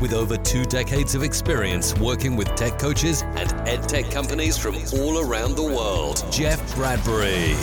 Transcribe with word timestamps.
with 0.00 0.12
over 0.12 0.36
two 0.36 0.64
decades 0.64 1.14
of 1.14 1.22
experience 1.22 1.96
working 1.98 2.36
with 2.36 2.54
tech 2.54 2.78
coaches 2.78 3.22
and 3.22 3.52
ed 3.68 3.88
tech 3.88 4.10
companies 4.10 4.56
from 4.56 4.76
all 4.94 5.20
around 5.20 5.56
the 5.56 5.62
world, 5.62 6.24
Jeff 6.30 6.74
Bradbury. 6.74 7.54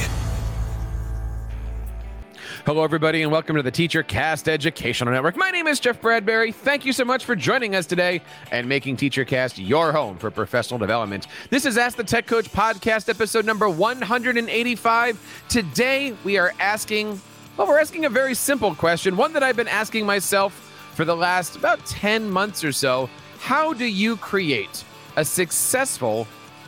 Hello, 2.64 2.84
everybody, 2.84 3.24
and 3.24 3.32
welcome 3.32 3.56
to 3.56 3.64
the 3.64 3.72
TeacherCast 3.72 4.48
Educational 4.48 5.12
Network. 5.12 5.36
My 5.36 5.50
name 5.50 5.66
is 5.66 5.80
Jeff 5.80 6.00
Bradbury. 6.00 6.52
Thank 6.52 6.86
you 6.86 6.94
so 6.94 7.04
much 7.04 7.26
for 7.26 7.36
joining 7.36 7.74
us 7.74 7.88
today 7.88 8.22
and 8.52 8.70
making 8.70 8.98
TeacherCast 8.98 9.68
your 9.68 9.92
home 9.92 10.18
for 10.18 10.30
professional 10.30 10.78
development. 10.78 11.26
This 11.50 11.66
is 11.66 11.76
Ask 11.76 11.98
the 11.98 12.04
Tech 12.04 12.28
Coach 12.28 12.52
podcast, 12.52 13.10
episode 13.10 13.46
number 13.46 13.68
185. 13.68 15.46
Today, 15.50 16.16
we 16.24 16.38
are 16.38 16.54
asking, 16.60 17.20
well, 17.58 17.68
we're 17.68 17.80
asking 17.80 18.06
a 18.06 18.10
very 18.10 18.36
simple 18.36 18.76
question, 18.76 19.18
one 19.18 19.34
that 19.34 19.42
I've 19.42 19.56
been 19.56 19.68
asking 19.68 20.06
myself 20.06 20.71
for 20.94 21.06
the 21.06 21.16
last 21.16 21.56
about 21.56 21.86
10 21.86 22.30
months 22.30 22.64
or 22.64 22.72
so. 22.72 23.10
How 23.40 23.74
do 23.74 23.86
you 23.86 24.18
create 24.18 24.84
a 25.16 25.26
successful 25.26 26.28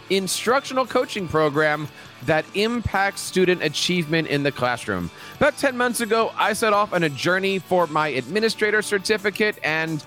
instructional 0.09 0.85
coaching 0.85 1.27
program 1.27 1.87
that 2.25 2.45
impacts 2.55 3.21
student 3.21 3.61
achievement 3.63 4.27
in 4.27 4.43
the 4.43 4.51
classroom. 4.51 5.09
About 5.37 5.57
10 5.57 5.75
months 5.75 6.01
ago, 6.01 6.31
I 6.37 6.53
set 6.53 6.73
off 6.73 6.93
on 6.93 7.03
a 7.03 7.09
journey 7.09 7.59
for 7.59 7.87
my 7.87 8.09
administrator 8.09 8.81
certificate 8.81 9.57
and 9.63 10.05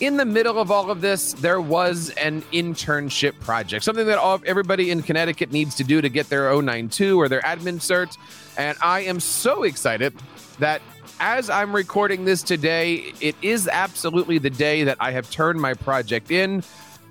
in 0.00 0.16
the 0.16 0.24
middle 0.24 0.58
of 0.58 0.70
all 0.70 0.90
of 0.90 1.00
this, 1.00 1.34
there 1.34 1.60
was 1.60 2.10
an 2.10 2.42
internship 2.52 3.38
project, 3.40 3.84
something 3.84 4.06
that 4.06 4.18
all, 4.18 4.40
everybody 4.44 4.90
in 4.90 5.02
Connecticut 5.02 5.52
needs 5.52 5.74
to 5.76 5.84
do 5.84 6.00
to 6.00 6.08
get 6.08 6.28
their 6.28 6.50
092 6.60 7.20
or 7.20 7.28
their 7.28 7.40
admin 7.42 7.78
cert. 7.78 8.16
And 8.56 8.76
I 8.82 9.00
am 9.00 9.20
so 9.20 9.62
excited 9.62 10.14
that 10.58 10.82
as 11.20 11.48
I'm 11.48 11.74
recording 11.74 12.24
this 12.24 12.42
today, 12.42 13.12
it 13.20 13.36
is 13.40 13.68
absolutely 13.68 14.38
the 14.38 14.50
day 14.50 14.84
that 14.84 14.96
I 15.00 15.12
have 15.12 15.30
turned 15.30 15.60
my 15.60 15.74
project 15.74 16.30
in. 16.30 16.64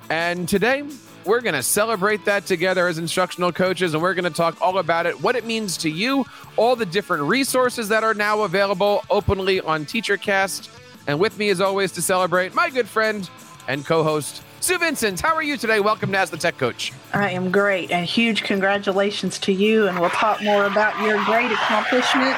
And 0.10 0.48
today, 0.48 0.84
we're 1.26 1.42
going 1.42 1.56
to 1.56 1.64
celebrate 1.64 2.26
that 2.26 2.46
together 2.46 2.88
as 2.88 2.98
instructional 2.98 3.54
coaches, 3.54 3.94
and 3.94 4.04
we're 4.04 4.14
going 4.14 4.26
to 4.26 4.30
talk 4.30 4.62
all 4.62 4.78
about 4.78 5.06
it, 5.06 5.22
what 5.22 5.38
it 5.38 5.46
means 5.46 5.78
to 5.78 5.90
you, 5.90 6.26
all 6.58 6.76
the 6.76 6.86
different 6.86 7.24
resources 7.24 7.88
that 7.90 8.04
are 8.04 8.14
now 8.14 8.42
available 8.42 9.04
openly 9.10 9.62
on 9.62 9.86
TeacherCast. 9.86 10.68
And 11.06 11.20
with 11.20 11.38
me, 11.38 11.50
as 11.50 11.60
always, 11.60 11.92
to 11.94 12.02
celebrate, 12.02 12.54
my 12.54 12.70
good 12.70 12.88
friend 12.88 13.30
and 13.68 13.86
co 13.86 14.04
host, 14.04 14.42
Sue 14.62 14.78
Vincent. 14.78 15.20
How 15.20 15.36
are 15.36 15.44
you 15.44 15.58
today? 15.58 15.82
Welcome 15.82 16.14
to 16.14 16.18
Ask 16.18 16.32
the 16.32 16.38
Tech 16.38 16.58
Coach. 16.58 16.94
I 17.14 17.32
am 17.32 17.52
great, 17.52 17.92
and 17.92 18.06
huge 18.06 18.44
congratulations 18.44 19.38
to 19.40 19.52
you. 19.52 19.88
And 19.88 20.00
we'll 20.00 20.10
talk 20.12 20.42
more 20.42 20.66
about 20.66 20.98
your 21.06 21.22
great 21.26 21.52
accomplishment. 21.52 22.38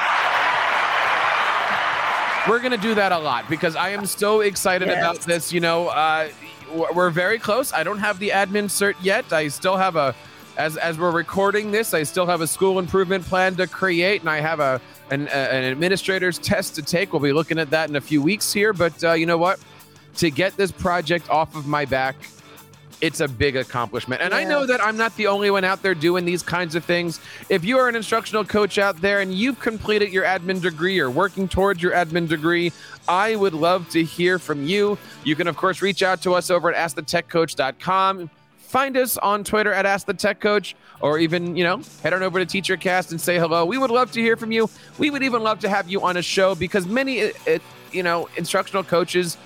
We're 2.48 2.58
going 2.58 2.72
to 2.72 2.78
do 2.78 2.94
that 2.96 3.12
a 3.12 3.18
lot 3.18 3.48
because 3.48 3.76
I 3.76 3.90
am 3.90 4.04
so 4.04 4.40
excited 4.40 4.88
yes. 4.88 4.98
about 4.98 5.20
this. 5.20 5.52
You 5.52 5.60
know, 5.60 5.88
uh, 5.88 6.28
we're 6.92 7.10
very 7.10 7.38
close. 7.38 7.72
I 7.72 7.84
don't 7.84 7.98
have 7.98 8.18
the 8.18 8.30
admin 8.30 8.64
cert 8.64 8.94
yet. 9.00 9.32
I 9.32 9.46
still 9.48 9.76
have 9.76 9.94
a 9.94 10.14
as 10.56 10.76
as 10.76 10.98
we're 10.98 11.10
recording 11.10 11.70
this, 11.70 11.94
I 11.94 12.02
still 12.02 12.26
have 12.26 12.40
a 12.40 12.46
school 12.46 12.78
improvement 12.78 13.24
plan 13.24 13.54
to 13.56 13.66
create, 13.66 14.22
and 14.22 14.30
I 14.30 14.40
have 14.40 14.58
a 14.58 14.80
an, 15.10 15.28
an 15.28 15.64
administrator's 15.64 16.38
test 16.38 16.74
to 16.76 16.82
take. 16.82 17.12
We'll 17.12 17.22
be 17.22 17.32
looking 17.32 17.58
at 17.58 17.70
that 17.70 17.88
in 17.88 17.96
a 17.96 18.00
few 18.00 18.22
weeks 18.22 18.52
here. 18.52 18.72
But 18.72 19.02
uh, 19.02 19.12
you 19.12 19.26
know 19.26 19.38
what? 19.38 19.60
To 20.18 20.30
get 20.30 20.56
this 20.56 20.72
project 20.72 21.28
off 21.28 21.54
of 21.54 21.66
my 21.66 21.84
back, 21.84 22.16
it's 23.00 23.20
a 23.20 23.28
big 23.28 23.56
accomplishment. 23.56 24.22
And 24.22 24.32
yeah. 24.32 24.38
I 24.38 24.44
know 24.44 24.66
that 24.66 24.82
I'm 24.82 24.96
not 24.96 25.14
the 25.16 25.26
only 25.26 25.50
one 25.50 25.64
out 25.64 25.82
there 25.82 25.94
doing 25.94 26.24
these 26.24 26.42
kinds 26.42 26.74
of 26.74 26.84
things. 26.84 27.20
If 27.48 27.64
you 27.64 27.78
are 27.78 27.88
an 27.88 27.96
instructional 27.96 28.44
coach 28.44 28.78
out 28.78 29.00
there 29.00 29.20
and 29.20 29.34
you've 29.34 29.60
completed 29.60 30.12
your 30.12 30.24
admin 30.24 30.62
degree 30.62 30.98
or 30.98 31.10
working 31.10 31.48
towards 31.48 31.82
your 31.82 31.92
admin 31.92 32.28
degree, 32.28 32.72
I 33.06 33.36
would 33.36 33.54
love 33.54 33.88
to 33.90 34.02
hear 34.02 34.38
from 34.38 34.66
you. 34.66 34.98
You 35.24 35.36
can, 35.36 35.46
of 35.46 35.56
course, 35.56 35.82
reach 35.82 36.02
out 36.02 36.22
to 36.22 36.34
us 36.34 36.50
over 36.50 36.72
at 36.72 36.90
askthetechcoach.com. 36.90 38.30
Find 38.66 38.96
us 38.96 39.16
on 39.18 39.44
Twitter 39.44 39.72
at 39.72 39.86
Ask 39.86 40.06
the 40.06 40.14
Tech 40.14 40.40
Coach, 40.40 40.74
or 41.00 41.18
even, 41.18 41.56
you 41.56 41.64
know, 41.64 41.80
head 42.02 42.12
on 42.12 42.22
over 42.22 42.44
to 42.44 42.46
TeacherCast 42.46 43.10
and 43.10 43.20
say 43.20 43.38
hello. 43.38 43.64
We 43.64 43.78
would 43.78 43.90
love 43.90 44.12
to 44.12 44.20
hear 44.20 44.36
from 44.36 44.52
you. 44.52 44.68
We 44.98 45.10
would 45.10 45.22
even 45.22 45.42
love 45.42 45.60
to 45.60 45.68
have 45.68 45.88
you 45.88 46.02
on 46.02 46.16
a 46.16 46.22
show 46.22 46.54
because 46.54 46.86
many, 46.86 47.32
you 47.92 48.02
know, 48.02 48.28
instructional 48.36 48.84
coaches 48.84 49.36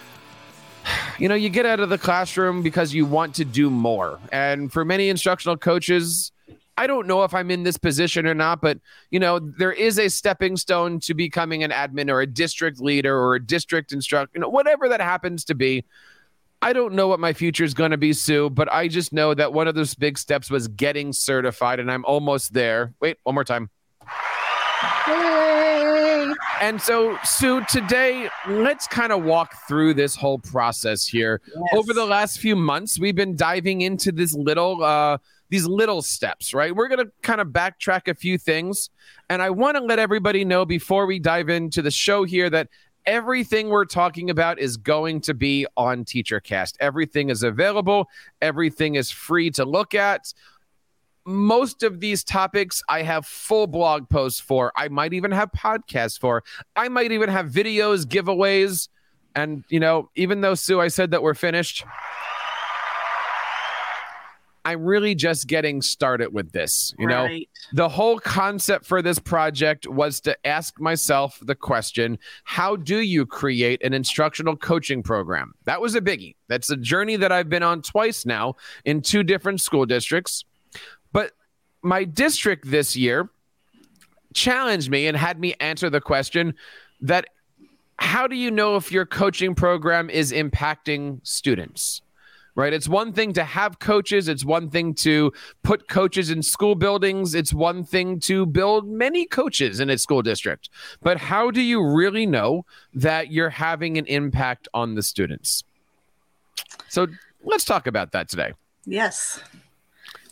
you 1.18 1.28
know, 1.28 1.34
you 1.34 1.50
get 1.50 1.66
out 1.66 1.80
of 1.80 1.90
the 1.90 1.98
classroom 1.98 2.62
because 2.62 2.94
you 2.94 3.04
want 3.04 3.34
to 3.36 3.44
do 3.44 3.70
more. 3.70 4.18
And 4.32 4.72
for 4.72 4.84
many 4.84 5.08
instructional 5.08 5.56
coaches, 5.56 6.32
I 6.76 6.86
don't 6.86 7.06
know 7.06 7.24
if 7.24 7.34
I'm 7.34 7.50
in 7.50 7.62
this 7.62 7.76
position 7.76 8.26
or 8.26 8.34
not, 8.34 8.62
but 8.62 8.78
you 9.10 9.20
know, 9.20 9.38
there 9.38 9.72
is 9.72 9.98
a 9.98 10.08
stepping 10.08 10.56
stone 10.56 10.98
to 11.00 11.14
becoming 11.14 11.62
an 11.62 11.70
admin 11.70 12.10
or 12.10 12.22
a 12.22 12.26
district 12.26 12.80
leader 12.80 13.16
or 13.16 13.34
a 13.34 13.44
district 13.44 13.92
instructor, 13.92 14.30
you 14.34 14.40
know, 14.40 14.48
whatever 14.48 14.88
that 14.88 15.00
happens 15.00 15.44
to 15.44 15.54
be. 15.54 15.84
I 16.62 16.72
don't 16.74 16.94
know 16.94 17.08
what 17.08 17.20
my 17.20 17.32
future 17.32 17.64
is 17.64 17.72
going 17.72 17.90
to 17.90 17.96
be, 17.96 18.12
Sue, 18.12 18.50
but 18.50 18.70
I 18.70 18.86
just 18.88 19.12
know 19.12 19.32
that 19.32 19.52
one 19.52 19.66
of 19.66 19.74
those 19.74 19.94
big 19.94 20.18
steps 20.18 20.50
was 20.50 20.68
getting 20.68 21.12
certified, 21.12 21.80
and 21.80 21.90
I'm 21.90 22.04
almost 22.04 22.52
there. 22.52 22.92
Wait, 23.00 23.16
one 23.22 23.34
more 23.34 23.44
time. 23.44 23.70
Yay. 25.08 26.34
And 26.60 26.80
so, 26.80 27.16
Sue, 27.24 27.64
today, 27.70 28.28
let's 28.46 28.86
kind 28.86 29.12
of 29.12 29.24
walk 29.24 29.54
through 29.66 29.94
this 29.94 30.14
whole 30.14 30.38
process 30.38 31.06
here. 31.06 31.40
Yes. 31.46 31.62
Over 31.72 31.94
the 31.94 32.04
last 32.04 32.38
few 32.38 32.54
months, 32.54 32.98
we've 32.98 33.16
been 33.16 33.34
diving 33.34 33.80
into 33.80 34.12
this 34.12 34.34
little 34.34 34.84
uh, 34.84 35.16
these 35.48 35.66
little 35.66 36.02
steps, 36.02 36.52
right? 36.52 36.76
We're 36.76 36.88
going 36.88 37.04
to 37.04 37.10
kind 37.22 37.40
of 37.40 37.48
backtrack 37.48 38.08
a 38.08 38.14
few 38.14 38.36
things. 38.36 38.90
And 39.28 39.40
I 39.40 39.50
want 39.50 39.78
to 39.78 39.82
let 39.82 39.98
everybody 39.98 40.44
know 40.44 40.64
before 40.64 41.06
we 41.06 41.18
dive 41.18 41.48
into 41.48 41.82
the 41.82 41.90
show 41.90 42.24
here 42.24 42.50
that 42.50 42.68
everything 43.06 43.68
we're 43.68 43.84
talking 43.84 44.30
about 44.30 44.58
is 44.58 44.76
going 44.76 45.20
to 45.22 45.34
be 45.34 45.66
on 45.76 46.04
TeacherCast. 46.04 46.74
Everything 46.80 47.30
is 47.30 47.42
available, 47.42 48.08
everything 48.40 48.94
is 48.94 49.10
free 49.10 49.50
to 49.50 49.64
look 49.64 49.94
at. 49.94 50.32
Most 51.26 51.82
of 51.82 52.00
these 52.00 52.24
topics 52.24 52.82
I 52.88 53.02
have 53.02 53.26
full 53.26 53.66
blog 53.66 54.08
posts 54.08 54.40
for. 54.40 54.72
I 54.74 54.88
might 54.88 55.12
even 55.12 55.30
have 55.30 55.50
podcasts 55.52 56.18
for. 56.18 56.42
I 56.74 56.88
might 56.88 57.12
even 57.12 57.28
have 57.28 57.46
videos, 57.46 58.06
giveaways. 58.06 58.88
And, 59.34 59.64
you 59.68 59.80
know, 59.80 60.10
even 60.16 60.40
though 60.40 60.54
Sue, 60.54 60.80
I 60.80 60.88
said 60.88 61.10
that 61.12 61.22
we're 61.22 61.34
finished, 61.34 61.84
I'm 64.64 64.84
really 64.84 65.14
just 65.14 65.46
getting 65.46 65.80
started 65.80 66.32
with 66.32 66.52
this. 66.52 66.94
You 66.98 67.06
right. 67.06 67.40
know, 67.40 67.44
the 67.72 67.88
whole 67.88 68.18
concept 68.18 68.84
for 68.84 69.00
this 69.00 69.18
project 69.18 69.88
was 69.88 70.20
to 70.22 70.46
ask 70.46 70.78
myself 70.80 71.38
the 71.42 71.54
question 71.54 72.18
how 72.44 72.76
do 72.76 73.00
you 73.00 73.24
create 73.26 73.82
an 73.82 73.94
instructional 73.94 74.56
coaching 74.56 75.02
program? 75.02 75.54
That 75.64 75.80
was 75.80 75.94
a 75.94 76.00
biggie. 76.00 76.36
That's 76.48 76.70
a 76.70 76.76
journey 76.76 77.16
that 77.16 77.32
I've 77.32 77.48
been 77.48 77.62
on 77.62 77.82
twice 77.82 78.26
now 78.26 78.56
in 78.84 79.00
two 79.00 79.22
different 79.22 79.60
school 79.60 79.86
districts. 79.86 80.44
But 81.12 81.32
my 81.82 82.04
district 82.04 82.70
this 82.70 82.96
year 82.96 83.30
challenged 84.34 84.90
me 84.90 85.06
and 85.06 85.16
had 85.16 85.40
me 85.40 85.54
answer 85.60 85.90
the 85.90 86.00
question 86.00 86.54
that 87.00 87.26
how 87.98 88.26
do 88.26 88.36
you 88.36 88.50
know 88.50 88.76
if 88.76 88.92
your 88.92 89.06
coaching 89.06 89.54
program 89.54 90.08
is 90.08 90.32
impacting 90.32 91.20
students? 91.22 92.02
Right? 92.54 92.72
It's 92.72 92.88
one 92.88 93.12
thing 93.12 93.32
to 93.34 93.44
have 93.44 93.78
coaches, 93.78 94.28
it's 94.28 94.44
one 94.44 94.70
thing 94.70 94.94
to 94.94 95.32
put 95.62 95.88
coaches 95.88 96.30
in 96.30 96.42
school 96.42 96.74
buildings, 96.74 97.34
it's 97.34 97.52
one 97.52 97.84
thing 97.84 98.20
to 98.20 98.46
build 98.46 98.88
many 98.88 99.26
coaches 99.26 99.80
in 99.80 99.90
a 99.90 99.98
school 99.98 100.22
district. 100.22 100.68
But 101.02 101.18
how 101.18 101.50
do 101.50 101.60
you 101.60 101.84
really 101.84 102.26
know 102.26 102.64
that 102.94 103.30
you're 103.32 103.50
having 103.50 103.98
an 103.98 104.06
impact 104.06 104.68
on 104.74 104.94
the 104.94 105.02
students? 105.02 105.64
So 106.88 107.06
let's 107.42 107.64
talk 107.64 107.86
about 107.86 108.12
that 108.12 108.28
today. 108.28 108.52
Yes 108.86 109.40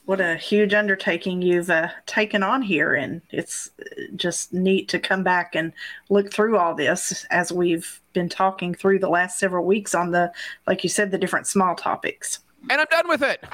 what 0.08 0.22
a 0.22 0.36
huge 0.36 0.72
undertaking 0.72 1.42
you've 1.42 1.68
uh, 1.68 1.88
taken 2.06 2.42
on 2.42 2.62
here. 2.62 2.94
And 2.94 3.20
it's 3.28 3.68
just 4.16 4.54
neat 4.54 4.88
to 4.88 4.98
come 4.98 5.22
back 5.22 5.54
and 5.54 5.70
look 6.08 6.32
through 6.32 6.56
all 6.56 6.74
this 6.74 7.26
as 7.28 7.52
we've 7.52 8.00
been 8.14 8.30
talking 8.30 8.72
through 8.72 9.00
the 9.00 9.10
last 9.10 9.38
several 9.38 9.66
weeks 9.66 9.94
on 9.94 10.12
the 10.12 10.32
like 10.66 10.82
you 10.82 10.88
said 10.88 11.10
the 11.10 11.18
different 11.18 11.46
small 11.46 11.74
topics. 11.74 12.38
And 12.70 12.80
i'm 12.80 12.86
done 12.90 13.06
with 13.06 13.22
it. 13.22 13.44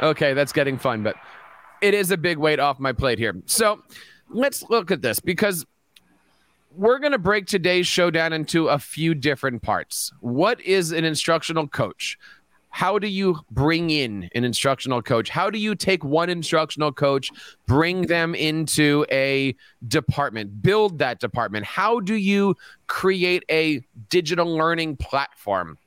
Okay 0.00 0.32
that's 0.32 0.54
getting 0.54 0.78
fun 0.78 1.02
but 1.02 1.16
it 1.82 1.92
is 1.92 2.10
a 2.10 2.16
big 2.16 2.38
weight 2.38 2.60
off 2.60 2.80
my 2.80 2.94
plate 2.94 3.18
here. 3.18 3.34
So 3.44 3.82
let's 4.30 4.64
look 4.70 4.90
at 4.90 5.02
this 5.02 5.20
because 5.20 5.66
we're 6.74 6.98
going 6.98 7.12
to 7.12 7.18
break 7.18 7.44
today's 7.46 7.86
show 7.86 8.10
down 8.10 8.32
into 8.32 8.68
a 8.68 8.78
few 8.78 9.14
different 9.14 9.60
parts. 9.60 10.12
What 10.20 10.62
is 10.62 10.92
an 10.92 11.04
instructional 11.04 11.68
coach? 11.68 12.18
How 12.74 12.98
do 12.98 13.06
you 13.06 13.38
bring 13.52 13.90
in 13.90 14.28
an 14.34 14.42
instructional 14.42 15.00
coach? 15.00 15.28
How 15.28 15.48
do 15.48 15.60
you 15.60 15.76
take 15.76 16.02
one 16.02 16.28
instructional 16.28 16.90
coach, 16.90 17.30
bring 17.68 18.02
them 18.02 18.34
into 18.34 19.06
a 19.12 19.54
department, 19.86 20.60
build 20.60 20.98
that 20.98 21.20
department? 21.20 21.66
How 21.66 22.00
do 22.00 22.16
you 22.16 22.56
create 22.88 23.44
a 23.48 23.80
digital 24.08 24.52
learning 24.52 24.96
platform? 24.96 25.78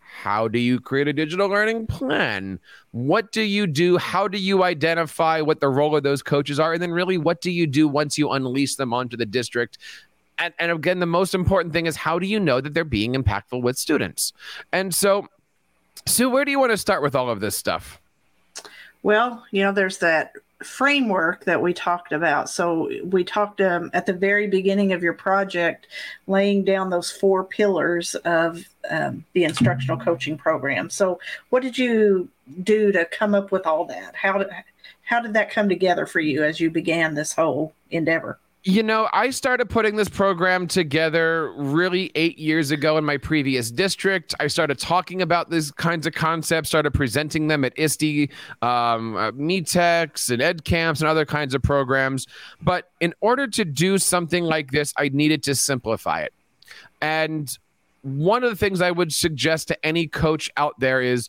How 0.00 0.48
do 0.48 0.58
you 0.58 0.80
create 0.80 1.06
a 1.06 1.12
digital 1.12 1.48
learning 1.48 1.86
plan? 1.86 2.58
What 2.90 3.30
do 3.30 3.42
you 3.42 3.68
do? 3.68 3.96
How 3.96 4.26
do 4.26 4.36
you 4.36 4.64
identify 4.64 5.40
what 5.40 5.60
the 5.60 5.68
role 5.68 5.94
of 5.94 6.02
those 6.02 6.20
coaches 6.20 6.58
are? 6.58 6.72
And 6.72 6.82
then, 6.82 6.90
really, 6.90 7.16
what 7.16 7.42
do 7.42 7.52
you 7.52 7.68
do 7.68 7.86
once 7.86 8.18
you 8.18 8.28
unleash 8.32 8.74
them 8.74 8.92
onto 8.92 9.16
the 9.16 9.26
district? 9.26 9.78
And, 10.38 10.52
and 10.58 10.72
again, 10.72 10.98
the 10.98 11.06
most 11.06 11.32
important 11.32 11.72
thing 11.72 11.86
is 11.86 11.94
how 11.94 12.18
do 12.18 12.26
you 12.26 12.40
know 12.40 12.60
that 12.60 12.74
they're 12.74 12.82
being 12.82 13.14
impactful 13.14 13.62
with 13.62 13.78
students? 13.78 14.32
And 14.72 14.92
so, 14.92 15.28
Sue, 16.06 16.28
where 16.28 16.44
do 16.44 16.50
you 16.50 16.58
want 16.58 16.72
to 16.72 16.76
start 16.76 17.02
with 17.02 17.14
all 17.14 17.30
of 17.30 17.40
this 17.40 17.56
stuff? 17.56 18.00
Well, 19.02 19.44
you 19.50 19.62
know, 19.62 19.72
there's 19.72 19.98
that 19.98 20.32
framework 20.62 21.44
that 21.44 21.60
we 21.60 21.74
talked 21.74 22.12
about. 22.12 22.48
So 22.48 22.90
we 23.04 23.24
talked 23.24 23.60
um, 23.60 23.90
at 23.92 24.06
the 24.06 24.12
very 24.12 24.46
beginning 24.46 24.92
of 24.92 25.02
your 25.02 25.12
project, 25.12 25.86
laying 26.26 26.64
down 26.64 26.90
those 26.90 27.10
four 27.10 27.44
pillars 27.44 28.14
of 28.24 28.64
um, 28.90 29.24
the 29.34 29.44
instructional 29.44 29.98
coaching 29.98 30.38
program. 30.38 30.90
So 30.90 31.18
what 31.50 31.62
did 31.62 31.76
you 31.76 32.28
do 32.62 32.92
to 32.92 33.04
come 33.04 33.34
up 33.34 33.52
with 33.52 33.66
all 33.66 33.84
that? 33.86 34.14
How 34.16 34.38
did 34.38 34.48
how 35.02 35.20
did 35.20 35.34
that 35.34 35.50
come 35.50 35.68
together 35.68 36.06
for 36.06 36.20
you 36.20 36.42
as 36.42 36.60
you 36.60 36.70
began 36.70 37.14
this 37.14 37.34
whole 37.34 37.74
endeavor? 37.90 38.38
You 38.66 38.82
know, 38.82 39.10
I 39.12 39.28
started 39.28 39.68
putting 39.68 39.96
this 39.96 40.08
program 40.08 40.66
together 40.66 41.52
really 41.52 42.10
eight 42.14 42.38
years 42.38 42.70
ago 42.70 42.96
in 42.96 43.04
my 43.04 43.18
previous 43.18 43.70
district. 43.70 44.34
I 44.40 44.46
started 44.46 44.78
talking 44.78 45.20
about 45.20 45.50
these 45.50 45.70
kinds 45.70 46.06
of 46.06 46.14
concepts, 46.14 46.70
started 46.70 46.94
presenting 46.94 47.48
them 47.48 47.62
at 47.66 47.74
ISTE, 47.78 48.30
um, 48.62 49.16
uh, 49.16 49.32
METEX, 49.32 50.30
and 50.30 50.40
ed 50.40 50.64
camps, 50.64 51.02
and 51.02 51.10
other 51.10 51.26
kinds 51.26 51.54
of 51.54 51.62
programs. 51.62 52.26
But 52.62 52.90
in 53.02 53.12
order 53.20 53.46
to 53.48 53.66
do 53.66 53.98
something 53.98 54.44
like 54.44 54.70
this, 54.70 54.94
I 54.96 55.10
needed 55.10 55.42
to 55.42 55.54
simplify 55.54 56.22
it. 56.22 56.32
And 57.02 57.54
one 58.00 58.44
of 58.44 58.50
the 58.50 58.56
things 58.56 58.80
I 58.80 58.92
would 58.92 59.12
suggest 59.12 59.68
to 59.68 59.86
any 59.86 60.06
coach 60.06 60.50
out 60.56 60.80
there 60.80 61.02
is 61.02 61.28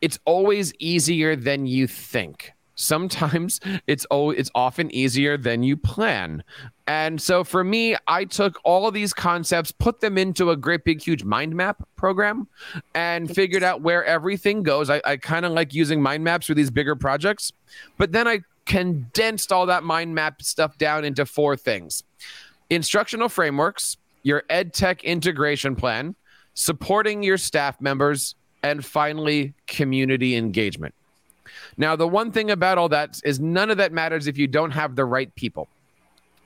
it's 0.00 0.18
always 0.24 0.72
easier 0.78 1.36
than 1.36 1.66
you 1.66 1.86
think 1.86 2.54
sometimes 2.76 3.60
it's 3.86 4.06
oh 4.10 4.30
it's 4.30 4.50
often 4.54 4.94
easier 4.94 5.36
than 5.36 5.62
you 5.62 5.76
plan. 5.76 6.44
And 6.86 7.20
so 7.20 7.42
for 7.42 7.64
me 7.64 7.96
i 8.06 8.24
took 8.24 8.60
all 8.62 8.86
of 8.86 8.94
these 8.94 9.12
concepts 9.12 9.72
put 9.72 10.00
them 10.00 10.16
into 10.16 10.50
a 10.50 10.56
great 10.56 10.84
big 10.84 11.02
huge 11.02 11.24
mind 11.24 11.54
map 11.54 11.82
program 11.96 12.46
and 12.94 13.34
figured 13.34 13.64
out 13.64 13.82
where 13.82 14.04
everything 14.04 14.62
goes. 14.62 14.88
I, 14.88 15.00
I 15.04 15.16
kind 15.16 15.44
of 15.44 15.52
like 15.52 15.74
using 15.74 16.00
mind 16.00 16.22
maps 16.22 16.46
for 16.46 16.54
these 16.54 16.70
bigger 16.70 16.94
projects 16.94 17.52
but 17.98 18.12
then 18.12 18.28
i 18.28 18.40
condensed 18.66 19.52
all 19.52 19.66
that 19.66 19.84
mind 19.84 20.14
map 20.14 20.42
stuff 20.42 20.76
down 20.76 21.04
into 21.04 21.24
four 21.24 21.56
things. 21.56 22.02
Instructional 22.68 23.28
frameworks 23.28 23.96
your 24.22 24.42
ed 24.50 24.74
tech 24.74 25.04
integration 25.04 25.76
plan 25.76 26.14
supporting 26.54 27.22
your 27.22 27.38
staff 27.38 27.80
members 27.80 28.34
and 28.64 28.84
finally 28.84 29.54
community 29.68 30.34
engagement 30.34 30.92
now, 31.76 31.96
the 31.96 32.08
one 32.08 32.32
thing 32.32 32.50
about 32.50 32.78
all 32.78 32.88
that 32.90 33.20
is 33.24 33.38
none 33.38 33.70
of 33.70 33.76
that 33.76 33.92
matters 33.92 34.26
if 34.26 34.38
you 34.38 34.46
don't 34.46 34.70
have 34.70 34.96
the 34.96 35.04
right 35.04 35.34
people. 35.34 35.68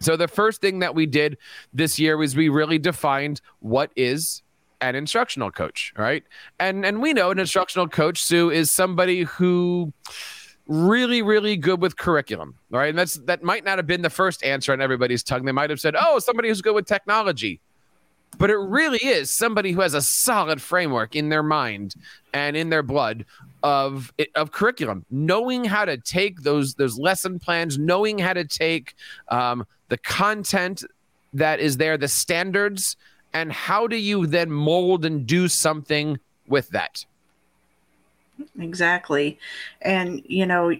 So, 0.00 0.16
the 0.16 0.28
first 0.28 0.60
thing 0.60 0.80
that 0.80 0.94
we 0.94 1.06
did 1.06 1.38
this 1.72 1.98
year 1.98 2.16
was 2.16 2.34
we 2.34 2.48
really 2.48 2.78
defined 2.78 3.40
what 3.60 3.92
is 3.96 4.42
an 4.80 4.96
instructional 4.96 5.50
coach, 5.50 5.92
right? 5.96 6.24
And 6.58 6.84
and 6.84 7.00
we 7.00 7.12
know 7.12 7.30
an 7.30 7.38
instructional 7.38 7.86
coach, 7.86 8.22
Sue, 8.22 8.50
is 8.50 8.70
somebody 8.70 9.22
who 9.24 9.92
really, 10.66 11.20
really 11.20 11.56
good 11.56 11.80
with 11.80 11.96
curriculum. 11.96 12.54
Right. 12.70 12.88
And 12.88 12.98
that's 12.98 13.14
that 13.26 13.42
might 13.42 13.64
not 13.64 13.78
have 13.78 13.86
been 13.86 14.02
the 14.02 14.10
first 14.10 14.42
answer 14.44 14.72
on 14.72 14.80
everybody's 14.80 15.22
tongue. 15.22 15.44
They 15.44 15.52
might 15.52 15.70
have 15.70 15.80
said, 15.80 15.94
Oh, 16.00 16.18
somebody 16.18 16.48
who's 16.48 16.62
good 16.62 16.74
with 16.74 16.86
technology 16.86 17.60
but 18.38 18.50
it 18.50 18.56
really 18.56 18.98
is 18.98 19.30
somebody 19.30 19.72
who 19.72 19.80
has 19.80 19.94
a 19.94 20.02
solid 20.02 20.62
framework 20.62 21.14
in 21.14 21.28
their 21.28 21.42
mind 21.42 21.94
and 22.32 22.56
in 22.56 22.70
their 22.70 22.82
blood 22.82 23.24
of 23.62 24.12
of 24.34 24.52
curriculum, 24.52 25.04
knowing 25.10 25.64
how 25.64 25.84
to 25.84 25.96
take 25.98 26.42
those 26.42 26.74
those 26.74 26.98
lesson 26.98 27.38
plans, 27.38 27.78
knowing 27.78 28.18
how 28.18 28.32
to 28.32 28.44
take 28.44 28.94
um, 29.28 29.66
the 29.88 29.98
content 29.98 30.84
that 31.34 31.60
is 31.60 31.76
there, 31.76 31.96
the 31.96 32.08
standards, 32.08 32.96
and 33.32 33.52
how 33.52 33.86
do 33.86 33.96
you 33.96 34.26
then 34.26 34.50
mold 34.50 35.04
and 35.04 35.26
do 35.26 35.48
something 35.48 36.18
with 36.46 36.70
that? 36.70 37.04
Exactly, 38.58 39.38
and 39.82 40.22
you 40.26 40.46
know, 40.46 40.74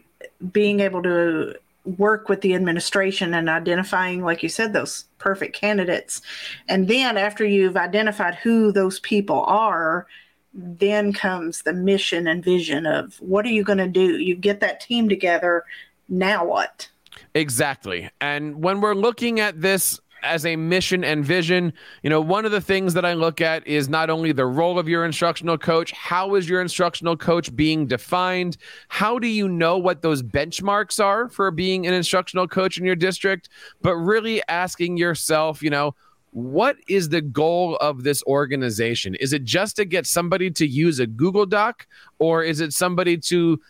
being 0.52 0.80
able 0.80 1.02
to 1.02 1.54
work 1.98 2.28
with 2.28 2.40
the 2.40 2.54
administration 2.54 3.34
and 3.34 3.48
identifying, 3.48 4.22
like 4.22 4.42
you 4.42 4.48
said, 4.48 4.72
those 4.72 5.04
perfect 5.18 5.56
candidates. 5.56 6.22
And 6.68 6.88
then 6.88 7.16
after 7.16 7.44
you've 7.44 7.76
identified 7.76 8.34
who 8.36 8.72
those 8.72 9.00
people 9.00 9.42
are, 9.44 10.06
then 10.52 11.12
comes 11.12 11.62
the 11.62 11.72
mission 11.72 12.26
and 12.26 12.44
vision 12.44 12.86
of 12.86 13.14
what 13.20 13.46
are 13.46 13.50
you 13.50 13.62
going 13.62 13.78
to 13.78 13.88
do? 13.88 14.18
You 14.18 14.34
get 14.34 14.60
that 14.60 14.80
team 14.80 15.08
together. 15.08 15.64
Now 16.08 16.44
what? 16.44 16.88
Exactly. 17.34 18.10
And 18.20 18.62
when 18.62 18.80
we're 18.80 18.94
looking 18.94 19.40
at 19.40 19.60
this 19.60 20.00
as 20.22 20.46
a 20.46 20.56
mission 20.56 21.04
and 21.04 21.24
vision, 21.24 21.72
you 22.02 22.10
know, 22.10 22.20
one 22.20 22.44
of 22.44 22.52
the 22.52 22.60
things 22.60 22.94
that 22.94 23.04
I 23.04 23.14
look 23.14 23.40
at 23.40 23.66
is 23.66 23.88
not 23.88 24.10
only 24.10 24.32
the 24.32 24.46
role 24.46 24.78
of 24.78 24.88
your 24.88 25.04
instructional 25.04 25.58
coach, 25.58 25.92
how 25.92 26.34
is 26.34 26.48
your 26.48 26.60
instructional 26.60 27.16
coach 27.16 27.54
being 27.54 27.86
defined? 27.86 28.56
How 28.88 29.18
do 29.18 29.26
you 29.26 29.48
know 29.48 29.78
what 29.78 30.02
those 30.02 30.22
benchmarks 30.22 31.02
are 31.02 31.28
for 31.28 31.50
being 31.50 31.86
an 31.86 31.94
instructional 31.94 32.48
coach 32.48 32.78
in 32.78 32.84
your 32.84 32.96
district? 32.96 33.48
But 33.82 33.96
really 33.96 34.42
asking 34.48 34.96
yourself, 34.96 35.62
you 35.62 35.70
know, 35.70 35.94
what 36.32 36.76
is 36.88 37.08
the 37.08 37.20
goal 37.20 37.76
of 37.76 38.04
this 38.04 38.22
organization? 38.24 39.14
Is 39.16 39.32
it 39.32 39.44
just 39.44 39.76
to 39.76 39.84
get 39.84 40.06
somebody 40.06 40.50
to 40.52 40.66
use 40.66 41.00
a 41.00 41.06
Google 41.06 41.46
Doc 41.46 41.86
or 42.18 42.44
is 42.44 42.60
it 42.60 42.72
somebody 42.72 43.16
to 43.18 43.60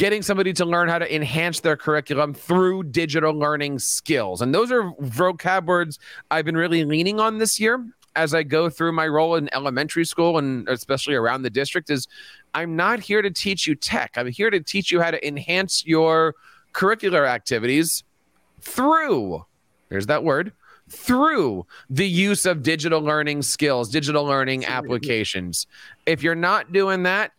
getting 0.00 0.22
somebody 0.22 0.50
to 0.50 0.64
learn 0.64 0.88
how 0.88 0.98
to 0.98 1.14
enhance 1.14 1.60
their 1.60 1.76
curriculum 1.76 2.32
through 2.32 2.82
digital 2.84 3.34
learning 3.34 3.78
skills. 3.78 4.40
And 4.40 4.54
those 4.54 4.72
are 4.72 4.92
vocab 4.92 5.66
words 5.66 5.98
I've 6.30 6.46
been 6.46 6.56
really 6.56 6.86
leaning 6.86 7.20
on 7.20 7.36
this 7.36 7.60
year 7.60 7.86
as 8.16 8.32
I 8.32 8.42
go 8.42 8.70
through 8.70 8.92
my 8.92 9.06
role 9.06 9.34
in 9.34 9.52
elementary 9.52 10.06
school 10.06 10.38
and 10.38 10.66
especially 10.70 11.16
around 11.16 11.42
the 11.42 11.50
district 11.50 11.90
is 11.90 12.08
I'm 12.54 12.76
not 12.76 13.00
here 13.00 13.20
to 13.20 13.30
teach 13.30 13.66
you 13.66 13.74
tech. 13.74 14.12
I'm 14.16 14.28
here 14.28 14.48
to 14.48 14.58
teach 14.58 14.90
you 14.90 15.02
how 15.02 15.10
to 15.10 15.28
enhance 15.28 15.84
your 15.84 16.34
curricular 16.72 17.28
activities 17.28 18.02
through 18.62 19.44
there's 19.90 20.06
that 20.06 20.24
word 20.24 20.54
through 20.88 21.66
the 21.90 22.08
use 22.08 22.46
of 22.46 22.62
digital 22.62 23.02
learning 23.02 23.42
skills, 23.42 23.90
digital 23.90 24.24
learning 24.24 24.64
applications. 24.64 25.66
If 26.06 26.22
you're 26.22 26.34
not 26.34 26.72
doing 26.72 27.02
that, 27.02 27.32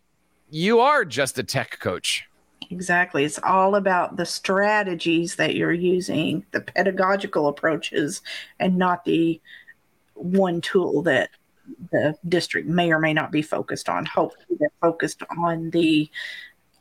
you 0.48 0.78
are 0.78 1.04
just 1.04 1.40
a 1.40 1.42
tech 1.42 1.80
coach. 1.80 2.28
Exactly. 2.72 3.24
It's 3.24 3.38
all 3.42 3.74
about 3.74 4.16
the 4.16 4.24
strategies 4.24 5.36
that 5.36 5.54
you're 5.54 5.72
using, 5.72 6.46
the 6.52 6.62
pedagogical 6.62 7.48
approaches, 7.48 8.22
and 8.58 8.78
not 8.78 9.04
the 9.04 9.40
one 10.14 10.62
tool 10.62 11.02
that 11.02 11.28
the 11.90 12.16
district 12.28 12.66
may 12.66 12.90
or 12.90 12.98
may 12.98 13.12
not 13.12 13.30
be 13.30 13.42
focused 13.42 13.90
on. 13.90 14.06
Hopefully, 14.06 14.56
they're 14.58 14.70
focused 14.80 15.22
on 15.38 15.68
the 15.70 16.10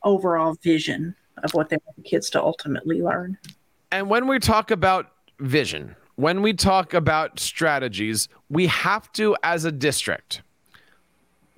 overall 0.04 0.56
vision 0.64 1.14
of 1.44 1.54
what 1.54 1.68
they 1.68 1.78
want 1.86 1.98
the 1.98 2.04
kids 2.04 2.30
to 2.30 2.42
ultimately 2.42 3.02
learn. 3.02 3.38
And 3.92 4.10
when 4.10 4.28
we 4.28 4.40
talk 4.40 4.72
about 4.72 5.12
vision, 5.40 5.96
when 6.16 6.42
we 6.42 6.54
talk 6.54 6.94
about 6.94 7.38
strategies, 7.38 8.30
we 8.50 8.68
have 8.68 9.12
to, 9.14 9.36
as 9.44 9.66
a 9.66 9.72
district, 9.74 10.42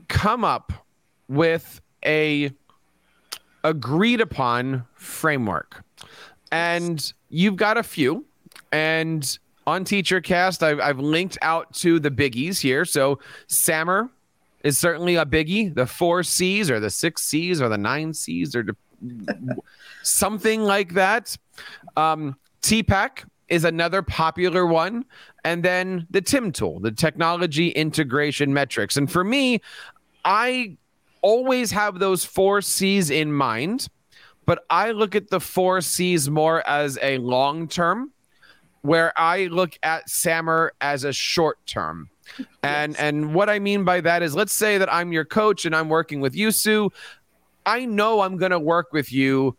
come 0.07 0.43
up 0.43 0.73
with 1.27 1.81
a 2.03 2.51
agreed 3.63 4.21
upon 4.21 4.85
framework. 4.95 5.83
And 6.51 7.13
you've 7.29 7.55
got 7.55 7.77
a 7.77 7.83
few. 7.83 8.25
And 8.71 9.37
on 9.65 9.85
TeacherCast, 9.85 10.63
I've, 10.63 10.79
I've 10.79 10.99
linked 10.99 11.37
out 11.41 11.73
to 11.75 11.99
the 11.99 12.11
biggies 12.11 12.59
here. 12.59 12.85
So 12.85 13.19
SAMR 13.47 14.09
is 14.63 14.77
certainly 14.77 15.15
a 15.15 15.25
biggie. 15.25 15.73
The 15.73 15.85
four 15.85 16.23
C's 16.23 16.69
or 16.69 16.79
the 16.79 16.89
six 16.89 17.23
C's 17.23 17.61
or 17.61 17.69
the 17.69 17.77
nine 17.77 18.13
C's 18.13 18.55
or 18.55 18.65
something 20.03 20.63
like 20.63 20.93
that. 20.93 21.37
Um, 21.95 22.35
TPACK 22.61 23.25
is 23.49 23.63
another 23.65 24.01
popular 24.01 24.65
one. 24.65 25.05
And 25.43 25.63
then 25.63 26.07
the 26.09 26.21
TIM 26.21 26.51
tool, 26.51 26.79
the 26.79 26.91
technology 26.91 27.69
integration 27.69 28.53
matrix. 28.53 28.97
And 28.97 29.11
for 29.11 29.23
me, 29.23 29.61
I 30.25 30.77
always 31.23 31.71
have 31.71 31.97
those 31.97 32.23
four 32.23 32.61
C's 32.61 33.09
in 33.09 33.33
mind, 33.33 33.87
but 34.45 34.63
I 34.69 34.91
look 34.91 35.15
at 35.15 35.29
the 35.29 35.39
four 35.39 35.81
C's 35.81 36.29
more 36.29 36.67
as 36.67 36.99
a 37.01 37.17
long 37.17 37.67
term, 37.67 38.11
where 38.81 39.11
I 39.17 39.47
look 39.47 39.79
at 39.81 40.07
SAMR 40.07 40.69
as 40.79 41.03
a 41.03 41.13
short 41.13 41.57
term. 41.65 42.09
And 42.61 42.97
and 42.99 43.33
what 43.33 43.49
I 43.49 43.59
mean 43.59 43.83
by 43.83 44.01
that 44.01 44.21
is 44.21 44.35
let's 44.35 44.53
say 44.53 44.77
that 44.77 44.91
I'm 44.93 45.11
your 45.11 45.25
coach 45.25 45.65
and 45.65 45.75
I'm 45.75 45.89
working 45.89 46.21
with 46.21 46.35
you, 46.35 46.51
Sue. 46.51 46.91
I 47.65 47.85
know 47.85 48.21
I'm 48.21 48.37
going 48.37 48.51
to 48.51 48.59
work 48.59 48.91
with 48.91 49.11
you 49.11 49.57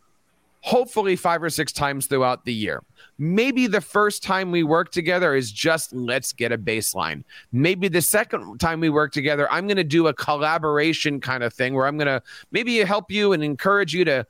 hopefully 0.60 1.14
five 1.16 1.42
or 1.42 1.50
six 1.50 1.72
times 1.72 2.06
throughout 2.06 2.44
the 2.44 2.52
year. 2.52 2.82
Maybe 3.18 3.66
the 3.68 3.80
first 3.80 4.22
time 4.22 4.50
we 4.50 4.64
work 4.64 4.90
together 4.90 5.34
is 5.34 5.52
just 5.52 5.92
let's 5.92 6.32
get 6.32 6.50
a 6.50 6.58
baseline. 6.58 7.22
Maybe 7.52 7.86
the 7.86 8.02
second 8.02 8.58
time 8.58 8.80
we 8.80 8.90
work 8.90 9.12
together, 9.12 9.50
I'm 9.52 9.66
going 9.68 9.76
to 9.76 9.84
do 9.84 10.08
a 10.08 10.14
collaboration 10.14 11.20
kind 11.20 11.44
of 11.44 11.52
thing 11.52 11.74
where 11.74 11.86
I'm 11.86 11.96
going 11.96 12.08
to 12.08 12.22
maybe 12.50 12.78
help 12.78 13.10
you 13.10 13.32
and 13.32 13.44
encourage 13.44 13.94
you 13.94 14.04
to 14.06 14.26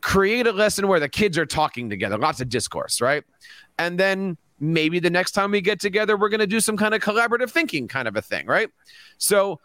create 0.00 0.46
a 0.46 0.52
lesson 0.52 0.88
where 0.88 1.00
the 1.00 1.08
kids 1.08 1.38
are 1.38 1.46
talking 1.46 1.88
together, 1.88 2.18
lots 2.18 2.40
of 2.40 2.48
discourse, 2.48 3.00
right? 3.00 3.22
And 3.78 3.98
then 3.98 4.36
maybe 4.60 4.98
the 4.98 5.10
next 5.10 5.32
time 5.32 5.52
we 5.52 5.60
get 5.60 5.80
together, 5.80 6.16
we're 6.16 6.28
going 6.28 6.40
to 6.40 6.46
do 6.46 6.60
some 6.60 6.76
kind 6.76 6.94
of 6.94 7.00
collaborative 7.00 7.50
thinking 7.50 7.86
kind 7.86 8.08
of 8.08 8.16
a 8.16 8.22
thing, 8.22 8.46
right? 8.46 8.68
So 9.18 9.60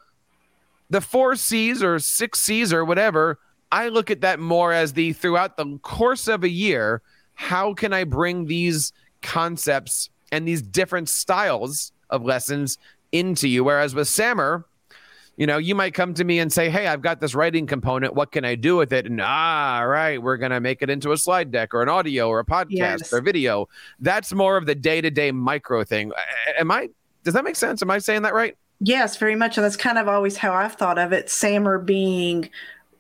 the 0.89 1.01
four 1.01 1.35
C's 1.35 1.81
or 1.81 1.97
six 1.99 2.39
C's 2.41 2.71
or 2.71 2.85
whatever, 2.85 3.39
I 3.71 3.89
look 3.89 4.11
at 4.11 4.21
that 4.21 4.39
more 4.39 4.71
as 4.71 4.93
the 4.93 5.13
throughout 5.13 5.57
the 5.57 5.79
course 5.79 6.27
of 6.27 6.43
a 6.43 6.49
year, 6.49 7.01
how 7.35 7.73
can 7.73 7.93
I 7.93 8.03
bring 8.03 8.45
these 8.45 8.93
concepts 9.21 10.09
and 10.31 10.47
these 10.47 10.61
different 10.61 11.09
styles 11.09 11.91
of 12.09 12.23
lessons 12.23 12.77
into 13.11 13.47
you? 13.47 13.63
Whereas 13.63 13.95
with 13.95 14.07
SAMR, 14.07 14.65
you 15.35 15.47
know, 15.47 15.57
you 15.57 15.73
might 15.73 15.93
come 15.93 16.13
to 16.13 16.23
me 16.23 16.39
and 16.39 16.53
say, 16.53 16.69
Hey, 16.69 16.87
I've 16.87 17.01
got 17.01 17.19
this 17.19 17.33
writing 17.33 17.65
component. 17.65 18.13
What 18.13 18.31
can 18.31 18.45
I 18.45 18.55
do 18.55 18.75
with 18.75 18.93
it? 18.93 19.07
And 19.07 19.19
ah, 19.19 19.81
right, 19.81 20.21
we're 20.21 20.37
going 20.37 20.51
to 20.51 20.59
make 20.59 20.81
it 20.81 20.89
into 20.89 21.11
a 21.11 21.17
slide 21.17 21.51
deck 21.51 21.73
or 21.73 21.81
an 21.81 21.89
audio 21.89 22.29
or 22.29 22.39
a 22.39 22.45
podcast 22.45 22.69
yes. 22.69 23.13
or 23.13 23.21
video. 23.21 23.67
That's 23.99 24.31
more 24.33 24.57
of 24.57 24.65
the 24.65 24.75
day 24.75 25.01
to 25.01 25.09
day 25.09 25.31
micro 25.31 25.83
thing. 25.83 26.11
Am 26.59 26.69
I, 26.69 26.89
does 27.23 27.33
that 27.33 27.43
make 27.43 27.55
sense? 27.55 27.81
Am 27.81 27.89
I 27.89 27.97
saying 27.97 28.21
that 28.23 28.33
right? 28.33 28.55
Yes, 28.79 29.17
very 29.17 29.35
much. 29.35 29.57
And 29.57 29.63
that's 29.63 29.77
kind 29.77 29.97
of 29.97 30.07
always 30.07 30.37
how 30.37 30.53
I've 30.53 30.73
thought 30.73 30.99
of 30.99 31.13
it. 31.13 31.27
SAMR 31.27 31.83
being 31.83 32.49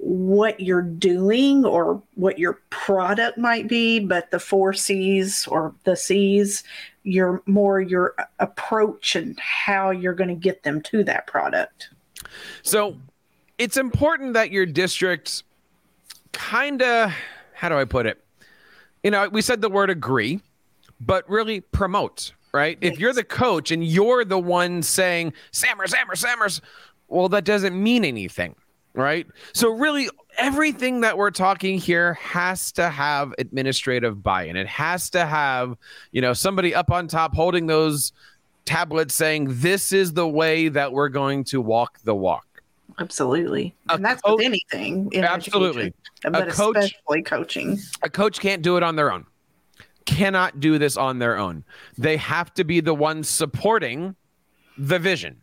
what 0.05 0.59
you're 0.59 0.81
doing 0.81 1.63
or 1.63 2.01
what 2.15 2.37
your 2.37 2.61
product 2.69 3.37
might 3.37 3.69
be, 3.69 4.01
but 4.01 4.29
the 4.31 4.39
four 4.39 4.73
C's 4.73 5.47
or 5.47 5.73
the 5.85 5.95
C's, 5.95 6.63
you're 7.03 7.41
more 7.45 7.79
your 7.79 8.13
approach 8.39 9.15
and 9.15 9.39
how 9.39 9.91
you're 9.91 10.13
going 10.13 10.27
to 10.27 10.35
get 10.35 10.63
them 10.63 10.81
to 10.81 11.05
that 11.05 11.25
product. 11.25 11.89
So 12.63 12.97
it's 13.57 13.77
important 13.77 14.33
that 14.33 14.51
your 14.51 14.65
district 14.65 15.43
kind 16.33 16.81
of, 16.81 17.13
how 17.53 17.69
do 17.69 17.77
I 17.77 17.85
put 17.85 18.05
it? 18.05 18.21
You 19.03 19.11
know, 19.11 19.29
we 19.29 19.41
said 19.41 19.61
the 19.61 19.69
word 19.69 19.89
agree, 19.89 20.41
but 20.99 21.29
really 21.29 21.61
promote, 21.61 22.33
right? 22.53 22.77
Yes. 22.81 22.93
If 22.93 22.99
you're 22.99 23.13
the 23.13 23.23
coach 23.23 23.71
and 23.71 23.85
you're 23.85 24.25
the 24.25 24.39
one 24.39 24.81
saying, 24.83 25.31
SAMRs, 25.53 25.93
SAMRs, 25.93 26.25
SAMRs, 26.25 26.61
well, 27.07 27.29
that 27.29 27.45
doesn't 27.45 27.81
mean 27.81 28.03
anything 28.03 28.55
right? 28.93 29.27
So 29.53 29.69
really 29.69 30.09
everything 30.37 31.01
that 31.01 31.17
we're 31.17 31.31
talking 31.31 31.77
here 31.77 32.13
has 32.15 32.71
to 32.73 32.89
have 32.89 33.33
administrative 33.37 34.23
buy-in. 34.23 34.55
It 34.55 34.67
has 34.67 35.09
to 35.11 35.25
have, 35.25 35.75
you 36.11 36.21
know, 36.21 36.33
somebody 36.33 36.73
up 36.73 36.91
on 36.91 37.07
top 37.07 37.35
holding 37.35 37.67
those 37.67 38.11
tablets 38.65 39.13
saying 39.13 39.47
this 39.49 39.91
is 39.91 40.13
the 40.13 40.27
way 40.27 40.69
that 40.69 40.91
we're 40.91 41.09
going 41.09 41.43
to 41.45 41.61
walk 41.61 41.99
the 42.03 42.15
walk. 42.15 42.45
Absolutely. 42.99 43.73
A 43.89 43.95
and 43.95 44.05
that's 44.05 44.21
coach, 44.21 44.37
with 44.37 44.45
anything. 44.45 45.11
absolutely. 45.15 45.93
But 46.23 46.47
a 46.47 46.51
coach, 46.51 46.77
especially 46.77 47.23
coaching. 47.23 47.79
A 48.03 48.09
coach 48.09 48.39
can't 48.39 48.61
do 48.61 48.77
it 48.77 48.83
on 48.83 48.95
their 48.95 49.11
own. 49.11 49.25
Cannot 50.05 50.59
do 50.59 50.77
this 50.77 50.97
on 50.97 51.19
their 51.19 51.37
own. 51.37 51.63
They 51.97 52.17
have 52.17 52.53
to 52.55 52.63
be 52.63 52.81
the 52.81 52.93
ones 52.93 53.29
supporting 53.29 54.15
the 54.77 54.99
vision 54.99 55.42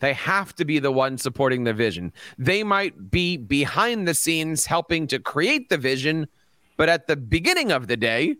they 0.00 0.12
have 0.14 0.54
to 0.56 0.64
be 0.64 0.78
the 0.78 0.92
one 0.92 1.18
supporting 1.18 1.64
the 1.64 1.72
vision. 1.72 2.12
They 2.38 2.62
might 2.62 3.10
be 3.10 3.36
behind 3.36 4.06
the 4.06 4.14
scenes 4.14 4.66
helping 4.66 5.06
to 5.08 5.18
create 5.18 5.68
the 5.68 5.78
vision, 5.78 6.28
but 6.76 6.88
at 6.88 7.06
the 7.06 7.16
beginning 7.16 7.72
of 7.72 7.88
the 7.88 7.96
day, 7.96 8.36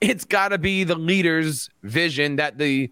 it's 0.00 0.24
got 0.24 0.48
to 0.48 0.58
be 0.58 0.84
the 0.84 0.94
leader's 0.94 1.70
vision 1.82 2.36
that 2.36 2.58
the 2.58 2.90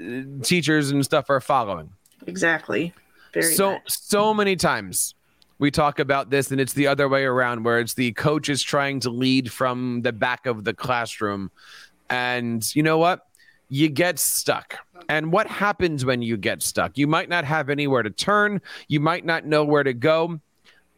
uh, 0.00 0.22
teachers 0.42 0.90
and 0.90 1.04
stuff 1.04 1.30
are 1.30 1.40
following. 1.40 1.90
Exactly. 2.26 2.92
Very 3.32 3.54
so 3.54 3.72
much. 3.72 3.82
so 3.86 4.34
many 4.34 4.56
times 4.56 5.14
we 5.58 5.70
talk 5.70 5.98
about 5.98 6.30
this 6.30 6.50
and 6.50 6.60
it's 6.60 6.72
the 6.72 6.86
other 6.86 7.08
way 7.08 7.24
around 7.24 7.64
where 7.64 7.80
it's 7.80 7.94
the 7.94 8.12
coach 8.12 8.48
is 8.48 8.62
trying 8.62 9.00
to 9.00 9.10
lead 9.10 9.50
from 9.52 10.02
the 10.02 10.12
back 10.12 10.46
of 10.46 10.64
the 10.64 10.72
classroom 10.72 11.50
and 12.10 12.74
you 12.74 12.82
know 12.82 12.98
what 12.98 13.27
you 13.68 13.88
get 13.88 14.18
stuck. 14.18 14.76
And 15.08 15.32
what 15.32 15.46
happens 15.46 16.04
when 16.04 16.22
you 16.22 16.36
get 16.36 16.62
stuck? 16.62 16.96
You 16.96 17.06
might 17.06 17.28
not 17.28 17.44
have 17.44 17.70
anywhere 17.70 18.02
to 18.02 18.10
turn, 18.10 18.60
you 18.88 19.00
might 19.00 19.24
not 19.24 19.46
know 19.46 19.64
where 19.64 19.82
to 19.82 19.92
go. 19.92 20.40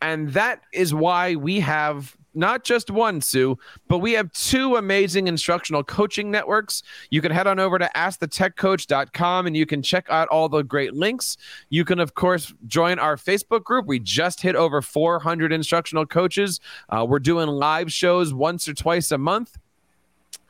And 0.02 0.30
that 0.30 0.62
is 0.72 0.94
why 0.94 1.34
we 1.34 1.60
have 1.60 2.16
not 2.34 2.64
just 2.64 2.90
one, 2.90 3.20
Sue, 3.20 3.58
but 3.88 3.98
we 3.98 4.12
have 4.12 4.32
two 4.32 4.76
amazing 4.76 5.26
instructional 5.26 5.82
coaching 5.82 6.30
networks. 6.30 6.82
You 7.10 7.20
can 7.20 7.32
head 7.32 7.46
on 7.46 7.58
over 7.58 7.78
to 7.78 7.90
askthetechcoach.com 7.94 9.46
and 9.46 9.56
you 9.56 9.66
can 9.66 9.82
check 9.82 10.06
out 10.08 10.28
all 10.28 10.48
the 10.48 10.62
great 10.62 10.94
links. 10.94 11.36
You 11.70 11.84
can, 11.84 11.98
of 11.98 12.14
course, 12.14 12.54
join 12.66 12.98
our 12.98 13.16
Facebook 13.16 13.64
group. 13.64 13.86
We 13.86 13.98
just 13.98 14.40
hit 14.40 14.54
over 14.54 14.80
400 14.80 15.52
instructional 15.52 16.06
coaches. 16.06 16.60
Uh, 16.88 17.04
we're 17.08 17.18
doing 17.18 17.48
live 17.48 17.92
shows 17.92 18.32
once 18.32 18.68
or 18.68 18.74
twice 18.74 19.10
a 19.10 19.18
month. 19.18 19.58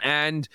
And 0.02 0.48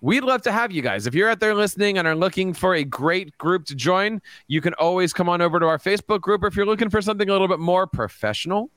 We'd 0.00 0.22
love 0.22 0.42
to 0.42 0.52
have 0.52 0.70
you 0.70 0.80
guys. 0.80 1.08
If 1.08 1.14
you're 1.14 1.28
out 1.28 1.40
there 1.40 1.56
listening 1.56 1.98
and 1.98 2.06
are 2.06 2.14
looking 2.14 2.54
for 2.54 2.76
a 2.76 2.84
great 2.84 3.36
group 3.36 3.64
to 3.66 3.74
join, 3.74 4.22
you 4.46 4.60
can 4.60 4.72
always 4.74 5.12
come 5.12 5.28
on 5.28 5.42
over 5.42 5.58
to 5.58 5.66
our 5.66 5.78
Facebook 5.78 6.20
group. 6.20 6.44
If 6.44 6.54
you're 6.54 6.66
looking 6.66 6.88
for 6.88 7.02
something 7.02 7.28
a 7.28 7.32
little 7.32 7.48
bit 7.48 7.58
more 7.58 7.84
professional, 7.84 8.70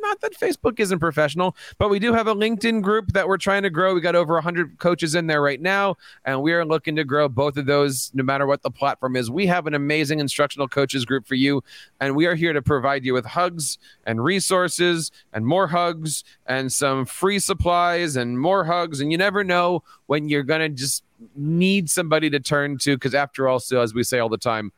not 0.00 0.20
that 0.20 0.38
Facebook 0.38 0.80
isn't 0.80 0.98
professional, 0.98 1.56
but 1.78 1.88
we 1.88 1.98
do 1.98 2.12
have 2.12 2.26
a 2.26 2.34
LinkedIn 2.34 2.82
group 2.82 3.12
that 3.12 3.26
we're 3.26 3.36
trying 3.36 3.62
to 3.62 3.70
grow. 3.70 3.94
We 3.94 4.00
got 4.00 4.14
over 4.14 4.34
100 4.34 4.78
coaches 4.78 5.14
in 5.14 5.26
there 5.26 5.42
right 5.42 5.60
now, 5.60 5.96
and 6.24 6.42
we 6.42 6.52
are 6.52 6.64
looking 6.64 6.96
to 6.96 7.04
grow 7.04 7.28
both 7.28 7.56
of 7.56 7.66
those 7.66 8.10
no 8.14 8.22
matter 8.22 8.46
what 8.46 8.62
the 8.62 8.70
platform 8.70 9.16
is. 9.16 9.30
We 9.30 9.46
have 9.46 9.66
an 9.66 9.74
amazing 9.74 10.20
instructional 10.20 10.68
coaches 10.68 11.04
group 11.04 11.26
for 11.26 11.34
you, 11.34 11.62
and 12.00 12.14
we 12.16 12.26
are 12.26 12.34
here 12.34 12.52
to 12.52 12.62
provide 12.62 13.04
you 13.04 13.14
with 13.14 13.26
hugs 13.26 13.78
and 14.04 14.22
resources 14.22 15.10
and 15.32 15.46
more 15.46 15.68
hugs 15.68 16.24
and 16.46 16.72
some 16.72 17.04
free 17.04 17.38
supplies 17.38 18.16
and 18.16 18.38
more 18.38 18.64
hugs. 18.64 19.00
And 19.00 19.10
you 19.10 19.18
never 19.18 19.44
know 19.44 19.82
when 20.06 20.28
you're 20.28 20.42
going 20.42 20.60
to 20.60 20.68
just 20.68 21.04
need 21.36 21.88
somebody 21.88 22.28
to 22.30 22.40
turn 22.40 22.78
to 22.78 22.96
because, 22.96 23.14
after 23.14 23.48
all, 23.48 23.60
so 23.60 23.80
as 23.80 23.94
we 23.94 24.02
say 24.02 24.18
all 24.18 24.28
the 24.28 24.38
time, 24.38 24.72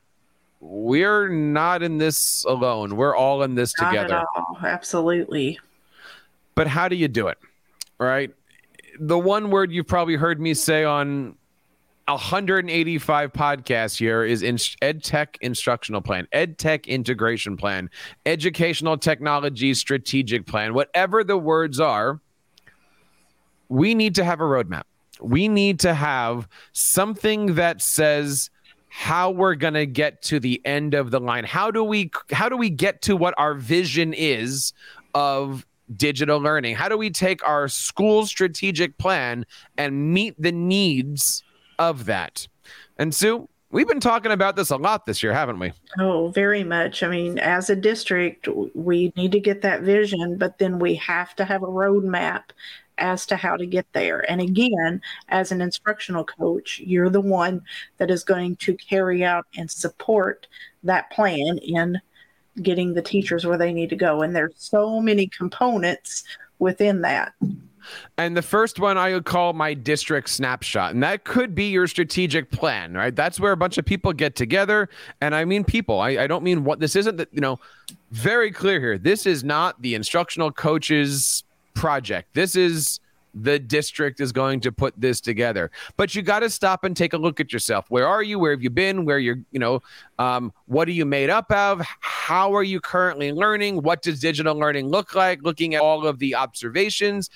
we're 0.64 1.28
not 1.28 1.83
in 1.83 1.99
this 1.99 2.42
alone. 2.47 2.97
We're 2.97 3.14
all 3.14 3.42
in 3.42 3.54
this 3.54 3.75
not 3.78 3.90
together. 3.90 4.25
Absolutely. 4.64 5.61
But 6.54 6.68
how 6.68 6.88
do 6.88 6.97
you 6.97 7.06
do 7.06 7.28
it? 7.28 7.37
Right? 7.99 8.30
The 8.99 9.18
one 9.18 9.50
word 9.50 9.71
you've 9.73 9.87
probably 9.87 10.16
heard 10.16 10.40
me 10.40 10.54
say 10.54 10.85
on 10.85 11.37
185 12.06 13.33
podcasts 13.33 13.99
here 13.99 14.25
is 14.25 14.42
in 14.42 14.56
EdTech 14.56 15.37
instructional 15.42 16.00
plan, 16.00 16.26
ed 16.33 16.56
tech 16.56 16.87
integration 16.88 17.59
plan, 17.59 17.90
educational 18.25 18.97
technology 18.97 19.75
strategic 19.75 20.47
plan, 20.47 20.73
whatever 20.73 21.23
the 21.25 21.37
words 21.37 21.78
are. 21.78 22.21
We 23.68 23.94
need 23.94 24.14
to 24.14 24.25
have 24.25 24.40
a 24.40 24.44
roadmap. 24.44 24.85
We 25.21 25.47
need 25.49 25.80
to 25.80 25.92
have 25.92 26.49
something 26.73 27.54
that 27.56 27.83
says 27.83 28.50
how 28.97 29.29
we're 29.29 29.57
going 29.57 29.75
to 29.75 29.87
get 29.87 30.23
to 30.23 30.39
the 30.39 30.65
end 30.65 30.95
of 30.95 31.11
the 31.11 31.19
line. 31.19 31.43
How 31.43 31.69
do 31.69 31.83
we 31.83 32.13
how 32.31 32.49
do 32.49 32.57
we 32.57 32.71
get 32.71 33.03
to 33.03 33.17
what 33.17 33.35
our 33.37 33.55
vision 33.55 34.15
is 34.15 34.73
of 35.15 35.67
digital 35.97 36.39
learning? 36.39 36.77
How 36.77 36.89
do 36.89 36.97
we 36.97 37.11
take 37.11 37.47
our 37.47 37.67
school 37.67 38.25
strategic 38.25 38.97
plan 38.97 39.47
and 39.77 40.15
meet 40.15 40.41
the 40.41 40.53
needs 40.53 41.43
of 41.81 42.05
that? 42.05 42.47
And 42.97 43.13
Sue, 43.13 43.49
we've 43.73 43.89
been 43.89 43.99
talking 43.99 44.31
about 44.31 44.55
this 44.55 44.71
a 44.71 44.77
lot 44.77 45.07
this 45.07 45.25
year, 45.25 45.33
haven't 45.33 45.59
we? 45.59 45.73
Oh, 45.99 46.29
very 46.29 46.63
much. 46.63 47.03
I 47.03 47.09
mean, 47.09 47.41
as 47.41 47.69
a 47.69 47.75
district, 47.75 48.49
we 48.75 49.13
need 49.17 49.33
to 49.33 49.41
get 49.41 49.61
that 49.63 49.83
vision, 49.83 50.39
but 50.39 50.59
then 50.59 50.79
we 50.79 50.95
have 50.95 51.35
to 51.35 51.45
have 51.45 51.65
a 51.65 51.67
roadmap 51.67 52.45
as 52.99 53.27
to 53.27 53.37
how 53.37 53.57
to 53.57 53.67
get 53.67 53.87
there. 53.93 54.29
And 54.31 54.41
again, 54.41 55.01
as 55.29 55.53
an 55.53 55.61
instructional 55.61 56.25
coach, 56.25 56.81
you're 56.81 57.11
the 57.11 57.21
one 57.21 57.63
that 57.99 58.11
is 58.11 58.25
going 58.25 58.57
to 58.57 58.75
carry 58.75 59.25
out 59.25 59.47
and 59.57 59.71
support 59.71 60.47
that 60.83 61.11
plan 61.11 61.59
in 61.59 62.01
getting 62.63 62.95
the 62.95 63.03
teachers 63.03 63.45
where 63.45 63.59
they 63.59 63.73
need 63.73 63.91
to 63.91 63.97
go. 63.97 64.23
And 64.23 64.35
there's 64.35 64.55
so 64.57 65.01
many 65.01 65.27
components 65.27 66.25
within 66.59 67.01
that. 67.03 67.33
And 68.17 68.37
the 68.37 68.43
first 68.43 68.79
one 68.79 68.97
I 68.97 69.13
would 69.13 69.25
call 69.25 69.53
my 69.53 69.75
district 69.75 70.31
snapshot. 70.31 70.95
And 70.95 71.03
that 71.03 71.25
could 71.25 71.55
be 71.55 71.65
your 71.65 71.87
strategic 71.87 72.51
plan, 72.51 72.95
right? 72.95 73.15
That's 73.15 73.39
where 73.39 73.53
a 73.53 73.57
bunch 73.57 73.77
of 73.77 73.85
people 73.85 74.13
get 74.13 74.37
together. 74.37 74.89
And 75.21 75.35
I 75.35 75.45
mean 75.45 75.65
people. 75.65 76.01
I, 76.01 76.11
I 76.11 76.27
don't 76.27 76.43
mean 76.43 76.65
what 76.65 76.81
this 76.81 76.97
isn't 76.97 77.17
that, 77.17 77.29
you 77.33 77.41
know, 77.41 77.59
very 78.11 78.51
clear 78.51 78.81
here. 78.81 78.99
This 78.99 79.27
is 79.27 79.45
not 79.45 79.83
the 79.83 79.95
instructional 79.95 80.51
coaches 80.51 81.45
project. 81.75 82.35
This 82.35 82.57
is 82.57 83.00
the 83.35 83.59
district 83.59 84.21
is 84.21 84.33
going 84.33 84.61
to 84.61 84.71
put 84.71 84.95
this 84.97 85.21
together. 85.21 85.71
But 85.97 86.14
you 86.14 86.23
got 86.23 86.40
to 86.40 86.50
stop 86.50 86.85
and 86.85 86.97
take 86.97 87.12
a 87.12 87.19
look 87.19 87.40
at 87.40 87.52
yourself. 87.52 87.87
Where 87.88 88.07
are 88.07 88.23
you? 88.23 88.38
Where 88.38 88.52
have 88.52 88.62
you 88.62 88.71
been? 88.71 89.04
Where 89.04 89.19
you're, 89.19 89.38
you 89.50 89.59
know, 89.59 89.83
um, 90.19 90.52
what 90.66 90.87
are 90.88 90.93
you 90.93 91.04
made 91.04 91.31
up 91.31 91.50
of? 91.50 91.83
How 92.00 92.54
are 92.54 92.62
you 92.62 92.81
currently 92.81 93.33
learning? 93.33 93.83
What 93.83 94.02
does 94.02 94.21
digital 94.21 94.57
learning 94.57 94.88
look 94.88 95.14
like? 95.14 95.43
Looking 95.43 95.75
at 95.75 95.83
all 95.83 96.07
of 96.07 96.19
the 96.19 96.35
observations, 96.37 97.28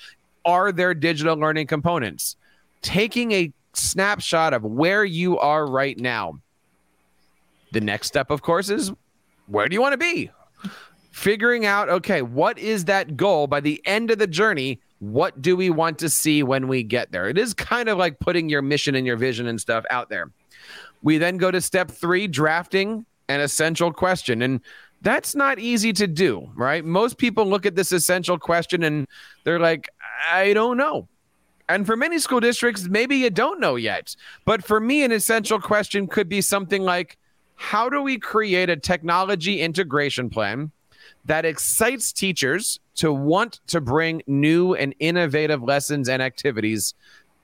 are 0.45 0.71
there 0.71 0.93
digital 0.93 1.35
learning 1.35 1.67
components? 1.67 2.37
Taking 2.81 3.33
a 3.33 3.51
snapshot 3.73 4.53
of 4.53 4.63
where 4.63 5.03
you 5.03 5.37
are 5.37 5.67
right 5.67 5.99
now. 5.99 6.39
The 7.71 7.81
next 7.81 8.07
step, 8.07 8.31
of 8.31 8.41
course, 8.41 8.69
is 8.69 8.91
where 9.47 9.67
do 9.67 9.73
you 9.73 9.81
want 9.81 9.93
to 9.93 9.97
be? 9.97 10.31
Figuring 11.19 11.65
out, 11.65 11.89
okay, 11.89 12.21
what 12.21 12.57
is 12.57 12.85
that 12.85 13.17
goal 13.17 13.45
by 13.45 13.59
the 13.59 13.81
end 13.85 14.09
of 14.09 14.19
the 14.19 14.25
journey? 14.25 14.79
What 14.99 15.41
do 15.41 15.57
we 15.57 15.69
want 15.69 15.99
to 15.99 16.09
see 16.09 16.43
when 16.43 16.69
we 16.69 16.81
get 16.81 17.11
there? 17.11 17.27
It 17.27 17.37
is 17.37 17.53
kind 17.53 17.89
of 17.89 17.97
like 17.97 18.21
putting 18.21 18.47
your 18.47 18.61
mission 18.61 18.95
and 18.95 19.05
your 19.05 19.17
vision 19.17 19.45
and 19.45 19.59
stuff 19.59 19.83
out 19.89 20.07
there. 20.07 20.31
We 21.01 21.17
then 21.17 21.35
go 21.35 21.51
to 21.51 21.59
step 21.59 21.91
three 21.91 22.25
drafting 22.25 23.05
an 23.27 23.41
essential 23.41 23.91
question. 23.91 24.41
And 24.41 24.61
that's 25.01 25.35
not 25.35 25.59
easy 25.59 25.91
to 25.91 26.07
do, 26.07 26.49
right? 26.55 26.85
Most 26.85 27.17
people 27.17 27.45
look 27.45 27.65
at 27.65 27.75
this 27.75 27.91
essential 27.91 28.39
question 28.39 28.81
and 28.83 29.05
they're 29.43 29.59
like, 29.59 29.89
I 30.31 30.53
don't 30.53 30.77
know. 30.77 31.09
And 31.67 31.85
for 31.85 31.97
many 31.97 32.19
school 32.19 32.39
districts, 32.39 32.87
maybe 32.87 33.17
you 33.17 33.29
don't 33.29 33.59
know 33.59 33.75
yet. 33.75 34.15
But 34.45 34.63
for 34.63 34.79
me, 34.79 35.03
an 35.03 35.11
essential 35.11 35.59
question 35.59 36.07
could 36.07 36.29
be 36.29 36.39
something 36.39 36.81
like 36.81 37.17
How 37.55 37.89
do 37.89 38.01
we 38.01 38.17
create 38.19 38.69
a 38.69 38.77
technology 38.77 39.59
integration 39.59 40.29
plan 40.29 40.71
that 41.25 41.45
excites 41.45 42.11
teachers 42.11 42.79
to 42.95 43.11
want 43.13 43.59
to 43.67 43.81
bring 43.81 44.21
new 44.27 44.73
and 44.75 44.93
innovative 44.99 45.63
lessons 45.63 46.09
and 46.09 46.21
activities 46.21 46.93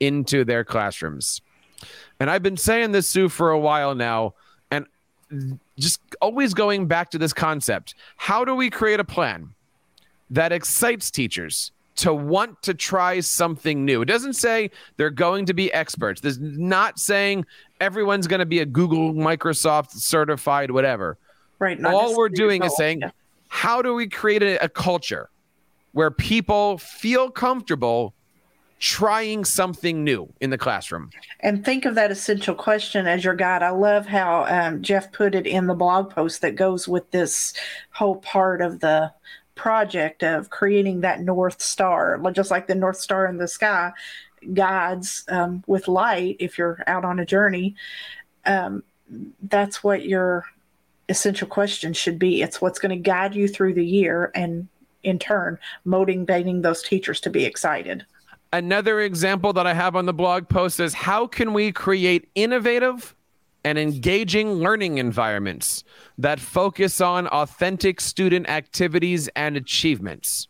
into 0.00 0.44
their 0.44 0.64
classrooms. 0.64 1.40
And 2.20 2.30
I've 2.30 2.42
been 2.42 2.56
saying 2.56 2.92
this, 2.92 3.06
Sue, 3.06 3.28
for 3.28 3.50
a 3.50 3.58
while 3.58 3.94
now, 3.94 4.34
and 4.70 4.86
just 5.78 6.00
always 6.20 6.54
going 6.54 6.86
back 6.86 7.10
to 7.10 7.18
this 7.18 7.32
concept. 7.32 7.94
How 8.16 8.44
do 8.44 8.54
we 8.54 8.70
create 8.70 9.00
a 9.00 9.04
plan 9.04 9.50
that 10.30 10.52
excites 10.52 11.10
teachers 11.10 11.72
to 11.96 12.12
want 12.12 12.62
to 12.62 12.74
try 12.74 13.20
something 13.20 13.84
new? 13.84 14.02
It 14.02 14.06
doesn't 14.06 14.34
say 14.34 14.70
they're 14.96 15.10
going 15.10 15.46
to 15.46 15.54
be 15.54 15.72
experts. 15.72 16.20
There's 16.20 16.38
not 16.38 16.98
saying 16.98 17.46
everyone's 17.80 18.26
going 18.26 18.40
to 18.40 18.46
be 18.46 18.60
a 18.60 18.66
Google, 18.66 19.12
Microsoft 19.14 19.92
certified, 19.92 20.70
whatever. 20.70 21.18
Right. 21.58 21.82
All 21.84 22.16
we're 22.16 22.28
doing 22.28 22.62
is 22.62 22.76
saying, 22.76 23.00
yeah. 23.00 23.10
How 23.48 23.82
do 23.82 23.94
we 23.94 24.08
create 24.08 24.42
a, 24.42 24.64
a 24.64 24.68
culture 24.68 25.30
where 25.92 26.10
people 26.10 26.78
feel 26.78 27.30
comfortable 27.30 28.14
trying 28.78 29.44
something 29.44 30.04
new 30.04 30.30
in 30.40 30.50
the 30.50 30.58
classroom. 30.58 31.10
And 31.40 31.64
think 31.64 31.86
of 31.86 31.94
that 31.94 32.10
essential 32.10 32.54
question 32.54 33.06
as 33.06 33.24
your 33.24 33.34
guide. 33.34 33.62
I 33.62 33.70
love 33.70 34.06
how 34.06 34.44
um, 34.48 34.82
Jeff 34.82 35.10
put 35.12 35.34
it 35.34 35.46
in 35.46 35.66
the 35.66 35.74
blog 35.74 36.10
post 36.10 36.42
that 36.42 36.56
goes 36.56 36.86
with 36.86 37.10
this 37.10 37.54
whole 37.90 38.16
part 38.16 38.60
of 38.60 38.80
the 38.80 39.12
project 39.54 40.22
of 40.22 40.50
creating 40.50 41.00
that 41.00 41.22
North 41.22 41.62
Star, 41.62 42.20
just 42.32 42.50
like 42.50 42.66
the 42.66 42.74
North 42.74 42.98
Star 42.98 43.26
in 43.26 43.38
the 43.38 43.48
sky 43.48 43.92
guides 44.52 45.24
um, 45.28 45.64
with 45.66 45.88
light 45.88 46.36
if 46.38 46.58
you're 46.58 46.82
out 46.86 47.04
on 47.04 47.18
a 47.18 47.26
journey. 47.26 47.74
Um, 48.44 48.82
that's 49.42 49.82
what 49.82 50.04
your 50.04 50.44
essential 51.08 51.48
question 51.48 51.92
should 51.92 52.18
be. 52.18 52.42
It's 52.42 52.60
what's 52.60 52.78
going 52.78 52.90
to 52.90 53.02
guide 53.02 53.34
you 53.34 53.48
through 53.48 53.74
the 53.74 53.86
year 53.86 54.30
and 54.34 54.68
in 55.02 55.18
turn 55.18 55.58
motivating 55.84 56.62
those 56.62 56.82
teachers 56.82 57.20
to 57.20 57.30
be 57.30 57.44
excited. 57.44 58.04
Another 58.52 59.00
example 59.00 59.52
that 59.54 59.66
I 59.66 59.74
have 59.74 59.96
on 59.96 60.06
the 60.06 60.12
blog 60.12 60.48
post 60.48 60.80
is 60.80 60.94
how 60.94 61.26
can 61.26 61.52
we 61.52 61.72
create 61.72 62.28
innovative 62.34 63.14
and 63.64 63.78
engaging 63.78 64.54
learning 64.54 64.98
environments 64.98 65.84
that 66.18 66.40
focus 66.40 67.00
on 67.00 67.26
authentic 67.28 68.00
student 68.00 68.48
activities 68.48 69.28
and 69.36 69.56
achievements? 69.56 70.48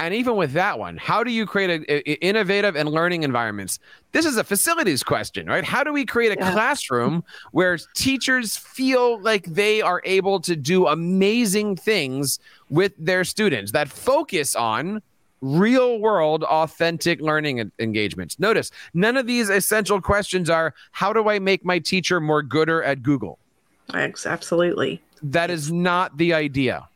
And 0.00 0.14
even 0.14 0.36
with 0.36 0.52
that 0.52 0.78
one, 0.78 0.96
how 0.96 1.24
do 1.24 1.32
you 1.32 1.44
create 1.44 1.70
a, 1.70 1.92
a, 1.92 2.12
innovative 2.24 2.76
and 2.76 2.88
learning 2.88 3.24
environments? 3.24 3.80
This 4.12 4.26
is 4.26 4.36
a 4.36 4.44
facilities 4.44 5.02
question, 5.02 5.46
right? 5.46 5.64
How 5.64 5.82
do 5.82 5.92
we 5.92 6.06
create 6.06 6.38
a 6.38 6.40
yeah. 6.40 6.52
classroom 6.52 7.24
where 7.50 7.76
teachers 7.94 8.56
feel 8.56 9.20
like 9.20 9.44
they 9.46 9.82
are 9.82 10.00
able 10.04 10.40
to 10.40 10.54
do 10.54 10.86
amazing 10.86 11.74
things 11.76 12.38
with 12.70 12.92
their 12.96 13.24
students 13.24 13.72
that 13.72 13.88
focus 13.88 14.54
on 14.54 15.02
real 15.40 15.98
world 15.98 16.44
authentic 16.44 17.20
learning 17.20 17.72
engagements? 17.80 18.38
Notice 18.38 18.70
none 18.94 19.16
of 19.16 19.26
these 19.26 19.50
essential 19.50 20.00
questions 20.00 20.48
are 20.48 20.74
how 20.92 21.12
do 21.12 21.28
I 21.28 21.40
make 21.40 21.64
my 21.64 21.80
teacher 21.80 22.20
more 22.20 22.42
gooder 22.42 22.84
at 22.84 23.02
Google? 23.02 23.40
Thanks, 23.90 24.26
Absolutely. 24.26 25.02
That 25.22 25.50
is 25.50 25.72
not 25.72 26.16
the 26.16 26.34
idea. 26.34 26.88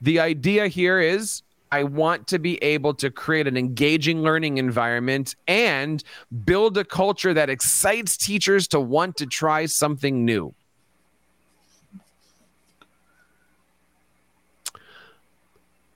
The 0.00 0.20
idea 0.20 0.68
here 0.68 1.00
is 1.00 1.42
I 1.76 1.82
want 1.82 2.26
to 2.28 2.38
be 2.38 2.56
able 2.64 2.94
to 2.94 3.10
create 3.10 3.46
an 3.46 3.58
engaging 3.58 4.22
learning 4.22 4.56
environment 4.56 5.36
and 5.46 6.02
build 6.46 6.78
a 6.78 6.84
culture 6.84 7.34
that 7.34 7.50
excites 7.50 8.16
teachers 8.16 8.66
to 8.68 8.80
want 8.80 9.18
to 9.18 9.26
try 9.26 9.66
something 9.66 10.24
new. 10.24 10.54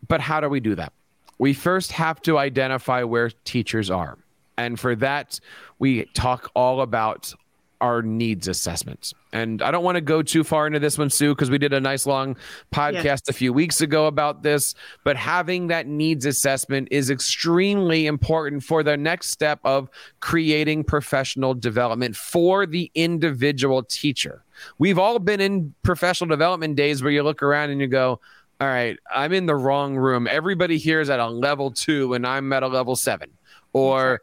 But 0.06 0.20
how 0.20 0.40
do 0.40 0.50
we 0.50 0.60
do 0.60 0.74
that? 0.74 0.92
We 1.38 1.54
first 1.54 1.92
have 1.92 2.20
to 2.22 2.36
identify 2.36 3.02
where 3.02 3.30
teachers 3.44 3.90
are. 3.90 4.18
And 4.58 4.78
for 4.78 4.94
that, 4.96 5.40
we 5.78 6.04
talk 6.12 6.50
all 6.54 6.82
about 6.82 7.32
our 7.80 8.02
needs 8.02 8.48
assessments. 8.48 9.14
And 9.32 9.62
I 9.62 9.70
don't 9.70 9.84
want 9.84 9.96
to 9.96 10.00
go 10.00 10.22
too 10.22 10.44
far 10.44 10.66
into 10.66 10.78
this 10.78 10.98
one, 10.98 11.08
Sue, 11.08 11.34
because 11.34 11.50
we 11.50 11.58
did 11.58 11.72
a 11.72 11.80
nice 11.80 12.06
long 12.06 12.36
podcast 12.72 13.04
yes. 13.04 13.28
a 13.28 13.32
few 13.32 13.52
weeks 13.52 13.80
ago 13.80 14.06
about 14.06 14.42
this. 14.42 14.74
But 15.04 15.16
having 15.16 15.68
that 15.68 15.86
needs 15.86 16.26
assessment 16.26 16.88
is 16.90 17.10
extremely 17.10 18.06
important 18.06 18.64
for 18.64 18.82
the 18.82 18.96
next 18.96 19.28
step 19.28 19.60
of 19.64 19.88
creating 20.20 20.84
professional 20.84 21.54
development 21.54 22.16
for 22.16 22.66
the 22.66 22.90
individual 22.94 23.82
teacher. 23.82 24.44
We've 24.78 24.98
all 24.98 25.18
been 25.18 25.40
in 25.40 25.74
professional 25.82 26.28
development 26.28 26.76
days 26.76 27.02
where 27.02 27.12
you 27.12 27.22
look 27.22 27.42
around 27.42 27.70
and 27.70 27.80
you 27.80 27.86
go, 27.86 28.20
all 28.60 28.68
right, 28.68 28.98
I'm 29.10 29.32
in 29.32 29.46
the 29.46 29.56
wrong 29.56 29.96
room. 29.96 30.28
Everybody 30.30 30.76
here 30.76 31.00
is 31.00 31.08
at 31.08 31.18
a 31.18 31.28
level 31.28 31.70
two 31.70 32.12
and 32.12 32.26
I'm 32.26 32.52
at 32.52 32.62
a 32.62 32.68
level 32.68 32.94
seven. 32.94 33.30
Or 33.72 34.20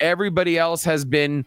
everybody 0.00 0.58
else 0.58 0.84
has 0.84 1.04
been 1.04 1.46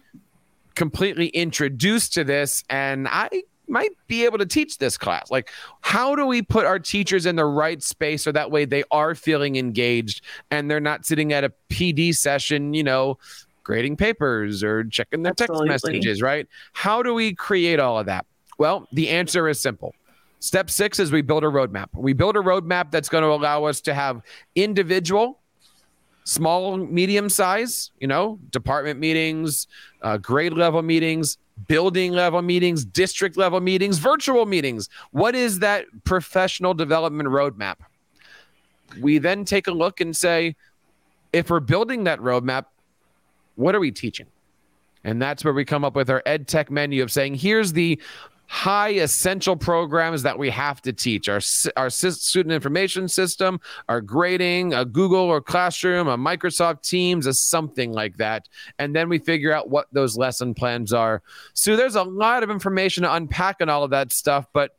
completely 0.76 1.28
introduced 1.28 2.14
to 2.14 2.24
this 2.24 2.64
and 2.70 3.08
I 3.08 3.30
might 3.68 3.92
be 4.08 4.26
able 4.26 4.38
to 4.38 4.46
teach 4.46 4.78
this 4.78 4.98
class. 4.98 5.32
Like, 5.32 5.50
how 5.82 6.16
do 6.16 6.26
we 6.26 6.42
put 6.42 6.66
our 6.66 6.80
teachers 6.80 7.26
in 7.26 7.36
the 7.36 7.46
right 7.46 7.82
space 7.82 8.24
so 8.24 8.32
that 8.32 8.52
way 8.52 8.66
they 8.66 8.84
are 8.92 9.16
feeling 9.16 9.56
engaged 9.56 10.22
and 10.52 10.70
they're 10.70 10.80
not 10.80 11.06
sitting 11.06 11.34
at 11.34 11.44
a 11.44 11.52
PD 11.70 12.16
session, 12.16 12.74
you 12.74 12.84
know, 12.84 13.18
grading 13.64 13.98
papers 13.98 14.64
or 14.64 14.84
checking 14.84 15.24
their 15.24 15.32
Absolutely. 15.32 15.70
text 15.70 15.86
messages, 15.86 16.22
right? 16.22 16.48
How 16.74 17.02
do 17.02 17.14
we 17.14 17.34
create 17.34 17.80
all 17.80 18.00
of 18.00 18.06
that? 18.06 18.26
Well, 18.58 18.88
the 18.92 19.10
answer 19.10 19.50
is 19.50 19.60
simple. 19.60 19.94
Step 20.40 20.70
six 20.70 21.00
is 21.00 21.12
we 21.12 21.22
build 21.22 21.44
a 21.44 21.48
roadmap. 21.48 21.88
We 21.94 22.14
build 22.14 22.36
a 22.38 22.42
roadmap 22.42 22.92
that's 22.92 23.10
going 23.10 23.24
to 23.24 23.30
allow 23.30 23.64
us 23.64 23.82
to 23.82 23.94
have 23.94 24.22
individual 24.56 25.40
small, 26.26 26.76
medium 26.78 27.30
size, 27.30 27.92
you 28.00 28.08
know, 28.08 28.40
department 28.50 29.00
meetings, 29.00 29.68
uh, 30.02 30.18
grade 30.18 30.54
level 30.54 30.82
meetings, 30.82 31.38
building 31.68 32.12
level 32.12 32.42
meetings, 32.42 32.84
district 32.84 33.38
level 33.38 33.62
meetings, 33.62 34.00
virtual 34.00 34.46
meetings. 34.46 34.90
What 35.12 35.36
is 35.36 35.60
that 35.60 35.86
professional 36.04 36.74
development 36.74 37.30
roadmap? 37.30 37.76
We 39.00 39.20
then 39.20 39.46
take 39.46 39.68
a 39.68 39.72
look 39.72 40.02
and 40.02 40.16
say, 40.16 40.56
if 41.32 41.50
we're 41.50 41.60
building 41.60 42.04
that 42.06 42.20
roadmap, 42.20 42.66
what 43.56 43.76
are 43.76 43.80
we 43.80 43.92
teaching? 43.92 44.28
And 45.04 45.22
that's 45.22 45.46
where 45.46 45.54
we 45.54 45.64
come 45.64 45.86
up 45.86 45.96
with 45.96 46.10
our 46.10 46.24
ed 46.26 46.48
tech 46.48 46.72
menu 46.72 47.04
of 47.04 47.12
saying, 47.12 47.36
here's 47.36 47.72
the 47.72 48.02
high 48.48 48.90
essential 48.90 49.56
programs 49.56 50.24
that 50.24 50.38
we 50.38 50.50
have 50.50 50.82
to 50.82 50.94
teach. 50.94 51.28
Our 51.28 51.40
our 51.76 51.90
student 51.90 52.54
information 52.54 53.08
system 53.08 53.60
our 53.90 54.02
grading 54.02 54.74
a 54.74 54.86
google 54.86 55.20
or 55.20 55.42
classroom 55.42 56.08
a 56.08 56.18
microsoft 56.18 56.82
teams 56.82 57.26
a 57.26 57.34
something 57.34 57.92
like 57.92 58.18
that. 58.18 58.48
And 58.80 58.96
then 58.96 59.10
we 59.10 59.18
figure 59.18 59.52
out 59.52 59.70
what 59.70 59.88
those 59.92 60.18
lesson 60.18 60.54
plans 60.54 60.94
are. 60.94 61.22
So 61.54 61.76
there's 61.76 61.96
a 61.96 62.04
lot 62.04 62.44
of 62.44 62.50
information 62.50 63.04
to 63.04 63.14
unpack 63.14 63.62
and 63.62 63.70
all 63.70 63.84
of 63.84 63.90
that 63.92 64.12
stuff 64.12 64.48
but 64.54 64.78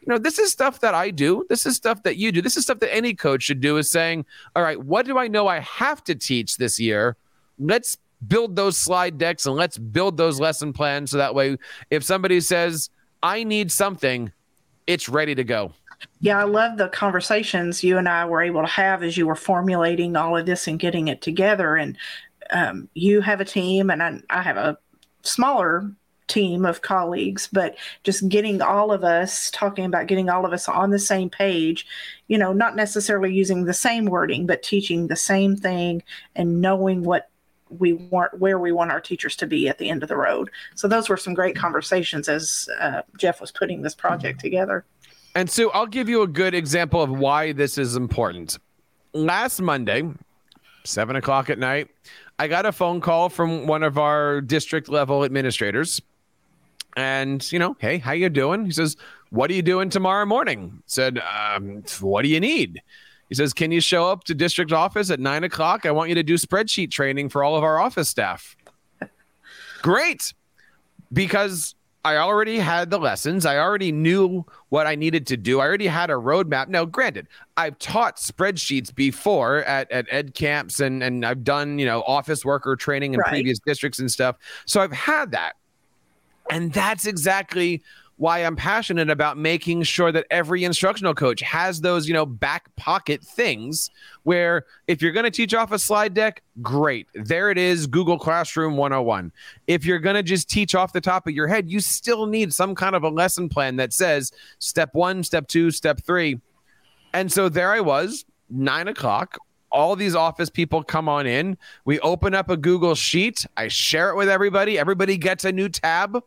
you 0.00 0.12
know 0.12 0.18
this 0.18 0.38
is 0.38 0.52
stuff 0.52 0.80
that 0.80 0.94
i 0.94 1.10
do. 1.10 1.44
This 1.48 1.66
is 1.66 1.76
stuff 1.76 2.02
that 2.04 2.16
you 2.16 2.30
do. 2.30 2.40
This 2.40 2.56
is 2.56 2.64
stuff 2.64 2.78
that 2.80 2.94
any 2.94 3.14
coach 3.14 3.42
should 3.42 3.60
do 3.60 3.76
is 3.78 3.90
saying 3.90 4.24
all 4.54 4.62
right 4.62 4.80
what 4.80 5.06
do 5.06 5.18
i 5.18 5.26
know 5.26 5.48
i 5.48 5.58
have 5.60 6.04
to 6.04 6.14
teach 6.14 6.56
this 6.56 6.78
year? 6.78 7.16
Let's 7.58 7.98
build 8.26 8.56
those 8.56 8.76
slide 8.76 9.18
decks 9.18 9.46
and 9.46 9.54
let's 9.54 9.78
build 9.78 10.16
those 10.16 10.40
lesson 10.40 10.72
plans 10.72 11.10
so 11.10 11.18
that 11.18 11.34
way 11.34 11.56
if 11.90 12.02
somebody 12.02 12.40
says 12.40 12.90
I 13.22 13.44
need 13.44 13.72
something, 13.72 14.32
it's 14.86 15.08
ready 15.08 15.34
to 15.34 15.44
go. 15.44 15.72
Yeah, 16.20 16.38
I 16.38 16.44
love 16.44 16.78
the 16.78 16.88
conversations 16.88 17.82
you 17.82 17.98
and 17.98 18.08
I 18.08 18.24
were 18.24 18.42
able 18.42 18.62
to 18.62 18.68
have 18.68 19.02
as 19.02 19.16
you 19.16 19.26
were 19.26 19.34
formulating 19.34 20.16
all 20.16 20.36
of 20.36 20.46
this 20.46 20.68
and 20.68 20.78
getting 20.78 21.08
it 21.08 21.20
together. 21.20 21.76
And 21.76 21.96
um, 22.50 22.88
you 22.94 23.20
have 23.20 23.40
a 23.40 23.44
team, 23.44 23.90
and 23.90 24.02
I, 24.02 24.20
I 24.30 24.42
have 24.42 24.56
a 24.56 24.78
smaller 25.22 25.90
team 26.28 26.64
of 26.64 26.82
colleagues, 26.82 27.48
but 27.50 27.76
just 28.04 28.28
getting 28.28 28.62
all 28.62 28.92
of 28.92 29.02
us 29.02 29.50
talking 29.50 29.84
about 29.84 30.06
getting 30.06 30.28
all 30.28 30.44
of 30.44 30.52
us 30.52 30.68
on 30.68 30.90
the 30.90 30.98
same 30.98 31.30
page, 31.30 31.86
you 32.28 32.38
know, 32.38 32.52
not 32.52 32.76
necessarily 32.76 33.32
using 33.34 33.64
the 33.64 33.74
same 33.74 34.04
wording, 34.04 34.46
but 34.46 34.62
teaching 34.62 35.06
the 35.06 35.16
same 35.16 35.56
thing 35.56 36.02
and 36.36 36.60
knowing 36.60 37.02
what 37.02 37.30
we 37.70 37.94
want 37.94 38.38
where 38.38 38.58
we 38.58 38.72
want 38.72 38.90
our 38.90 39.00
teachers 39.00 39.36
to 39.36 39.46
be 39.46 39.68
at 39.68 39.78
the 39.78 39.88
end 39.88 40.02
of 40.02 40.08
the 40.08 40.16
road. 40.16 40.50
So 40.74 40.88
those 40.88 41.08
were 41.08 41.16
some 41.16 41.34
great 41.34 41.56
conversations 41.56 42.28
as 42.28 42.68
uh, 42.80 43.02
Jeff 43.18 43.40
was 43.40 43.50
putting 43.50 43.82
this 43.82 43.94
project 43.94 44.40
together. 44.40 44.84
And 45.34 45.48
Sue, 45.50 45.70
I'll 45.70 45.86
give 45.86 46.08
you 46.08 46.22
a 46.22 46.26
good 46.26 46.54
example 46.54 47.02
of 47.02 47.10
why 47.10 47.52
this 47.52 47.78
is 47.78 47.96
important. 47.96 48.58
Last 49.12 49.60
Monday, 49.60 50.08
seven 50.84 51.16
o'clock 51.16 51.50
at 51.50 51.58
night, 51.58 51.88
I 52.38 52.48
got 52.48 52.66
a 52.66 52.72
phone 52.72 53.00
call 53.00 53.28
from 53.28 53.66
one 53.66 53.82
of 53.82 53.98
our 53.98 54.40
district 54.40 54.88
level 54.88 55.24
administrators. 55.24 56.00
And, 56.96 57.50
you 57.52 57.58
know, 57.58 57.76
hey, 57.78 57.98
how 57.98 58.12
you 58.12 58.28
doing? 58.28 58.64
He 58.64 58.72
says, 58.72 58.96
what 59.30 59.50
are 59.50 59.54
you 59.54 59.62
doing 59.62 59.90
tomorrow 59.90 60.24
morning? 60.24 60.82
said, 60.86 61.18
um, 61.18 61.84
what 62.00 62.22
do 62.22 62.28
you 62.28 62.40
need? 62.40 62.82
He 63.28 63.34
says, 63.34 63.52
Can 63.52 63.70
you 63.70 63.80
show 63.80 64.08
up 64.08 64.24
to 64.24 64.34
district 64.34 64.72
office 64.72 65.10
at 65.10 65.20
nine 65.20 65.44
o'clock? 65.44 65.86
I 65.86 65.90
want 65.90 66.08
you 66.08 66.14
to 66.14 66.22
do 66.22 66.34
spreadsheet 66.34 66.90
training 66.90 67.28
for 67.28 67.44
all 67.44 67.56
of 67.56 67.64
our 67.64 67.78
office 67.78 68.08
staff. 68.08 68.56
Great. 69.82 70.32
Because 71.12 71.74
I 72.04 72.16
already 72.16 72.58
had 72.58 72.90
the 72.90 72.98
lessons. 72.98 73.44
I 73.44 73.58
already 73.58 73.92
knew 73.92 74.46
what 74.68 74.86
I 74.86 74.94
needed 74.94 75.26
to 75.28 75.36
do. 75.36 75.60
I 75.60 75.66
already 75.66 75.88
had 75.88 76.10
a 76.10 76.14
roadmap. 76.14 76.68
Now, 76.68 76.84
granted, 76.84 77.26
I've 77.56 77.78
taught 77.78 78.16
spreadsheets 78.16 78.94
before 78.94 79.58
at, 79.64 79.90
at 79.90 80.06
ed 80.10 80.34
camps 80.34 80.80
and, 80.80 81.02
and 81.02 81.26
I've 81.26 81.44
done, 81.44 81.78
you 81.78 81.86
know, 81.86 82.02
office 82.02 82.44
worker 82.44 82.76
training 82.76 83.14
in 83.14 83.20
right. 83.20 83.28
previous 83.28 83.58
districts 83.58 83.98
and 83.98 84.10
stuff. 84.10 84.36
So 84.64 84.80
I've 84.80 84.92
had 84.92 85.32
that. 85.32 85.56
And 86.50 86.72
that's 86.72 87.06
exactly 87.06 87.82
why 88.18 88.40
I'm 88.40 88.56
passionate 88.56 89.10
about 89.10 89.38
making 89.38 89.84
sure 89.84 90.10
that 90.10 90.26
every 90.30 90.64
instructional 90.64 91.14
coach 91.14 91.40
has 91.40 91.80
those, 91.80 92.08
you 92.08 92.12
know, 92.12 92.26
back 92.26 92.74
pocket 92.74 93.22
things 93.22 93.90
where 94.24 94.66
if 94.88 95.00
you're 95.00 95.12
going 95.12 95.24
to 95.24 95.30
teach 95.30 95.54
off 95.54 95.70
a 95.70 95.78
slide 95.78 96.14
deck, 96.14 96.42
great. 96.60 97.06
There 97.14 97.48
it 97.50 97.58
is, 97.58 97.86
Google 97.86 98.18
Classroom 98.18 98.76
101. 98.76 99.32
If 99.68 99.86
you're 99.86 100.00
going 100.00 100.16
to 100.16 100.24
just 100.24 100.50
teach 100.50 100.74
off 100.74 100.92
the 100.92 101.00
top 101.00 101.28
of 101.28 101.32
your 101.32 101.46
head, 101.46 101.70
you 101.70 101.78
still 101.78 102.26
need 102.26 102.52
some 102.52 102.74
kind 102.74 102.96
of 102.96 103.04
a 103.04 103.08
lesson 103.08 103.48
plan 103.48 103.76
that 103.76 103.92
says 103.92 104.32
step 104.58 104.90
one, 104.94 105.22
step 105.22 105.46
two, 105.46 105.70
step 105.70 106.02
three. 106.04 106.40
And 107.14 107.30
so 107.30 107.48
there 107.48 107.72
I 107.72 107.80
was, 107.80 108.24
nine 108.50 108.88
o'clock. 108.88 109.38
All 109.70 109.94
these 109.94 110.16
office 110.16 110.50
people 110.50 110.82
come 110.82 111.08
on 111.08 111.26
in. 111.26 111.56
We 111.84 112.00
open 112.00 112.34
up 112.34 112.50
a 112.50 112.56
Google 112.56 112.96
Sheet. 112.96 113.46
I 113.56 113.68
share 113.68 114.10
it 114.10 114.16
with 114.16 114.28
everybody. 114.28 114.76
Everybody 114.76 115.16
gets 115.18 115.44
a 115.44 115.52
new 115.52 115.68
tab 115.68 116.18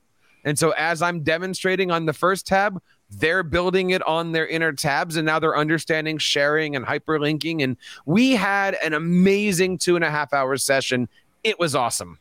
and 0.44 0.58
so 0.58 0.72
as 0.72 1.02
I'm 1.02 1.22
demonstrating 1.24 1.92
on 1.92 2.06
the 2.06 2.14
first 2.14 2.48
tab, 2.48 2.82
they're 3.10 3.44
building 3.44 3.90
it 3.90 4.06
on 4.08 4.32
their 4.32 4.48
inner 4.48 4.72
tabs 4.72 5.18
and 5.18 5.26
now 5.26 5.40
they're 5.40 5.58
understanding 5.58 6.18
sharing 6.18 6.76
and 6.76 6.86
hyperlinking. 6.86 7.64
And 7.64 7.78
we 8.06 8.32
had 8.32 8.76
an 8.76 8.94
amazing 8.94 9.78
two 9.78 9.96
and 9.96 10.06
a 10.06 10.10
half 10.10 10.34
hour 10.34 10.58
session. 10.58 11.10
It 11.44 11.60
was 11.60 11.76
awesome. 11.76 12.20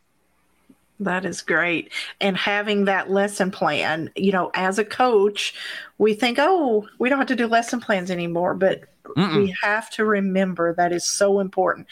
That 0.99 1.25
is 1.25 1.41
great. 1.41 1.93
And 2.21 2.37
having 2.37 2.85
that 2.85 3.11
lesson 3.11 3.51
plan, 3.51 4.11
you 4.17 4.33
know, 4.33 4.51
as 4.53 4.79
a 4.79 4.85
coach, 4.85 5.55
we 5.97 6.13
think, 6.13 6.39
oh, 6.39 6.87
we 6.99 7.09
don't 7.09 7.19
have 7.19 7.29
to 7.29 7.37
do 7.37 7.47
lesson 7.47 7.81
plans 7.81 8.11
anymore, 8.11 8.53
but 8.53 8.85
Mm-mm. 9.05 9.37
we 9.37 9.55
have 9.63 9.89
to 9.91 10.05
remember 10.05 10.75
that 10.75 10.93
is 10.93 11.07
so 11.07 11.41
important 11.41 11.87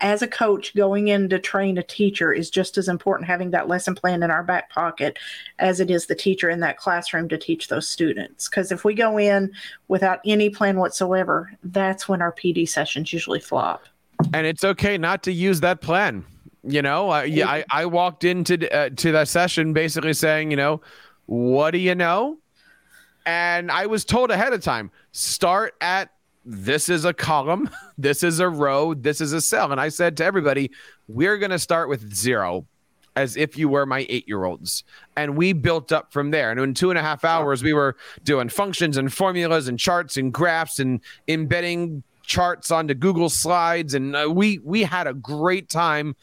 as 0.00 0.22
a 0.22 0.28
coach 0.28 0.74
going 0.74 1.08
in 1.08 1.28
to 1.28 1.38
train 1.38 1.78
a 1.78 1.82
teacher 1.82 2.32
is 2.32 2.50
just 2.50 2.76
as 2.76 2.88
important 2.88 3.26
having 3.26 3.50
that 3.50 3.68
lesson 3.68 3.94
plan 3.94 4.22
in 4.22 4.30
our 4.30 4.42
back 4.42 4.70
pocket 4.70 5.18
as 5.58 5.80
it 5.80 5.90
is 5.90 6.06
the 6.06 6.14
teacher 6.14 6.50
in 6.50 6.60
that 6.60 6.76
classroom 6.76 7.28
to 7.28 7.38
teach 7.38 7.68
those 7.68 7.88
students. 7.88 8.48
Because 8.48 8.70
if 8.70 8.84
we 8.84 8.94
go 8.94 9.18
in 9.18 9.52
without 9.88 10.20
any 10.24 10.50
plan 10.50 10.76
whatsoever 10.76 11.50
that's 11.64 12.08
when 12.08 12.20
our 12.20 12.32
pd 12.32 12.68
sessions 12.68 13.12
usually 13.12 13.40
flop. 13.40 13.84
And 14.32 14.46
it's 14.46 14.64
okay 14.64 14.98
not 14.98 15.22
to 15.24 15.32
use 15.32 15.60
that 15.60 15.80
plan 15.80 16.24
you 16.66 16.82
know? 16.82 17.12
Uh, 17.12 17.22
yeah 17.22 17.48
I, 17.48 17.64
I 17.70 17.86
walked 17.86 18.24
into 18.24 18.72
uh, 18.74 18.90
to 18.90 19.12
that 19.12 19.28
session 19.28 19.72
basically 19.72 20.12
saying 20.12 20.50
you 20.50 20.56
know 20.56 20.80
what 21.26 21.72
do 21.72 21.78
you 21.78 21.94
know? 21.94 22.38
And 23.24 23.70
i 23.70 23.86
was 23.86 24.04
told 24.04 24.30
ahead 24.30 24.52
of 24.52 24.62
time 24.62 24.90
start 25.12 25.74
at 25.80 26.10
this 26.46 26.88
is 26.88 27.04
a 27.04 27.12
column, 27.12 27.68
this 27.98 28.22
is 28.22 28.40
a 28.40 28.48
row, 28.48 28.94
this 28.94 29.20
is 29.20 29.32
a 29.32 29.40
cell. 29.40 29.72
And 29.72 29.80
I 29.80 29.88
said 29.88 30.16
to 30.18 30.24
everybody, 30.24 30.70
we're 31.08 31.36
going 31.38 31.50
to 31.50 31.58
start 31.58 31.88
with 31.88 32.14
zero 32.14 32.66
as 33.16 33.36
if 33.36 33.56
you 33.56 33.68
were 33.68 33.86
my 33.86 34.06
eight 34.08 34.28
year 34.28 34.44
olds. 34.44 34.84
And 35.16 35.36
we 35.36 35.52
built 35.52 35.90
up 35.90 36.12
from 36.12 36.30
there. 36.30 36.50
And 36.50 36.60
in 36.60 36.74
two 36.74 36.90
and 36.90 36.98
a 36.98 37.02
half 37.02 37.24
hours, 37.24 37.62
we 37.62 37.72
were 37.72 37.96
doing 38.22 38.48
functions 38.48 38.96
and 38.96 39.12
formulas 39.12 39.68
and 39.68 39.78
charts 39.78 40.16
and 40.16 40.32
graphs 40.32 40.78
and 40.78 41.00
embedding 41.26 42.02
charts 42.22 42.70
onto 42.70 42.94
Google 42.94 43.30
Slides. 43.30 43.94
And 43.94 44.14
uh, 44.14 44.30
we 44.30 44.58
we 44.58 44.82
had 44.82 45.06
a 45.06 45.14
great 45.14 45.68
time. 45.68 46.14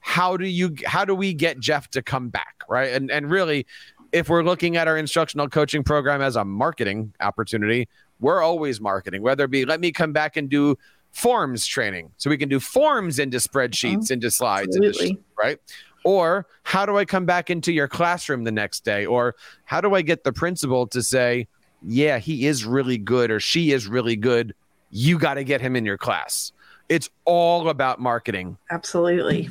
How 0.00 0.36
do 0.36 0.46
you 0.46 0.74
how 0.86 1.04
do 1.04 1.14
we 1.14 1.34
get 1.34 1.60
Jeff 1.60 1.88
to 1.90 2.02
come 2.02 2.30
back? 2.30 2.62
Right. 2.68 2.92
And 2.92 3.10
and 3.10 3.30
really, 3.30 3.66
if 4.10 4.28
we're 4.28 4.42
looking 4.42 4.76
at 4.76 4.88
our 4.88 4.96
instructional 4.96 5.48
coaching 5.48 5.84
program 5.84 6.22
as 6.22 6.36
a 6.36 6.44
marketing 6.44 7.12
opportunity, 7.20 7.88
we're 8.22 8.40
always 8.40 8.80
marketing, 8.80 9.20
whether 9.20 9.44
it 9.44 9.50
be 9.50 9.66
let 9.66 9.80
me 9.80 9.92
come 9.92 10.12
back 10.12 10.38
and 10.38 10.48
do 10.48 10.78
forms 11.10 11.66
training 11.66 12.10
so 12.16 12.30
we 12.30 12.38
can 12.38 12.48
do 12.48 12.58
forms 12.58 13.18
into 13.18 13.36
spreadsheets, 13.36 14.10
oh, 14.10 14.14
into 14.14 14.30
slides, 14.30 14.74
into, 14.74 15.18
right? 15.38 15.58
Or 16.04 16.46
how 16.62 16.86
do 16.86 16.96
I 16.96 17.04
come 17.04 17.26
back 17.26 17.50
into 17.50 17.72
your 17.72 17.88
classroom 17.88 18.44
the 18.44 18.52
next 18.52 18.84
day? 18.84 19.04
Or 19.04 19.34
how 19.64 19.80
do 19.80 19.94
I 19.94 20.02
get 20.02 20.24
the 20.24 20.32
principal 20.32 20.86
to 20.88 21.02
say, 21.02 21.48
yeah, 21.82 22.18
he 22.18 22.46
is 22.46 22.64
really 22.64 22.96
good 22.96 23.30
or 23.30 23.40
she 23.40 23.72
is 23.72 23.86
really 23.86 24.16
good. 24.16 24.54
You 24.90 25.18
got 25.18 25.34
to 25.34 25.44
get 25.44 25.60
him 25.60 25.76
in 25.76 25.84
your 25.84 25.98
class. 25.98 26.52
It's 26.88 27.10
all 27.24 27.68
about 27.68 28.00
marketing. 28.00 28.56
Absolutely. 28.70 29.48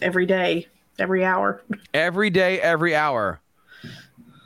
Every 0.00 0.26
day, 0.26 0.66
every 0.98 1.24
hour. 1.24 1.62
Every 1.94 2.30
day, 2.30 2.60
every 2.60 2.94
hour 2.94 3.41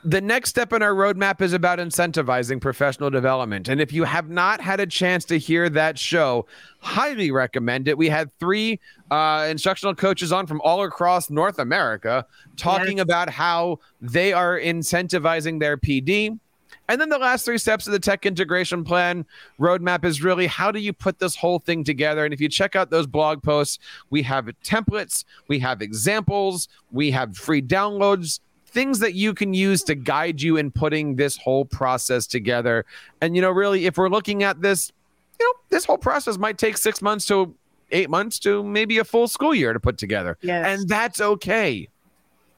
the 0.07 0.21
next 0.21 0.49
step 0.51 0.71
in 0.71 0.81
our 0.81 0.93
roadmap 0.93 1.41
is 1.41 1.51
about 1.51 1.79
incentivizing 1.79 2.61
professional 2.61 3.09
development. 3.09 3.67
And 3.67 3.81
if 3.81 3.91
you 3.91 4.05
have 4.05 4.29
not 4.29 4.61
had 4.61 4.79
a 4.79 4.85
chance 4.85 5.25
to 5.25 5.37
hear 5.37 5.67
that 5.71 5.99
show, 5.99 6.45
highly 6.79 7.29
recommend 7.29 7.89
it. 7.89 7.97
We 7.97 8.07
had 8.07 8.31
three 8.39 8.79
uh, 9.11 9.47
instructional 9.49 9.93
coaches 9.93 10.31
on 10.31 10.47
from 10.47 10.61
all 10.63 10.81
across 10.85 11.29
North 11.29 11.59
America 11.59 12.25
talking 12.55 12.97
yes. 12.97 13.03
about 13.03 13.29
how 13.29 13.79
they 13.99 14.31
are 14.31 14.57
incentivizing 14.57 15.59
their 15.59 15.75
PD. 15.75 16.39
And 16.87 17.01
then 17.01 17.09
the 17.09 17.17
last 17.17 17.43
three 17.43 17.57
steps 17.57 17.85
of 17.85 17.91
the 17.91 17.99
tech 17.99 18.25
integration 18.25 18.85
plan 18.85 19.25
roadmap 19.59 20.05
is 20.05 20.23
really 20.23 20.47
how 20.47 20.71
do 20.71 20.79
you 20.79 20.93
put 20.93 21.19
this 21.19 21.35
whole 21.35 21.59
thing 21.59 21.83
together? 21.83 22.23
And 22.23 22.33
if 22.33 22.39
you 22.39 22.47
check 22.47 22.77
out 22.77 22.91
those 22.91 23.07
blog 23.07 23.43
posts, 23.43 23.77
we 24.09 24.21
have 24.21 24.45
templates, 24.63 25.25
we 25.49 25.59
have 25.59 25.81
examples, 25.81 26.69
we 26.93 27.11
have 27.11 27.35
free 27.35 27.61
downloads 27.61 28.39
things 28.77 28.99
that 28.99 29.15
you 29.15 29.33
can 29.33 29.55
use 29.55 29.81
to 29.81 29.95
guide 29.95 30.39
you 30.39 30.55
in 30.55 30.69
putting 30.69 31.15
this 31.15 31.35
whole 31.35 31.65
process 31.65 32.27
together. 32.27 32.85
And, 33.21 33.35
you 33.35 33.41
know, 33.41 33.49
really, 33.49 33.87
if 33.87 33.97
we're 33.97 34.07
looking 34.07 34.43
at 34.43 34.61
this, 34.61 34.91
you 35.39 35.47
know, 35.47 35.59
this 35.69 35.83
whole 35.83 35.97
process 35.97 36.37
might 36.37 36.59
take 36.59 36.77
six 36.77 37.01
months 37.01 37.25
to 37.25 37.55
eight 37.89 38.07
months 38.07 38.37
to 38.37 38.63
maybe 38.63 38.99
a 38.99 39.03
full 39.03 39.27
school 39.27 39.55
year 39.55 39.73
to 39.73 39.79
put 39.79 39.97
together. 39.97 40.37
Yes. 40.41 40.63
And 40.67 40.87
that's 40.87 41.19
okay. 41.19 41.89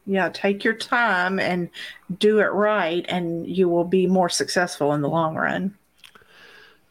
Yeah, 0.07 0.27
take 0.27 0.65
your 0.65 0.73
time 0.73 1.39
and 1.39 1.69
do 2.17 2.39
it 2.39 2.51
right, 2.51 3.05
and 3.07 3.47
you 3.47 3.69
will 3.69 3.85
be 3.85 4.05
more 4.05 4.27
successful 4.27 4.91
in 4.91 5.01
the 5.01 5.07
long 5.07 5.35
run. 5.35 5.73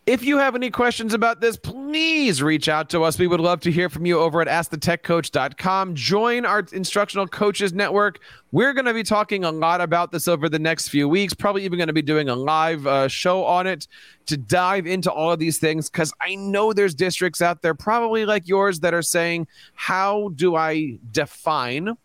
If 0.09 0.25
you 0.25 0.39
have 0.39 0.55
any 0.55 0.71
questions 0.71 1.13
about 1.13 1.43
this, 1.43 1.59
please 1.59 2.43
reach 2.43 2.67
out 2.67 2.89
to 2.89 3.03
us. 3.03 3.19
We 3.19 3.27
would 3.27 3.41
love 3.41 3.61
to 3.61 3.71
hear 3.71 3.91
from 3.91 4.07
you 4.07 4.19
over 4.19 4.41
at 4.41 4.49
askthetechcoach.com. 4.49 5.95
Join 5.95 6.47
our 6.47 6.65
instructional 6.73 7.29
coaches 7.29 7.75
network. 7.75 8.21
We're 8.51 8.73
going 8.73 8.87
to 8.87 8.95
be 8.95 9.03
talking 9.03 9.45
a 9.45 9.51
lot 9.51 9.83
about 9.83 10.11
this 10.11 10.27
over 10.27 10.49
the 10.49 10.59
next 10.59 10.89
few 10.89 11.11
weeks, 11.11 11.35
probably 11.35 11.63
even 11.67 11.77
going 11.77 11.89
to 11.89 11.93
be 11.93 12.01
doing 12.01 12.31
a 12.31 12.35
live 12.35 12.87
uh, 12.87 13.09
show 13.09 13.45
on 13.45 13.67
it 13.67 13.87
to 14.25 14.39
dive 14.39 14.87
into 14.87 15.13
all 15.13 15.31
of 15.31 15.41
these 15.41 15.59
things 15.59 15.91
because 15.91 16.11
I 16.23 16.37
know 16.37 16.73
there's 16.73 16.95
districts 16.95 17.43
out 17.43 17.61
there, 17.61 17.75
probably 17.75 18.25
like 18.25 18.49
yours, 18.49 18.81
that 18.81 18.95
are 18.95 19.03
saying, 19.03 19.47
How 19.75 20.31
do 20.37 20.57
I 20.57 20.97
define? 21.11 21.99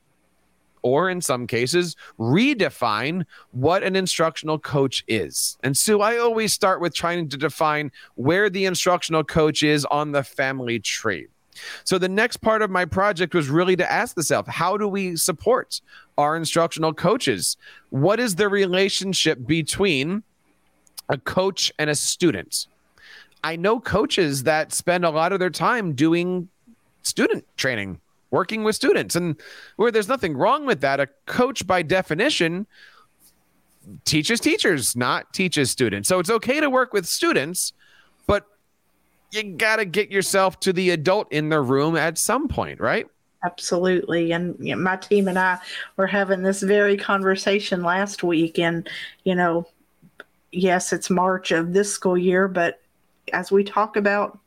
Or 0.83 1.09
in 1.09 1.21
some 1.21 1.47
cases, 1.47 1.95
redefine 2.19 3.25
what 3.51 3.81
an 3.83 3.95
instructional 3.95 4.59
coach 4.59 5.03
is. 5.07 5.57
And 5.63 5.75
Sue, 5.75 6.01
I 6.01 6.17
always 6.17 6.53
start 6.53 6.79
with 6.79 6.93
trying 6.93 7.29
to 7.29 7.37
define 7.37 7.91
where 8.15 8.49
the 8.49 8.65
instructional 8.65 9.23
coach 9.23 9.63
is 9.63 9.85
on 9.85 10.11
the 10.11 10.23
family 10.23 10.79
tree. 10.79 11.27
So 11.83 11.97
the 11.97 12.09
next 12.09 12.37
part 12.37 12.61
of 12.61 12.69
my 12.69 12.85
project 12.85 13.33
was 13.33 13.49
really 13.49 13.75
to 13.75 13.91
ask 13.91 14.15
myself, 14.15 14.47
how 14.47 14.77
do 14.77 14.87
we 14.87 15.15
support 15.15 15.81
our 16.17 16.35
instructional 16.35 16.93
coaches? 16.93 17.57
What 17.89 18.19
is 18.19 18.35
the 18.35 18.49
relationship 18.49 19.45
between 19.45 20.23
a 21.09 21.17
coach 21.17 21.71
and 21.79 21.89
a 21.89 21.95
student. 21.95 22.67
I 23.43 23.55
know 23.55 23.79
coaches 23.79 24.43
that 24.43 24.73
spend 24.73 25.05
a 25.05 25.09
lot 25.09 25.33
of 25.33 25.39
their 25.39 25.49
time 25.49 25.93
doing 25.93 26.49
student 27.01 27.45
training, 27.57 27.99
working 28.33 28.63
with 28.63 28.75
students, 28.75 29.15
and 29.15 29.35
where 29.75 29.91
there's 29.91 30.07
nothing 30.07 30.35
wrong 30.35 30.65
with 30.65 30.81
that. 30.81 30.99
A 30.99 31.07
coach, 31.27 31.65
by 31.67 31.83
definition, 31.83 32.65
teaches 34.05 34.39
teachers, 34.39 34.95
not 34.95 35.31
teaches 35.33 35.69
students. 35.69 36.09
So 36.09 36.17
it's 36.17 36.31
okay 36.31 36.59
to 36.59 36.67
work 36.69 36.93
with 36.93 37.05
students, 37.05 37.73
but 38.25 38.47
you 39.31 39.43
got 39.53 39.75
to 39.75 39.85
get 39.85 40.09
yourself 40.09 40.59
to 40.61 40.73
the 40.73 40.89
adult 40.89 41.31
in 41.31 41.49
the 41.49 41.61
room 41.61 41.95
at 41.95 42.17
some 42.17 42.47
point, 42.47 42.79
right? 42.79 43.05
Absolutely. 43.45 44.31
And 44.31 44.55
you 44.59 44.75
know, 44.75 44.81
my 44.81 44.95
team 44.95 45.27
and 45.27 45.37
I 45.37 45.59
were 45.95 46.07
having 46.07 46.41
this 46.41 46.63
very 46.63 46.97
conversation 46.97 47.83
last 47.83 48.23
week. 48.23 48.57
And, 48.57 48.89
you 49.25 49.35
know, 49.35 49.67
yes, 50.51 50.91
it's 50.91 51.09
March 51.09 51.51
of 51.51 51.73
this 51.73 51.93
school 51.93 52.17
year, 52.17 52.47
but 52.47 52.81
as 53.31 53.51
we 53.51 53.63
talk 53.63 53.95
about 53.95 54.39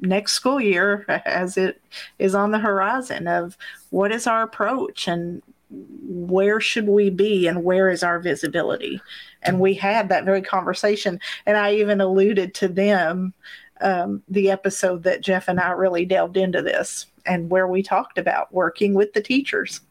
next 0.00 0.32
school 0.32 0.60
year, 0.60 1.04
as 1.26 1.56
it 1.56 1.80
is 2.18 2.34
on 2.34 2.50
the 2.50 2.58
horizon, 2.58 3.26
of 3.26 3.56
what 3.90 4.12
is 4.12 4.26
our 4.26 4.42
approach 4.42 5.08
and 5.08 5.42
where 5.70 6.60
should 6.60 6.88
we 6.88 7.10
be 7.10 7.46
and 7.46 7.64
where 7.64 7.90
is 7.90 8.02
our 8.02 8.18
visibility? 8.18 9.00
And 9.42 9.60
we 9.60 9.74
had 9.74 10.08
that 10.08 10.24
very 10.24 10.42
conversation. 10.42 11.20
And 11.46 11.56
I 11.56 11.74
even 11.74 12.00
alluded 12.00 12.54
to 12.54 12.68
them 12.68 13.34
um, 13.80 14.22
the 14.28 14.50
episode 14.50 15.02
that 15.04 15.20
Jeff 15.20 15.46
and 15.46 15.60
I 15.60 15.70
really 15.70 16.04
delved 16.04 16.36
into 16.36 16.62
this 16.62 17.06
and 17.26 17.50
where 17.50 17.68
we 17.68 17.82
talked 17.82 18.18
about 18.18 18.52
working 18.52 18.94
with 18.94 19.12
the 19.12 19.20
teachers. 19.20 19.82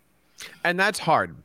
And 0.63 0.79
that's 0.79 0.99
hard 0.99 1.35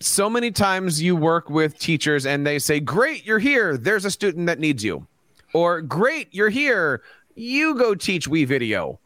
so 0.00 0.28
many 0.28 0.50
times 0.50 1.00
you 1.00 1.16
work 1.16 1.48
with 1.48 1.78
teachers 1.78 2.26
and 2.26 2.46
they 2.46 2.58
say, 2.58 2.80
Great, 2.80 3.24
you're 3.24 3.38
here. 3.38 3.76
There's 3.76 4.04
a 4.04 4.10
student 4.10 4.46
that 4.46 4.58
needs 4.58 4.84
you. 4.84 5.06
Or, 5.52 5.80
Great, 5.80 6.28
you're 6.32 6.50
here. 6.50 7.02
You 7.36 7.76
go 7.76 7.94
teach 7.94 8.28
WeVideo. 8.28 8.98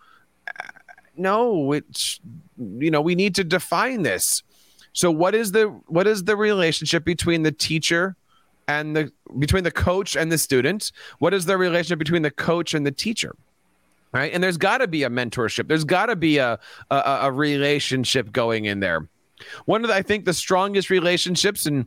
No, 1.16 1.72
it's, 1.72 2.20
you 2.56 2.90
know, 2.90 3.02
we 3.02 3.14
need 3.14 3.34
to 3.34 3.44
define 3.44 4.02
this. 4.02 4.42
So 4.92 5.10
what 5.10 5.34
is 5.34 5.52
the 5.52 5.66
what 5.86 6.06
is 6.06 6.24
the 6.24 6.36
relationship 6.36 7.04
between 7.04 7.42
the 7.42 7.52
teacher 7.52 8.16
and 8.66 8.96
the 8.96 9.12
between 9.38 9.64
the 9.64 9.70
coach 9.70 10.16
and 10.16 10.32
the 10.32 10.38
student? 10.38 10.92
What 11.18 11.34
is 11.34 11.44
the 11.44 11.58
relationship 11.58 11.98
between 11.98 12.22
the 12.22 12.30
coach 12.30 12.72
and 12.72 12.86
the 12.86 12.90
teacher? 12.90 13.36
Right? 14.12 14.32
And 14.32 14.42
there's 14.42 14.56
got 14.56 14.78
to 14.78 14.88
be 14.88 15.02
a 15.04 15.10
mentorship. 15.10 15.68
There's 15.68 15.84
got 15.84 16.06
to 16.06 16.16
be 16.16 16.38
a, 16.38 16.58
a 16.90 17.18
a 17.22 17.32
relationship 17.32 18.32
going 18.32 18.64
in 18.64 18.80
there. 18.80 19.08
One 19.66 19.84
of 19.84 19.88
the, 19.88 19.94
I 19.94 20.02
think 20.02 20.24
the 20.24 20.34
strongest 20.34 20.90
relationships, 20.90 21.66
and 21.66 21.86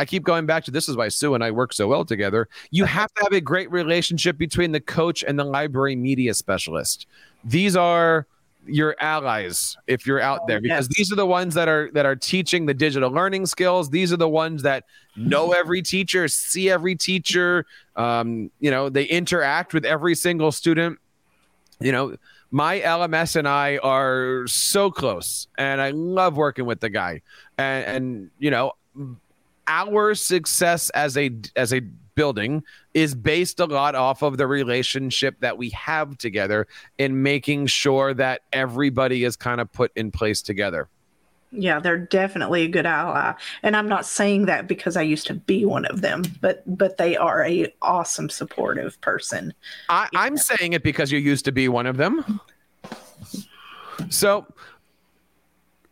I 0.00 0.06
keep 0.06 0.22
going 0.22 0.46
back 0.46 0.64
to 0.64 0.70
this 0.70 0.88
is 0.88 0.96
why 0.96 1.08
Sue 1.08 1.34
and 1.34 1.44
I 1.44 1.50
work 1.50 1.74
so 1.74 1.86
well 1.86 2.06
together. 2.06 2.48
You 2.70 2.84
have 2.98 3.12
to 3.14 3.22
have 3.22 3.32
a 3.32 3.40
great 3.40 3.70
relationship 3.70 4.38
between 4.38 4.72
the 4.72 4.80
coach 4.80 5.22
and 5.22 5.38
the 5.38 5.44
library 5.44 5.94
media 5.94 6.32
specialist. 6.34 7.06
These 7.44 7.76
are 7.76 8.26
your 8.66 8.94
allies 9.00 9.76
if 9.86 10.06
you're 10.06 10.20
out 10.20 10.46
there 10.46 10.60
because 10.60 10.86
yes. 10.86 10.96
these 10.96 11.12
are 11.12 11.16
the 11.16 11.26
ones 11.26 11.54
that 11.54 11.66
are 11.66 11.90
that 11.94 12.04
are 12.04 12.14
teaching 12.14 12.66
the 12.66 12.74
digital 12.74 13.10
learning 13.10 13.46
skills 13.46 13.88
these 13.88 14.12
are 14.12 14.18
the 14.18 14.28
ones 14.28 14.62
that 14.62 14.84
know 15.16 15.52
every 15.52 15.80
teacher 15.80 16.28
see 16.28 16.68
every 16.68 16.94
teacher 16.94 17.64
um, 17.96 18.50
you 18.60 18.70
know 18.70 18.90
they 18.90 19.04
interact 19.04 19.72
with 19.72 19.86
every 19.86 20.14
single 20.14 20.52
student 20.52 20.98
you 21.80 21.90
know 21.90 22.14
my 22.50 22.80
LMS 22.80 23.36
and 23.36 23.46
I 23.46 23.78
are 23.78 24.46
so 24.46 24.90
close, 24.90 25.46
and 25.56 25.80
I 25.80 25.90
love 25.90 26.36
working 26.36 26.66
with 26.66 26.80
the 26.80 26.88
guy. 26.88 27.22
And, 27.58 27.84
and 27.84 28.30
you 28.38 28.50
know, 28.50 28.72
our 29.70 30.14
success 30.16 30.90
as 30.90 31.16
a 31.16 31.30
as 31.56 31.72
a 31.72 31.80
building 32.16 32.62
is 32.92 33.14
based 33.14 33.60
a 33.60 33.64
lot 33.64 33.94
off 33.94 34.20
of 34.20 34.36
the 34.36 34.46
relationship 34.46 35.36
that 35.40 35.56
we 35.56 35.70
have 35.70 36.18
together 36.18 36.66
in 36.98 37.22
making 37.22 37.66
sure 37.66 38.12
that 38.12 38.42
everybody 38.52 39.24
is 39.24 39.36
kind 39.36 39.60
of 39.60 39.72
put 39.72 39.92
in 39.94 40.10
place 40.10 40.42
together. 40.42 40.88
Yeah, 41.52 41.80
they're 41.80 41.98
definitely 41.98 42.62
a 42.62 42.68
good 42.68 42.84
ally. 42.84 43.32
And 43.62 43.76
I'm 43.76 43.88
not 43.88 44.06
saying 44.06 44.46
that 44.46 44.68
because 44.68 44.96
I 44.96 45.02
used 45.02 45.26
to 45.28 45.34
be 45.34 45.64
one 45.64 45.84
of 45.86 46.00
them, 46.00 46.24
but 46.40 46.62
but 46.66 46.96
they 46.96 47.16
are 47.16 47.44
a 47.44 47.72
awesome 47.80 48.28
supportive 48.28 49.00
person. 49.00 49.54
I, 49.88 50.08
I'm 50.14 50.36
saying 50.36 50.72
it 50.72 50.82
because 50.82 51.10
you 51.10 51.18
used 51.18 51.44
to 51.46 51.52
be 51.52 51.68
one 51.68 51.86
of 51.86 51.96
them. 51.96 52.40
So 54.08 54.46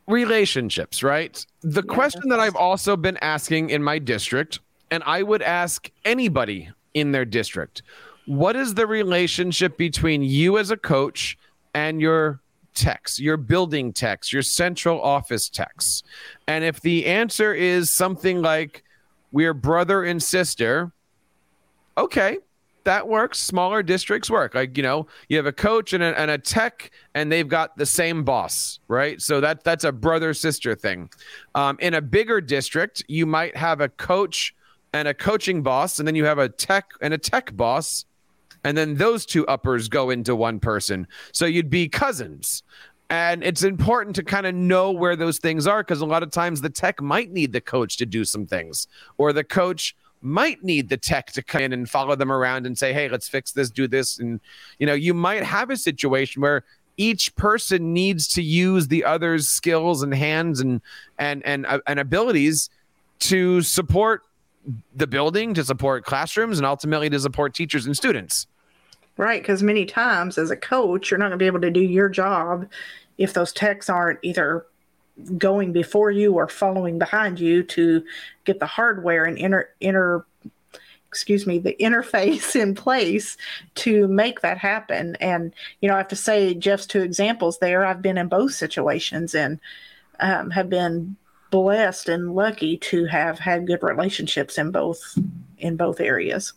relationships, 0.09 1.03
right? 1.03 1.45
The 1.61 1.85
yeah, 1.87 1.95
question 1.95 2.29
that 2.31 2.41
I've 2.41 2.57
also 2.57 2.97
been 2.97 3.19
asking 3.19 3.71
in 3.71 3.83
my 3.83 3.99
district, 3.99 4.59
and 4.91 5.03
I 5.05 5.23
would 5.23 5.43
ask 5.43 5.91
anybody 6.05 6.71
in 6.95 7.13
their 7.13 7.25
district, 7.25 7.83
what 8.27 8.57
is 8.57 8.75
the 8.75 8.87
relationship 8.87 9.77
between 9.77 10.23
you 10.23 10.59
as 10.59 10.71
a 10.71 10.77
coach 10.77 11.39
and 11.75 12.01
your 12.01 12.41
techs, 12.75 13.21
your 13.21 13.37
building 13.37 13.93
techs, 13.93 14.33
your 14.33 14.43
central 14.43 15.01
office 15.01 15.49
techs? 15.49 16.03
And 16.47 16.65
if 16.65 16.81
the 16.81 17.07
answer 17.07 17.53
is 17.55 17.91
something 17.91 18.43
like 18.43 18.83
we're 19.31 19.55
brother 19.55 20.05
and 20.05 20.23
sister, 20.23 20.91
okay, 21.97 22.39
that 22.89 23.07
works. 23.07 23.39
Smaller 23.39 23.83
districts 23.83 24.31
work. 24.31 24.55
Like 24.55 24.75
you 24.79 24.83
know, 24.83 25.07
you 25.29 25.37
have 25.37 25.45
a 25.45 25.53
coach 25.53 25.93
and 25.93 26.03
a, 26.03 26.19
and 26.19 26.31
a 26.31 26.39
tech, 26.39 26.91
and 27.15 27.31
they've 27.31 27.47
got 27.47 27.77
the 27.77 27.85
same 27.85 28.25
boss, 28.25 28.81
right? 28.89 29.21
So 29.21 29.43
that 29.43 29.63
that's 29.63 29.85
a 29.85 29.93
brother 29.93 30.33
sister 30.33 30.75
thing. 30.75 31.11
Um, 31.55 31.77
in 31.81 31.93
a 31.93 32.01
bigger 32.01 32.41
district, 32.41 33.05
you 33.07 33.27
might 33.27 33.55
have 33.55 33.83
a 33.83 33.91
coach 33.91 34.55
and 34.95 35.07
a 35.07 35.13
coaching 35.13 35.63
boss, 35.63 35.99
and 35.99 36.09
then 36.09 36.15
you 36.15 36.25
have 36.25 36.39
a 36.39 36.49
tech 36.49 36.87
and 37.03 37.13
a 37.13 37.19
tech 37.19 37.55
boss, 37.55 38.07
and 38.65 38.75
then 38.75 38.95
those 38.95 39.27
two 39.27 39.47
uppers 39.49 39.89
go 39.89 40.09
into 40.09 40.35
one 40.35 40.59
person. 40.59 41.07
So 41.33 41.45
you'd 41.45 41.71
be 41.71 41.89
cousins. 41.89 42.63
And 43.11 43.43
it's 43.43 43.63
important 43.63 44.17
to 44.17 44.23
kind 44.23 44.47
of 44.47 44.55
know 44.55 44.93
where 44.93 45.17
those 45.17 45.39
things 45.39 45.67
are 45.67 45.83
because 45.83 46.03
a 46.03 46.07
lot 46.07 46.23
of 46.23 46.31
times 46.31 46.61
the 46.61 46.69
tech 46.69 47.01
might 47.01 47.33
need 47.33 47.53
the 47.53 47.61
coach 47.61 47.97
to 47.99 48.07
do 48.07 48.25
some 48.25 48.47
things, 48.47 48.87
or 49.19 49.35
the 49.35 49.45
coach 49.45 49.95
might 50.21 50.63
need 50.65 50.89
the 50.89 50.97
tech 50.97 51.33
to 51.33 51.43
come 51.43 51.63
in 51.63 51.73
and 51.73 51.89
follow 51.89 52.17
them 52.17 52.33
around 52.33 52.67
and 52.67 52.77
say, 52.77 52.93
"Hey, 52.93 53.09
let's 53.09 53.29
fix 53.29 53.53
this, 53.53 53.71
do 53.71 53.87
this." 53.87 54.19
And 54.19 54.41
you 54.79 54.87
know, 54.87 54.95
you 54.95 55.15
might 55.15 55.43
have 55.43 55.71
a 55.71 55.77
situation 55.77 56.43
where 56.43 56.65
each 56.97 57.35
person 57.37 57.93
needs 57.93 58.27
to 58.29 58.43
use 58.43 58.89
the 58.89 59.05
other's 59.05 59.49
skills 59.49 60.03
and 60.03 60.13
hands 60.13 60.61
and 60.61 60.81
and 61.19 61.45
and 61.47 61.67
uh, 61.67 61.81
and 61.87 62.01
abilities 62.01 62.71
to 63.21 63.63
support 63.63 64.23
the 64.95 65.07
building, 65.07 65.55
to 65.55 65.65
support 65.65 66.05
classrooms, 66.05 66.59
and 66.59 66.67
ultimately 66.67 67.09
to 67.09 67.19
support 67.19 67.55
teachers 67.55 67.87
and 67.87 67.97
students. 67.97 68.47
Right, 69.17 69.43
because 69.43 69.63
many 69.63 69.85
times 69.85 70.39
as 70.39 70.51
a 70.51 70.57
coach, 70.57 71.11
you're 71.11 71.19
not 71.19 71.27
going 71.29 71.39
to 71.39 71.43
be 71.43 71.47
able 71.47 71.61
to 71.61 71.71
do 71.71 71.81
your 71.81 72.09
job 72.09 72.69
if 73.17 73.33
those 73.33 73.53
techs 73.53 73.91
aren't 73.91 74.21
either 74.23 74.67
going 75.37 75.73
before 75.73 76.11
you 76.11 76.35
or 76.35 76.49
following 76.49 76.99
behind 76.99 77.41
you 77.41 77.63
to 77.63 78.05
get 78.45 78.61
the 78.61 78.67
hardware 78.67 79.25
and 79.25 79.39
inner 79.39 79.71
inner 79.81 80.25
excuse 81.09 81.47
me 81.47 81.59
the 81.59 81.77
interface 81.81 82.55
in 82.55 82.75
place 82.75 83.37
to 83.75 84.07
make 84.09 84.41
that 84.41 84.59
happen. 84.59 85.17
And 85.21 85.55
you 85.81 85.89
know 85.89 85.95
i 85.95 85.99
have 85.99 86.09
to 86.09 86.17
say 86.17 86.55
jeff's 86.55 86.87
two 86.87 87.03
examples 87.03 87.59
there. 87.59 87.85
I've 87.85 88.03
been 88.03 88.19
in 88.19 88.29
both 88.29 88.53
situations 88.53 89.35
and 89.35 89.61
um, 90.21 90.51
have 90.51 90.69
been 90.69 91.17
blessed 91.51 92.09
and 92.09 92.35
lucky 92.35 92.77
to 92.77 93.07
have 93.07 93.39
had 93.39 93.67
good 93.67 93.83
relationships 93.83 94.59
in 94.59 94.71
both 94.71 95.19
in 95.59 95.77
both 95.77 96.01
areas 96.01 96.53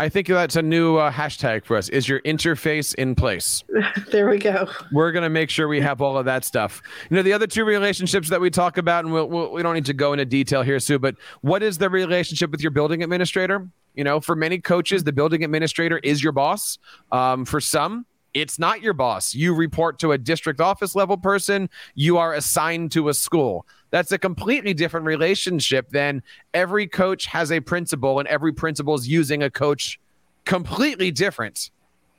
I 0.00 0.08
think 0.08 0.26
that's 0.26 0.56
a 0.56 0.62
new 0.62 0.96
uh, 0.96 1.12
hashtag 1.12 1.64
for 1.64 1.76
us. 1.76 1.88
Is 1.88 2.08
your 2.08 2.20
interface 2.22 2.94
in 2.96 3.14
place? 3.14 3.62
there 4.10 4.28
we 4.28 4.38
go. 4.38 4.68
We're 4.92 5.12
going 5.12 5.22
to 5.22 5.30
make 5.30 5.50
sure 5.50 5.68
we 5.68 5.80
have 5.80 6.02
all 6.02 6.18
of 6.18 6.24
that 6.24 6.44
stuff. 6.44 6.82
You 7.10 7.16
know, 7.16 7.22
the 7.22 7.32
other 7.32 7.46
two 7.46 7.64
relationships 7.64 8.28
that 8.30 8.40
we 8.40 8.50
talk 8.50 8.76
about, 8.76 9.04
and 9.04 9.14
we'll, 9.14 9.28
we'll, 9.28 9.52
we 9.52 9.60
do 9.60 9.64
not 9.64 9.74
need 9.74 9.86
to 9.86 9.94
go 9.94 10.12
into 10.12 10.24
detail 10.24 10.62
here, 10.62 10.80
Sue, 10.80 10.98
but 10.98 11.14
what 11.42 11.62
is 11.62 11.78
the 11.78 11.88
relationship 11.88 12.50
with 12.50 12.60
your 12.60 12.72
building 12.72 13.04
administrator? 13.04 13.68
You 13.94 14.02
know, 14.02 14.20
for 14.20 14.34
many 14.34 14.58
coaches, 14.58 15.04
the 15.04 15.12
building 15.12 15.44
administrator 15.44 15.98
is 15.98 16.22
your 16.22 16.32
boss. 16.32 16.78
Um, 17.12 17.44
for 17.44 17.60
some, 17.60 18.06
it's 18.34 18.58
not 18.58 18.82
your 18.82 18.94
boss. 18.94 19.32
You 19.32 19.54
report 19.54 20.00
to 20.00 20.10
a 20.10 20.18
district 20.18 20.60
office 20.60 20.96
level 20.96 21.16
person, 21.16 21.70
you 21.94 22.18
are 22.18 22.34
assigned 22.34 22.90
to 22.92 23.08
a 23.08 23.14
school. 23.14 23.64
That's 23.94 24.10
a 24.10 24.18
completely 24.18 24.74
different 24.74 25.06
relationship 25.06 25.88
than 25.90 26.24
every 26.52 26.88
coach 26.88 27.26
has 27.26 27.52
a 27.52 27.60
principal 27.60 28.18
and 28.18 28.26
every 28.26 28.52
principal 28.52 28.96
is 28.96 29.06
using 29.06 29.44
a 29.44 29.50
coach 29.50 30.00
completely 30.44 31.12
different 31.12 31.70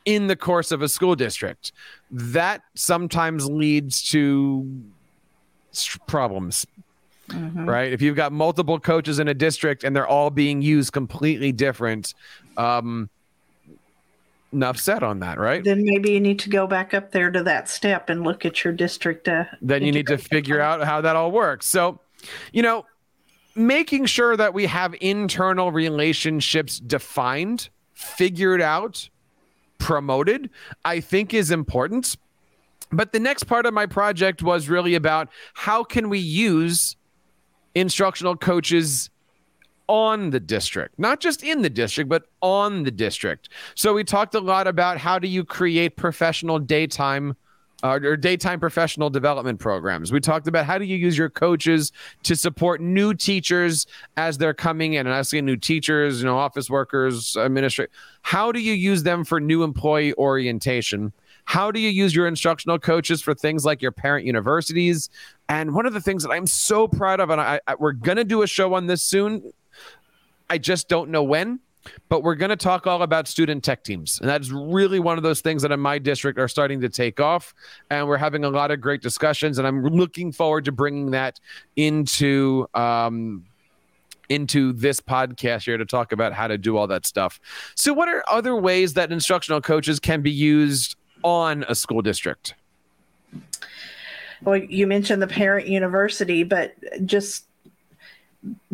in 0.05 0.27
the 0.27 0.38
course 0.38 0.71
of 0.71 0.81
a 0.81 0.88
school 0.88 1.15
district. 1.15 1.73
That 2.09 2.61
sometimes 2.75 3.49
leads 3.49 4.09
to 4.11 4.65
problems. 6.07 6.65
Mm-hmm. 7.27 7.67
Right. 7.67 7.91
If 7.91 8.01
you've 8.01 8.15
got 8.15 8.31
multiple 8.31 8.79
coaches 8.79 9.19
in 9.19 9.27
a 9.27 9.33
district 9.33 9.83
and 9.83 9.93
they're 9.93 10.07
all 10.07 10.29
being 10.29 10.61
used 10.61 10.93
completely 10.93 11.51
different, 11.51 12.13
um, 12.55 13.09
enough 14.55 14.77
said 14.77 15.03
on 15.03 15.19
that, 15.19 15.37
right? 15.37 15.63
Then 15.63 15.83
maybe 15.83 16.11
you 16.11 16.19
need 16.19 16.39
to 16.39 16.49
go 16.49 16.65
back 16.65 16.93
up 16.93 17.11
there 17.11 17.29
to 17.29 17.43
that 17.43 17.69
step 17.69 18.09
and 18.09 18.23
look 18.23 18.45
at 18.45 18.63
your 18.63 18.73
district. 18.73 19.27
Uh, 19.27 19.43
then 19.61 19.83
you 19.83 19.91
need 19.91 20.07
to 20.07 20.17
figure 20.17 20.59
out 20.59 20.83
how 20.83 21.01
that 21.01 21.15
all 21.15 21.31
works. 21.31 21.67
So, 21.67 21.99
you 22.53 22.63
know, 22.63 22.85
making 23.55 24.05
sure 24.05 24.35
that 24.35 24.53
we 24.53 24.65
have 24.65 24.95
internal 25.01 25.71
relationships 25.71 26.79
defined, 26.79 27.69
figured 27.93 28.61
out, 28.61 29.09
promoted, 29.77 30.49
I 30.83 31.01
think 31.01 31.33
is 31.33 31.51
important. 31.51 32.15
But 32.91 33.11
the 33.11 33.19
next 33.19 33.43
part 33.43 33.65
of 33.65 33.73
my 33.73 33.85
project 33.85 34.41
was 34.41 34.69
really 34.69 34.95
about 34.95 35.29
how 35.53 35.83
can 35.83 36.09
we 36.09 36.19
use 36.19 36.95
instructional 37.73 38.37
coaches 38.37 39.09
on 39.88 40.30
the 40.32 40.39
district, 40.39 40.98
not 40.98 41.19
just 41.19 41.43
in 41.43 41.62
the 41.62 41.69
district, 41.69 42.10
but 42.10 42.28
on 42.41 42.84
the 42.84 42.91
district. 42.91 43.50
So 43.76 43.93
we 43.93 44.04
talked 44.04 44.36
a 44.36 44.39
lot 44.39 44.67
about 44.67 44.98
how 44.98 45.19
do 45.19 45.28
you 45.28 45.43
create 45.43 45.95
professional 45.95 46.60
daytime 46.60 47.36
uh, 47.84 48.00
or 48.04 48.17
daytime 48.17 48.60
professional 48.60 49.10
development 49.10 49.60
programs. 49.60 50.12
We 50.12 50.19
talked 50.19 50.48
about 50.48 50.65
how 50.65 50.78
do 50.78 50.86
you 50.86 50.95
use 50.95 51.17
your 51.17 51.30
coaches 51.30 51.91
to 52.24 52.36
support 52.36 52.82
new 52.82 53.13
teachers 53.13 53.86
as 54.17 54.38
they're 54.38 54.54
coming 54.54 54.93
in, 54.93 55.06
and 55.06 55.15
I 55.15 55.21
say 55.21 55.41
new 55.41 55.58
teachers, 55.58 56.19
you 56.19 56.26
know, 56.26 56.38
office 56.38 56.69
workers, 56.69 57.36
administrative. 57.36 57.93
How 58.21 58.52
do 58.52 58.60
you 58.60 58.74
use 58.74 59.04
them 59.04 59.24
for 59.24 59.39
new 59.39 59.62
employee 59.62 60.13
orientation? 60.15 61.13
How 61.45 61.69
do 61.69 61.80
you 61.80 61.89
use 61.89 62.15
your 62.15 62.28
instructional 62.28 62.80
coaches 62.80 63.21
for 63.21 63.36
things 63.36 63.65
like 63.65 63.82
your 63.82 63.91
parent 63.91 64.26
universities? 64.26 65.10
And 65.48 65.76
one 65.76 65.86
of 65.86 65.93
the 65.93 66.02
things 66.02 66.24
that 66.24 66.32
I'm 66.32 66.48
so 66.48 66.88
proud 66.88 67.19
of, 67.19 67.30
and 67.30 67.39
I, 67.39 67.60
I 67.67 67.76
we're 67.76 67.91
gonna 67.91 68.24
do 68.24 68.41
a 68.41 68.48
show 68.48 68.74
on 68.74 68.88
this 68.88 69.04
soon. 69.04 69.54
I 70.49 70.58
just 70.58 70.88
don't 70.88 71.10
know 71.10 71.23
when 71.23 71.60
but 72.10 72.23
we're 72.23 72.36
going 72.36 72.49
to 72.49 72.55
talk 72.55 72.88
all 72.88 73.01
about 73.01 73.27
student 73.27 73.63
tech 73.63 73.84
teams. 73.84 74.19
And 74.19 74.29
that's 74.29 74.49
really 74.49 74.99
one 74.99 75.17
of 75.17 75.23
those 75.23 75.41
things 75.41 75.62
that 75.62 75.71
in 75.71 75.79
my 75.79 75.99
district 75.99 76.39
are 76.39 76.47
starting 76.47 76.81
to 76.81 76.89
take 76.89 77.19
off. 77.19 77.53
And 77.89 78.08
we're 78.08 78.17
having 78.17 78.43
a 78.43 78.49
lot 78.49 78.71
of 78.71 78.81
great 78.81 79.01
discussions. 79.01 79.58
And 79.58 79.67
I'm 79.67 79.84
looking 79.84 80.31
forward 80.31 80.65
to 80.65 80.71
bringing 80.71 81.12
that 81.12 81.39
into. 81.75 82.67
Um, 82.73 83.45
into 84.27 84.73
this 84.73 84.99
podcast 84.99 85.65
here 85.65 85.77
to 85.77 85.86
talk 85.86 86.12
about 86.12 86.34
how 86.34 86.47
to 86.47 86.58
do 86.58 86.77
all 86.77 86.88
that 86.88 87.05
stuff. 87.05 87.39
So, 87.75 87.93
what 87.93 88.10
are 88.10 88.23
other 88.27 88.55
ways 88.55 88.95
that 88.95 89.12
instructional 89.12 89.62
coaches 89.62 89.99
can 89.99 90.23
be 90.23 90.31
used 90.31 90.95
on 91.23 91.63
a 91.69 91.75
school 91.75 92.01
district? 92.01 92.55
Well, 94.41 94.58
you 94.58 94.88
mentioned 94.88 95.21
the 95.21 95.27
parent 95.27 95.67
university, 95.67 96.41
but 96.41 96.73
just 97.05 97.45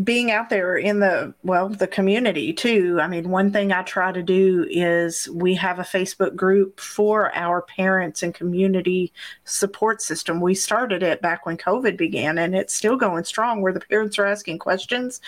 being 0.03 0.31
out 0.31 0.49
there 0.49 0.75
in 0.75 0.99
the 0.99 1.34
well 1.43 1.69
the 1.69 1.88
community 1.88 2.53
too. 2.53 2.99
I 3.01 3.07
mean 3.07 3.29
one 3.29 3.51
thing 3.51 3.71
i 3.71 3.84
try 3.84 4.12
to 4.12 4.23
do 4.23 4.65
is 4.69 5.29
we 5.29 5.53
have 5.55 5.79
a 5.79 5.84
facebook 5.84 6.36
group 6.36 6.79
for 6.79 7.34
our 7.36 7.62
parents 7.62 8.23
and 8.23 8.34
community 8.34 9.13
support 9.45 10.01
system. 10.01 10.41
We 10.41 10.55
started 10.55 11.03
it 11.03 11.21
back 11.21 11.45
when 11.45 11.57
covid 11.57 11.97
began 11.97 12.38
and 12.38 12.55
it's 12.55 12.73
still 12.73 12.97
going 12.97 13.23
strong 13.23 13.62
where 13.62 13.73
the 13.73 13.79
parents 13.79 14.17
are 14.19 14.25
asking 14.25 14.60
questions 14.60 15.21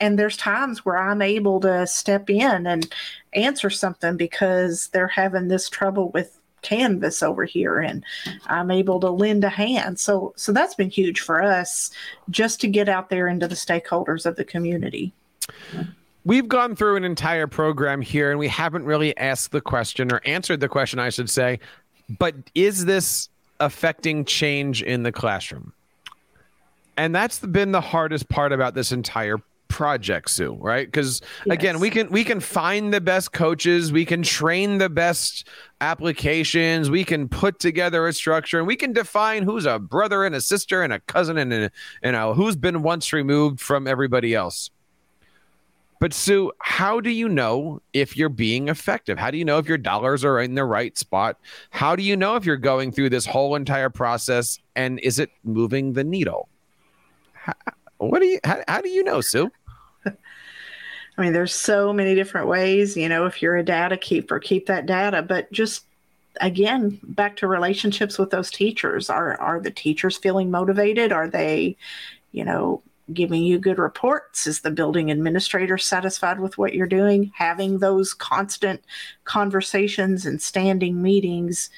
and 0.00 0.18
there's 0.18 0.36
times 0.36 0.84
where 0.84 0.98
i'm 0.98 1.22
able 1.22 1.60
to 1.60 1.86
step 1.86 2.30
in 2.30 2.66
and 2.66 2.92
answer 3.32 3.70
something 3.70 4.16
because 4.16 4.88
they're 4.88 5.08
having 5.08 5.48
this 5.48 5.68
trouble 5.68 6.10
with 6.10 6.37
canvas 6.62 7.22
over 7.22 7.44
here 7.44 7.78
and 7.78 8.04
i'm 8.46 8.70
able 8.70 9.00
to 9.00 9.10
lend 9.10 9.44
a 9.44 9.48
hand. 9.48 9.98
So 9.98 10.32
so 10.36 10.52
that's 10.52 10.74
been 10.74 10.90
huge 10.90 11.20
for 11.20 11.42
us 11.42 11.90
just 12.30 12.60
to 12.62 12.68
get 12.68 12.88
out 12.88 13.10
there 13.10 13.28
into 13.28 13.48
the 13.48 13.54
stakeholders 13.54 14.26
of 14.26 14.36
the 14.36 14.44
community. 14.44 15.12
We've 16.24 16.48
gone 16.48 16.76
through 16.76 16.96
an 16.96 17.04
entire 17.04 17.46
program 17.46 18.02
here 18.02 18.30
and 18.30 18.38
we 18.38 18.48
haven't 18.48 18.84
really 18.84 19.16
asked 19.16 19.52
the 19.52 19.60
question 19.60 20.12
or 20.12 20.20
answered 20.24 20.60
the 20.60 20.68
question 20.68 20.98
i 20.98 21.08
should 21.08 21.30
say 21.30 21.58
but 22.18 22.34
is 22.54 22.84
this 22.86 23.28
affecting 23.60 24.24
change 24.24 24.82
in 24.82 25.02
the 25.02 25.12
classroom? 25.12 25.72
And 26.96 27.14
that's 27.14 27.38
been 27.38 27.72
the 27.72 27.80
hardest 27.80 28.28
part 28.28 28.52
about 28.52 28.74
this 28.74 28.92
entire 28.92 29.38
project 29.68 30.30
sue 30.30 30.56
right? 30.60 30.86
Because 30.86 31.20
yes. 31.46 31.54
again 31.54 31.80
we 31.80 31.90
can 31.90 32.10
we 32.10 32.24
can 32.24 32.40
find 32.40 32.92
the 32.92 33.00
best 33.00 33.32
coaches 33.32 33.92
we 33.92 34.04
can 34.04 34.22
train 34.22 34.78
the 34.78 34.88
best 34.88 35.46
applications 35.80 36.90
we 36.90 37.04
can 37.04 37.28
put 37.28 37.58
together 37.58 38.06
a 38.06 38.12
structure 38.12 38.58
and 38.58 38.66
we 38.66 38.76
can 38.76 38.92
define 38.92 39.42
who's 39.42 39.66
a 39.66 39.78
brother 39.78 40.24
and 40.24 40.34
a 40.34 40.40
sister 40.40 40.82
and 40.82 40.92
a 40.92 41.00
cousin 41.00 41.38
and 41.38 41.52
a, 41.52 41.70
you 42.02 42.12
know 42.12 42.34
who's 42.34 42.56
been 42.56 42.82
once 42.82 43.12
removed 43.12 43.60
from 43.60 43.86
everybody 43.86 44.34
else. 44.34 44.70
But 46.00 46.14
sue 46.14 46.52
how 46.60 47.00
do 47.00 47.10
you 47.10 47.28
know 47.28 47.82
if 47.92 48.16
you're 48.16 48.28
being 48.28 48.68
effective? 48.68 49.18
How 49.18 49.30
do 49.30 49.38
you 49.38 49.44
know 49.44 49.58
if 49.58 49.66
your 49.66 49.78
dollars 49.78 50.24
are 50.24 50.40
in 50.40 50.54
the 50.54 50.64
right 50.64 50.96
spot? 50.96 51.38
How 51.70 51.96
do 51.96 52.02
you 52.02 52.16
know 52.16 52.36
if 52.36 52.44
you're 52.44 52.56
going 52.56 52.92
through 52.92 53.10
this 53.10 53.26
whole 53.26 53.56
entire 53.56 53.90
process 53.90 54.60
and 54.76 55.00
is 55.00 55.18
it 55.18 55.30
moving 55.42 55.92
the 55.92 56.04
needle? 56.04 56.48
How, 57.32 57.54
what 57.98 58.20
do 58.20 58.26
you 58.26 58.40
how, 58.44 58.62
how 58.66 58.80
do 58.80 58.88
you 58.88 59.04
know 59.04 59.20
sue 59.20 59.50
I 61.18 61.22
mean, 61.22 61.32
there's 61.32 61.54
so 61.54 61.92
many 61.92 62.14
different 62.14 62.46
ways. 62.46 62.96
You 62.96 63.08
know, 63.08 63.26
if 63.26 63.42
you're 63.42 63.56
a 63.56 63.64
data 63.64 63.96
keeper, 63.96 64.38
keep 64.38 64.66
that 64.66 64.86
data. 64.86 65.20
But 65.20 65.50
just 65.50 65.84
again, 66.40 67.00
back 67.02 67.36
to 67.36 67.48
relationships 67.48 68.18
with 68.18 68.30
those 68.30 68.50
teachers. 68.50 69.10
Are 69.10 69.38
are 69.40 69.60
the 69.60 69.72
teachers 69.72 70.16
feeling 70.16 70.50
motivated? 70.50 71.12
Are 71.12 71.28
they, 71.28 71.76
you 72.30 72.44
know, 72.44 72.82
giving 73.12 73.42
you 73.42 73.58
good 73.58 73.78
reports? 73.78 74.46
Is 74.46 74.60
the 74.60 74.70
building 74.70 75.10
administrator 75.10 75.76
satisfied 75.76 76.38
with 76.38 76.56
what 76.56 76.74
you're 76.74 76.86
doing? 76.86 77.32
Having 77.34 77.80
those 77.80 78.14
constant 78.14 78.80
conversations 79.24 80.24
and 80.24 80.40
standing 80.40 81.02
meetings 81.02 81.68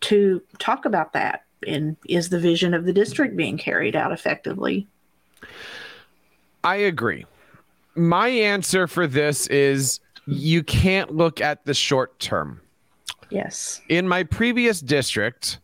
to 0.00 0.42
talk 0.58 0.84
about 0.84 1.12
that. 1.12 1.44
And 1.64 1.96
is 2.08 2.28
the 2.28 2.40
vision 2.40 2.74
of 2.74 2.84
the 2.84 2.92
district 2.92 3.36
being 3.36 3.56
carried 3.56 3.94
out 3.94 4.10
effectively? 4.10 4.88
I 6.62 6.76
agree 6.76 7.26
my 7.94 8.28
answer 8.28 8.86
for 8.86 9.06
this 9.06 9.46
is 9.48 10.00
you 10.26 10.62
can't 10.62 11.14
look 11.14 11.40
at 11.40 11.64
the 11.64 11.74
short 11.74 12.18
term. 12.18 12.60
Yes. 13.30 13.80
In 13.88 14.08
my 14.08 14.24
previous 14.24 14.80
district, 14.80 15.58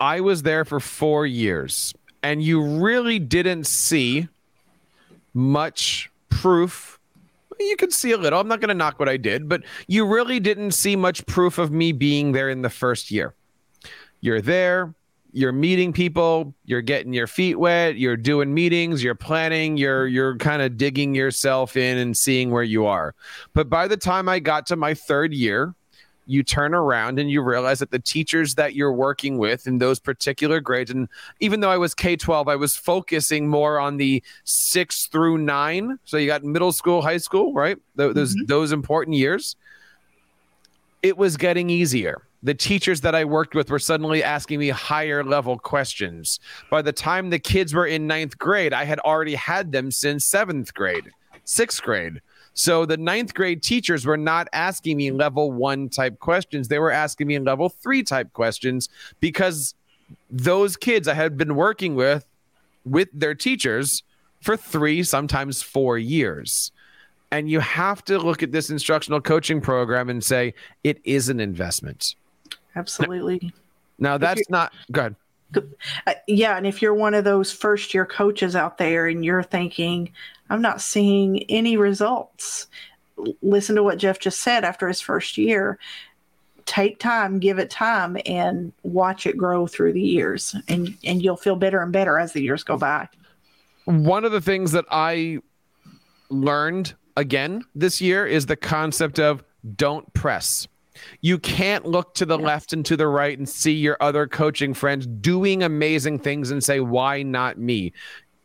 I 0.00 0.20
was 0.20 0.42
there 0.42 0.64
for 0.64 0.80
four 0.80 1.26
years, 1.26 1.94
and 2.22 2.42
you 2.42 2.62
really 2.62 3.18
didn't 3.18 3.66
see 3.66 4.28
much 5.34 6.10
proof. 6.28 6.98
You 7.58 7.76
could 7.76 7.92
see 7.92 8.12
a 8.12 8.18
little. 8.18 8.38
I'm 8.38 8.48
not 8.48 8.60
going 8.60 8.68
to 8.68 8.74
knock 8.74 8.98
what 8.98 9.08
I 9.08 9.16
did, 9.16 9.48
but 9.48 9.62
you 9.86 10.06
really 10.06 10.40
didn't 10.40 10.72
see 10.72 10.96
much 10.96 11.24
proof 11.26 11.58
of 11.58 11.70
me 11.70 11.92
being 11.92 12.32
there 12.32 12.50
in 12.50 12.62
the 12.62 12.70
first 12.70 13.10
year. 13.10 13.34
You're 14.20 14.42
there, 14.42 14.94
you're 15.36 15.52
meeting 15.52 15.92
people, 15.92 16.54
you're 16.64 16.80
getting 16.80 17.12
your 17.12 17.26
feet 17.26 17.56
wet, 17.56 17.98
you're 17.98 18.16
doing 18.16 18.54
meetings, 18.54 19.04
you're 19.04 19.14
planning, 19.14 19.76
you're 19.76 20.06
you're 20.06 20.34
kind 20.38 20.62
of 20.62 20.78
digging 20.78 21.14
yourself 21.14 21.76
in 21.76 21.98
and 21.98 22.16
seeing 22.16 22.50
where 22.50 22.62
you 22.62 22.86
are. 22.86 23.14
But 23.52 23.68
by 23.68 23.86
the 23.86 23.98
time 23.98 24.30
I 24.30 24.38
got 24.38 24.64
to 24.68 24.76
my 24.76 24.94
third 24.94 25.34
year, 25.34 25.74
you 26.24 26.42
turn 26.42 26.72
around 26.72 27.18
and 27.18 27.30
you 27.30 27.42
realize 27.42 27.80
that 27.80 27.90
the 27.90 27.98
teachers 27.98 28.54
that 28.54 28.74
you're 28.74 28.94
working 28.94 29.36
with 29.36 29.66
in 29.66 29.76
those 29.76 30.00
particular 30.00 30.58
grades 30.58 30.90
and 30.90 31.06
even 31.40 31.60
though 31.60 31.70
I 31.70 31.76
was 31.76 31.94
K12 31.94 32.48
I 32.48 32.56
was 32.56 32.74
focusing 32.74 33.46
more 33.46 33.78
on 33.78 33.98
the 33.98 34.22
6 34.44 35.06
through 35.08 35.36
9 35.36 35.98
so 36.06 36.16
you 36.16 36.26
got 36.26 36.44
middle 36.44 36.72
school 36.72 37.02
high 37.02 37.18
school 37.18 37.52
right 37.52 37.76
those 37.94 38.34
mm-hmm. 38.34 38.46
those 38.46 38.72
important 38.72 39.16
years 39.16 39.54
it 41.02 41.18
was 41.18 41.36
getting 41.36 41.68
easier 41.68 42.22
the 42.46 42.54
teachers 42.54 43.00
that 43.00 43.16
I 43.16 43.24
worked 43.24 43.56
with 43.56 43.70
were 43.70 43.80
suddenly 43.80 44.22
asking 44.22 44.60
me 44.60 44.68
higher 44.68 45.24
level 45.24 45.58
questions. 45.58 46.38
By 46.70 46.80
the 46.80 46.92
time 46.92 47.28
the 47.28 47.40
kids 47.40 47.74
were 47.74 47.88
in 47.88 48.06
ninth 48.06 48.38
grade, 48.38 48.72
I 48.72 48.84
had 48.84 49.00
already 49.00 49.34
had 49.34 49.72
them 49.72 49.90
since 49.90 50.24
seventh 50.24 50.72
grade, 50.72 51.10
sixth 51.42 51.82
grade. 51.82 52.20
So 52.54 52.86
the 52.86 52.98
ninth 52.98 53.34
grade 53.34 53.64
teachers 53.64 54.06
were 54.06 54.16
not 54.16 54.46
asking 54.52 54.96
me 54.96 55.10
level 55.10 55.50
one 55.50 55.88
type 55.88 56.20
questions. 56.20 56.68
They 56.68 56.78
were 56.78 56.92
asking 56.92 57.26
me 57.26 57.40
level 57.40 57.68
three 57.68 58.04
type 58.04 58.32
questions 58.32 58.90
because 59.18 59.74
those 60.30 60.76
kids 60.76 61.08
I 61.08 61.14
had 61.14 61.36
been 61.36 61.56
working 61.56 61.96
with 61.96 62.24
with 62.84 63.08
their 63.12 63.34
teachers 63.34 64.04
for 64.40 64.56
three, 64.56 65.02
sometimes 65.02 65.62
four 65.62 65.98
years. 65.98 66.70
And 67.32 67.50
you 67.50 67.58
have 67.58 68.04
to 68.04 68.20
look 68.20 68.44
at 68.44 68.52
this 68.52 68.70
instructional 68.70 69.20
coaching 69.20 69.60
program 69.60 70.08
and 70.08 70.22
say 70.22 70.54
it 70.84 71.00
is 71.02 71.28
an 71.28 71.40
investment 71.40 72.14
absolutely. 72.76 73.52
Now 73.98 74.18
that's 74.18 74.48
not 74.50 74.72
good. 74.92 75.16
Uh, 76.06 76.14
yeah, 76.26 76.56
and 76.56 76.66
if 76.66 76.82
you're 76.82 76.94
one 76.94 77.14
of 77.14 77.24
those 77.24 77.52
first 77.52 77.94
year 77.94 78.04
coaches 78.04 78.56
out 78.56 78.78
there 78.78 79.06
and 79.06 79.24
you're 79.24 79.42
thinking, 79.42 80.12
I'm 80.50 80.60
not 80.60 80.80
seeing 80.80 81.44
any 81.44 81.76
results, 81.76 82.66
listen 83.42 83.76
to 83.76 83.82
what 83.82 83.98
Jeff 83.98 84.18
just 84.18 84.40
said 84.40 84.64
after 84.64 84.88
his 84.88 85.00
first 85.00 85.38
year. 85.38 85.78
Take 86.66 86.98
time, 86.98 87.38
give 87.38 87.60
it 87.60 87.70
time, 87.70 88.16
and 88.26 88.72
watch 88.82 89.24
it 89.24 89.36
grow 89.36 89.68
through 89.68 89.92
the 89.92 90.02
years, 90.02 90.54
and 90.66 90.96
and 91.04 91.22
you'll 91.22 91.36
feel 91.36 91.56
better 91.56 91.80
and 91.80 91.92
better 91.92 92.18
as 92.18 92.32
the 92.32 92.42
years 92.42 92.64
go 92.64 92.76
by. 92.76 93.08
One 93.84 94.24
of 94.24 94.32
the 94.32 94.40
things 94.40 94.72
that 94.72 94.84
I 94.90 95.38
learned 96.28 96.94
again 97.16 97.62
this 97.76 98.00
year 98.00 98.26
is 98.26 98.46
the 98.46 98.56
concept 98.56 99.20
of 99.20 99.44
don't 99.76 100.12
press. 100.12 100.66
You 101.20 101.38
can't 101.38 101.86
look 101.86 102.14
to 102.14 102.26
the 102.26 102.38
left 102.38 102.72
and 102.72 102.84
to 102.86 102.96
the 102.96 103.08
right 103.08 103.36
and 103.36 103.48
see 103.48 103.72
your 103.72 103.96
other 104.00 104.26
coaching 104.26 104.74
friends 104.74 105.06
doing 105.06 105.62
amazing 105.62 106.18
things 106.18 106.50
and 106.50 106.62
say, 106.62 106.80
why 106.80 107.22
not 107.22 107.58
me? 107.58 107.92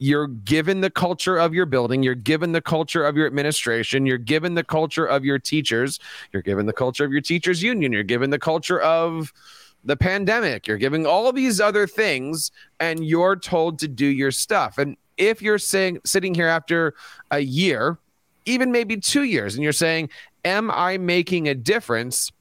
you're 0.01 0.25
given 0.25 0.81
the 0.81 0.89
culture 0.89 1.37
of 1.37 1.53
your 1.53 1.67
building, 1.67 2.01
you're 2.01 2.15
given 2.15 2.53
the 2.53 2.61
culture 2.61 3.05
of 3.05 3.15
your 3.15 3.27
administration, 3.27 4.07
you're 4.07 4.17
given 4.17 4.55
the 4.55 4.63
culture 4.63 5.05
of 5.05 5.23
your 5.23 5.37
teachers, 5.37 5.99
you're 6.33 6.41
given 6.41 6.65
the 6.65 6.73
culture 6.73 7.05
of 7.05 7.11
your 7.11 7.21
teachers 7.21 7.61
union, 7.61 7.91
you're 7.91 8.01
given 8.01 8.31
the 8.31 8.39
culture 8.39 8.81
of 8.81 9.31
the 9.83 9.95
pandemic, 9.95 10.65
you're 10.65 10.79
giving 10.79 11.05
all 11.05 11.31
these 11.31 11.61
other 11.61 11.85
things 11.85 12.49
and 12.79 13.05
you're 13.05 13.35
told 13.35 13.77
to 13.77 13.87
do 13.87 14.07
your 14.07 14.31
stuff. 14.31 14.79
And 14.79 14.97
if 15.17 15.39
you're 15.39 15.59
saying 15.59 15.99
sitting 16.03 16.33
here 16.33 16.47
after 16.47 16.95
a 17.29 17.41
year, 17.41 17.99
even 18.45 18.71
maybe 18.71 18.97
2 18.97 19.21
years 19.21 19.53
and 19.53 19.63
you're 19.63 19.71
saying, 19.71 20.09
"Am 20.43 20.71
I 20.71 20.97
making 20.97 21.47
a 21.47 21.53
difference?" 21.53 22.31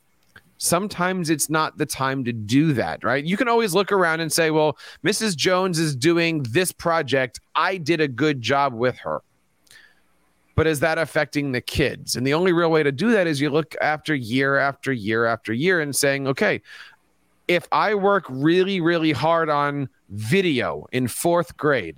Sometimes 0.61 1.31
it's 1.31 1.49
not 1.49 1.79
the 1.79 1.87
time 1.87 2.23
to 2.23 2.33
do 2.33 2.75
that, 2.75 3.03
right? 3.03 3.25
You 3.25 3.37
can 3.39 3.49
always 3.49 3.75
look 3.75 3.91
around 3.91 4.21
and 4.21 4.31
say, 4.31 4.51
well, 4.51 4.77
Mrs. 5.03 5.35
Jones 5.35 5.79
is 5.79 5.97
doing 5.97 6.43
this 6.51 6.71
project. 6.71 7.41
I 7.55 7.79
did 7.79 8.01
a 8.01 8.07
good 8.07 8.43
job 8.43 8.75
with 8.75 8.99
her. 8.99 9.23
But 10.57 10.67
is 10.67 10.81
that 10.81 10.99
affecting 10.99 11.53
the 11.53 11.63
kids? 11.63 12.15
And 12.15 12.27
the 12.27 12.35
only 12.35 12.53
real 12.53 12.71
way 12.71 12.83
to 12.83 12.93
do 12.93 13.11
that 13.13 13.27
is 13.27 13.41
you 13.41 13.49
look 13.49 13.75
after 13.81 14.15
year 14.15 14.59
after 14.59 14.93
year 14.93 15.25
after 15.25 15.55
year 15.55 15.81
and 15.81 15.97
saying, 15.97 16.29
okay, 16.29 16.61
if 17.49 17.67
I 17.73 17.95
work 17.95 18.27
really, 18.29 18.83
really 18.83 19.13
hard 19.13 19.49
on 19.49 19.89
video 20.11 20.87
in 20.93 21.09
fourth 21.09 21.57
grade, 21.57 21.97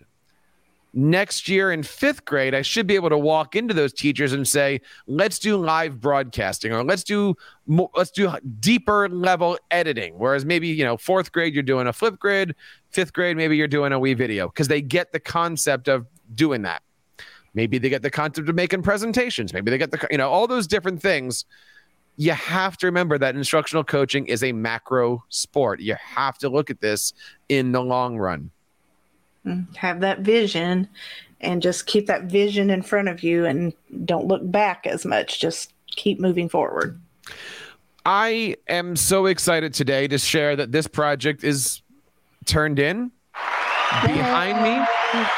next 0.95 1.49
year 1.49 1.73
in 1.73 1.83
fifth 1.83 2.25
grade, 2.25 2.55
I 2.55 2.63
should 2.63 2.87
be 2.87 2.95
able 2.95 3.11
to 3.11 3.19
walk 3.19 3.57
into 3.57 3.75
those 3.75 3.93
teachers 3.93 4.33
and 4.33 4.47
say, 4.47 4.81
let's 5.07 5.39
do 5.39 5.57
live 5.57 6.01
broadcasting 6.01 6.73
or 6.73 6.85
let's 6.85 7.05
do 7.05 7.35
let's 7.67 8.11
do 8.11 8.31
deeper 8.61 9.09
level 9.09 9.59
editing. 9.71 10.15
Whereas 10.19 10.45
maybe, 10.45 10.69
you 10.69 10.85
know, 10.85 10.97
fourth 10.97 11.33
grade, 11.33 11.55
you're 11.55 11.63
doing 11.63 11.87
a 11.87 11.93
Flipgrid, 11.93 12.55
fifth 12.91 13.13
grade, 13.13 13.37
maybe 13.37 13.57
you're 13.57 13.69
doing 13.69 13.93
a 13.93 13.99
WeVideo 13.99 14.53
because 14.53 14.69
they 14.69 14.83
get 14.83 15.13
the 15.13 15.21
concept 15.21 15.89
of 15.89 16.07
doing 16.35 16.63
that. 16.63 16.83
Maybe 17.55 17.79
they 17.79 17.89
get 17.89 18.03
the 18.03 18.11
concept 18.11 18.49
of 18.49 18.55
making 18.55 18.83
presentations. 18.83 19.53
Maybe 19.53 19.71
they 19.71 19.79
get 19.79 19.91
the, 19.91 20.07
you 20.11 20.19
know, 20.19 20.31
all 20.31 20.47
those 20.47 20.67
different 20.67 21.03
things. 21.03 21.45
You 22.17 22.33
have 22.33 22.77
to 22.79 22.87
remember 22.87 23.19
that 23.19 23.35
instructional 23.37 23.85
coaching 23.85 24.27
is 24.27 24.43
a 24.43 24.53
macro 24.53 25.25
sport. 25.29 25.81
You 25.81 25.97
have 25.97 26.39
to 26.39 26.49
look 26.49 26.71
at 26.71 26.81
this 26.81 27.13
in 27.49 27.73
the 27.73 27.83
long 27.83 28.17
run. 28.17 28.51
Have 29.77 30.01
that 30.01 30.21
vision 30.21 30.89
and 31.41 31.61
just 31.61 31.87
keep 31.87 32.07
that 32.07 32.25
vision 32.25 32.71
in 32.71 32.83
front 32.83 33.09
of 33.09 33.23
you 33.23 33.45
and 33.45 33.73
don't 34.05 34.27
look 34.27 34.43
back 34.51 34.87
as 34.87 35.05
much. 35.05 35.41
Just 35.41 35.73
keep 35.87 36.21
moving 36.21 36.49
forward. 36.49 37.01
I 38.05 38.57
am 38.69 38.97
so 38.97 39.27
excited 39.27 39.75
today 39.75 40.09
to 40.09 40.19
share 40.19 40.57
that 40.57 40.73
this 40.73 40.87
project 40.87 41.45
is 41.45 41.83
turned 42.45 42.79
in 42.79 43.13
behind 44.05 44.63
me. 44.63 44.85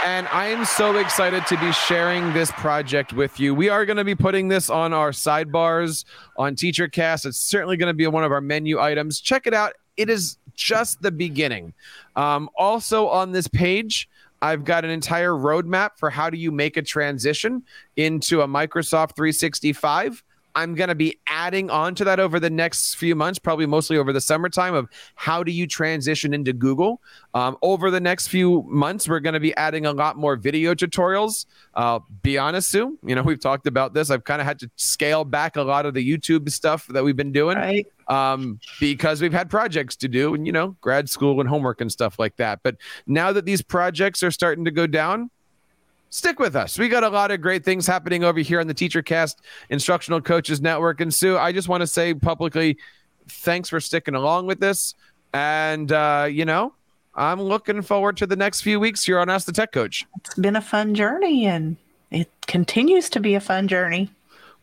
And 0.04 0.28
I 0.28 0.46
am 0.46 0.64
so 0.64 0.96
excited 0.96 1.46
to 1.46 1.58
be 1.58 1.72
sharing 1.72 2.32
this 2.32 2.50
project 2.52 3.12
with 3.12 3.40
you. 3.40 3.54
We 3.54 3.68
are 3.68 3.84
going 3.84 3.96
to 3.96 4.04
be 4.04 4.14
putting 4.14 4.48
this 4.48 4.70
on 4.70 4.92
our 4.92 5.10
sidebars 5.10 6.04
on 6.36 6.54
TeacherCast. 6.54 7.26
It's 7.26 7.38
certainly 7.38 7.76
going 7.76 7.88
to 7.88 7.94
be 7.94 8.06
one 8.06 8.24
of 8.24 8.32
our 8.32 8.40
menu 8.40 8.80
items. 8.80 9.20
Check 9.20 9.46
it 9.46 9.54
out. 9.54 9.72
It 9.96 10.10
is 10.10 10.38
just 10.54 11.02
the 11.02 11.10
beginning. 11.10 11.72
Um, 12.16 12.48
also 12.56 13.08
on 13.08 13.32
this 13.32 13.48
page, 13.48 14.08
I've 14.42 14.64
got 14.64 14.84
an 14.84 14.90
entire 14.90 15.32
roadmap 15.32 15.90
for 15.96 16.10
how 16.10 16.28
do 16.28 16.36
you 16.36 16.50
make 16.50 16.76
a 16.76 16.82
transition 16.82 17.62
into 17.96 18.42
a 18.42 18.46
Microsoft 18.46 19.16
365. 19.16 20.22
I'm 20.54 20.74
going 20.74 20.88
to 20.88 20.94
be 20.94 21.18
adding 21.26 21.70
on 21.70 21.94
to 21.96 22.04
that 22.04 22.20
over 22.20 22.38
the 22.38 22.50
next 22.50 22.94
few 22.94 23.14
months, 23.14 23.38
probably 23.38 23.66
mostly 23.66 23.96
over 23.96 24.12
the 24.12 24.20
summertime, 24.20 24.74
of 24.74 24.88
how 25.14 25.42
do 25.42 25.50
you 25.50 25.66
transition 25.66 26.32
into 26.32 26.52
Google. 26.52 27.00
Um, 27.34 27.56
over 27.62 27.90
the 27.90 28.00
next 28.00 28.28
few 28.28 28.62
months, 28.68 29.08
we're 29.08 29.20
going 29.20 29.34
to 29.34 29.40
be 29.40 29.54
adding 29.56 29.86
a 29.86 29.92
lot 29.92 30.16
more 30.16 30.36
video 30.36 30.74
tutorials. 30.74 31.46
Uh, 31.74 31.98
be 32.22 32.38
honest, 32.38 32.68
Sue, 32.68 32.98
you 33.04 33.14
know, 33.14 33.22
we've 33.22 33.40
talked 33.40 33.66
about 33.66 33.94
this. 33.94 34.10
I've 34.10 34.24
kind 34.24 34.40
of 34.40 34.46
had 34.46 34.58
to 34.60 34.70
scale 34.76 35.24
back 35.24 35.56
a 35.56 35.62
lot 35.62 35.86
of 35.86 35.94
the 35.94 36.08
YouTube 36.08 36.50
stuff 36.50 36.86
that 36.88 37.02
we've 37.02 37.16
been 37.16 37.32
doing 37.32 37.56
right. 37.56 37.86
um, 38.08 38.60
because 38.78 39.20
we've 39.20 39.32
had 39.32 39.50
projects 39.50 39.96
to 39.96 40.08
do 40.08 40.34
and, 40.34 40.46
you 40.46 40.52
know, 40.52 40.76
grad 40.80 41.10
school 41.10 41.40
and 41.40 41.48
homework 41.48 41.80
and 41.80 41.90
stuff 41.90 42.18
like 42.18 42.36
that. 42.36 42.60
But 42.62 42.76
now 43.06 43.32
that 43.32 43.44
these 43.44 43.62
projects 43.62 44.22
are 44.22 44.30
starting 44.30 44.64
to 44.66 44.70
go 44.70 44.86
down, 44.86 45.30
stick 46.14 46.38
with 46.38 46.54
us. 46.54 46.78
We 46.78 46.88
got 46.88 47.02
a 47.02 47.08
lot 47.08 47.32
of 47.32 47.40
great 47.40 47.64
things 47.64 47.86
happening 47.88 48.22
over 48.22 48.38
here 48.38 48.60
on 48.60 48.68
the 48.68 48.74
TeacherCast 48.74 49.36
Instructional 49.68 50.20
Coaches 50.20 50.60
Network. 50.60 51.00
And 51.00 51.12
Sue, 51.12 51.36
I 51.36 51.50
just 51.50 51.68
want 51.68 51.80
to 51.80 51.88
say 51.88 52.14
publicly, 52.14 52.78
thanks 53.26 53.68
for 53.68 53.80
sticking 53.80 54.14
along 54.14 54.46
with 54.46 54.60
this. 54.60 54.94
And, 55.32 55.90
uh, 55.90 56.28
you 56.30 56.44
know, 56.44 56.72
I'm 57.16 57.42
looking 57.42 57.82
forward 57.82 58.16
to 58.18 58.26
the 58.26 58.36
next 58.36 58.60
few 58.60 58.78
weeks 58.78 59.04
here 59.04 59.18
on 59.18 59.28
Ask 59.28 59.46
the 59.46 59.52
Tech 59.52 59.72
Coach. 59.72 60.06
It's 60.18 60.34
been 60.34 60.54
a 60.54 60.60
fun 60.60 60.94
journey 60.94 61.46
and 61.46 61.76
it 62.12 62.30
continues 62.46 63.10
to 63.10 63.20
be 63.20 63.34
a 63.34 63.40
fun 63.40 63.66
journey 63.66 64.08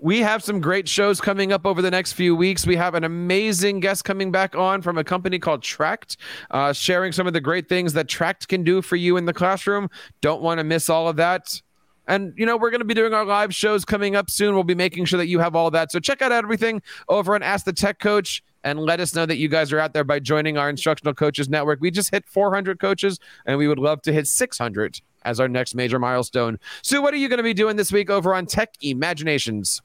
we 0.02 0.20
have 0.20 0.43
some 0.43 0.60
great 0.60 0.89
shows 0.89 1.22
coming 1.22 1.54
up 1.54 1.66
over 1.66 1.82
the 1.82 1.91
next 1.91 2.14
few 2.14 2.36
weeks. 2.36 2.66
We 2.66 2.76
have 2.76 2.95
an 2.95 3.04
amazing 3.04 3.82
guest 3.82 4.04
coming 4.04 4.32
back 4.32 4.56
on 4.56 4.82
from 4.82 4.97
a 4.97 5.04
company 5.04 5.38
called 5.38 5.62
Tract, 5.62 6.18
uh, 6.49 6.74
sharing 6.74 7.12
some 7.12 7.28
of 7.28 7.34
the 7.34 7.39
great 7.39 7.70
things 7.70 7.93
that 7.93 8.08
Tract 8.08 8.47
can 8.47 8.64
do 8.64 8.82
for 8.82 8.95
you 8.95 9.16
in 9.16 9.26
the 9.26 9.34
classroom. 9.34 9.89
Don't 10.22 10.41
want 10.41 10.58
to 10.58 10.64
miss 10.64 10.89
all 10.89 11.08
of 11.08 11.18
that. 11.18 11.62
And, 12.08 12.34
you 12.36 12.47
know, 12.47 12.58
we're 12.58 12.72
going 12.72 12.82
to 12.82 12.86
be 12.86 12.95
doing 12.95 13.14
our 13.14 13.24
live 13.24 13.54
shows 13.54 13.86
coming 13.86 14.16
up 14.16 14.32
soon. 14.32 14.56
We'll 14.56 14.64
be 14.64 14.74
making 14.74 15.06
sure 15.06 15.18
that 15.18 15.28
you 15.28 15.38
have 15.38 15.56
all 15.56 15.70
that. 15.70 15.91
So 15.91 15.99
check 15.99 16.24
out 16.24 16.32
everything 16.32 16.82
over 17.08 17.36
on 17.36 17.43
Ask 17.43 17.66
the 17.66 17.74
Tech 17.74 17.99
Coach 17.99 18.43
and 18.64 18.80
let 18.80 18.99
us 18.99 19.14
know 19.14 19.28
that 19.28 19.38
you 19.38 19.47
guys 19.47 19.72
are 19.72 19.80
out 19.80 19.93
there 19.93 20.04
by 20.04 20.20
joining 20.20 20.58
our 20.58 20.68
Instructional 20.68 21.14
Coaches 21.14 21.47
Network. 21.47 21.80
We 21.80 21.91
just 21.91 22.10
hit 22.10 22.26
400 22.28 22.80
coaches, 22.80 23.20
and 23.45 23.58
we 23.58 23.68
would 23.68 23.80
love 23.80 24.02
to 24.04 24.14
hit 24.14 24.28
600 24.28 24.99
as 25.24 25.39
our 25.39 25.47
next 25.47 25.76
major 25.76 25.99
milestone. 25.99 26.59
Sue, 26.82 27.01
what 27.01 27.13
are 27.13 27.17
you 27.17 27.30
going 27.30 27.38
to 27.38 27.43
be 27.43 27.53
doing 27.53 27.76
this 27.76 27.91
week 27.91 28.09
over 28.09 28.34
on 28.34 28.45
Tech 28.45 28.74
Imaginations? 28.82 29.82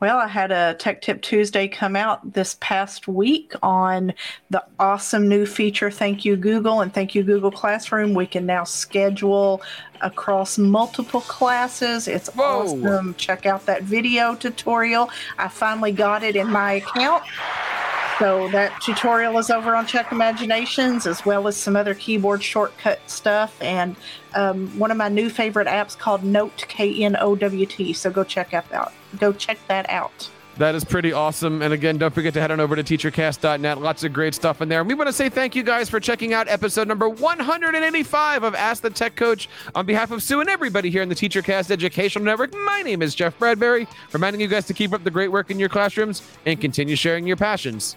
Well, 0.00 0.18
I 0.18 0.28
had 0.28 0.52
a 0.52 0.74
Tech 0.74 1.00
Tip 1.00 1.22
Tuesday 1.22 1.68
come 1.68 1.96
out 1.96 2.34
this 2.34 2.56
past 2.60 3.08
week 3.08 3.54
on 3.62 4.12
the 4.50 4.64
awesome 4.78 5.28
new 5.28 5.46
feature 5.46 5.90
Thank 5.90 6.24
You 6.24 6.36
Google 6.36 6.82
and 6.82 6.92
Thank 6.92 7.14
You 7.14 7.22
Google 7.22 7.50
Classroom. 7.50 8.14
We 8.14 8.26
can 8.26 8.46
now 8.46 8.64
schedule 8.64 9.62
across 10.02 10.58
multiple 10.58 11.22
classes. 11.22 12.08
It's 12.08 12.28
Whoa. 12.28 12.44
awesome. 12.44 13.14
Check 13.14 13.46
out 13.46 13.66
that 13.66 13.82
video 13.82 14.34
tutorial. 14.34 15.10
I 15.38 15.48
finally 15.48 15.92
got 15.92 16.22
it 16.22 16.36
in 16.36 16.50
my 16.50 16.74
account. 16.74 17.24
So 18.18 18.48
that 18.48 18.80
tutorial 18.80 19.36
is 19.36 19.50
over 19.50 19.76
on 19.76 19.86
Tech 19.86 20.10
Imaginations, 20.10 21.06
as 21.06 21.26
well 21.26 21.46
as 21.48 21.56
some 21.56 21.76
other 21.76 21.94
keyboard 21.94 22.42
shortcut 22.42 22.98
stuff, 23.10 23.60
and 23.60 23.94
um, 24.34 24.68
one 24.78 24.90
of 24.90 24.96
my 24.96 25.10
new 25.10 25.28
favorite 25.28 25.68
apps 25.68 25.98
called 25.98 26.24
Knowt 26.24 26.64
K 26.66 27.04
N 27.04 27.16
O 27.20 27.36
W 27.36 27.66
T. 27.66 27.92
So 27.92 28.10
go 28.10 28.24
check 28.24 28.50
that 28.52 28.72
out. 28.72 28.94
Go 29.18 29.34
check 29.34 29.58
that 29.68 29.88
out. 29.90 30.30
That 30.56 30.74
is 30.74 30.84
pretty 30.84 31.12
awesome. 31.12 31.60
And 31.60 31.74
again, 31.74 31.98
don't 31.98 32.14
forget 32.14 32.32
to 32.32 32.40
head 32.40 32.50
on 32.50 32.60
over 32.60 32.74
to 32.76 32.82
teachercast.net. 32.82 33.78
Lots 33.78 34.04
of 34.04 34.14
great 34.14 34.34
stuff 34.34 34.62
in 34.62 34.70
there. 34.70 34.80
And 34.80 34.88
we 34.88 34.94
want 34.94 35.08
to 35.08 35.12
say 35.12 35.28
thank 35.28 35.54
you 35.54 35.62
guys 35.62 35.90
for 35.90 36.00
checking 36.00 36.32
out 36.32 36.48
episode 36.48 36.88
number 36.88 37.10
185 37.10 38.42
of 38.42 38.54
Ask 38.54 38.82
the 38.82 38.88
Tech 38.88 39.16
Coach. 39.16 39.50
On 39.74 39.84
behalf 39.84 40.10
of 40.12 40.22
Sue 40.22 40.40
and 40.40 40.48
everybody 40.48 40.88
here 40.88 41.02
in 41.02 41.10
the 41.10 41.14
TeacherCast 41.14 41.70
Educational 41.70 42.24
Network, 42.24 42.54
my 42.54 42.80
name 42.80 43.02
is 43.02 43.14
Jeff 43.14 43.38
Bradbury, 43.38 43.86
reminding 44.14 44.40
you 44.40 44.48
guys 44.48 44.64
to 44.68 44.72
keep 44.72 44.94
up 44.94 45.04
the 45.04 45.10
great 45.10 45.30
work 45.30 45.50
in 45.50 45.58
your 45.58 45.68
classrooms 45.68 46.22
and 46.46 46.58
continue 46.58 46.96
sharing 46.96 47.26
your 47.26 47.36
passions 47.36 47.96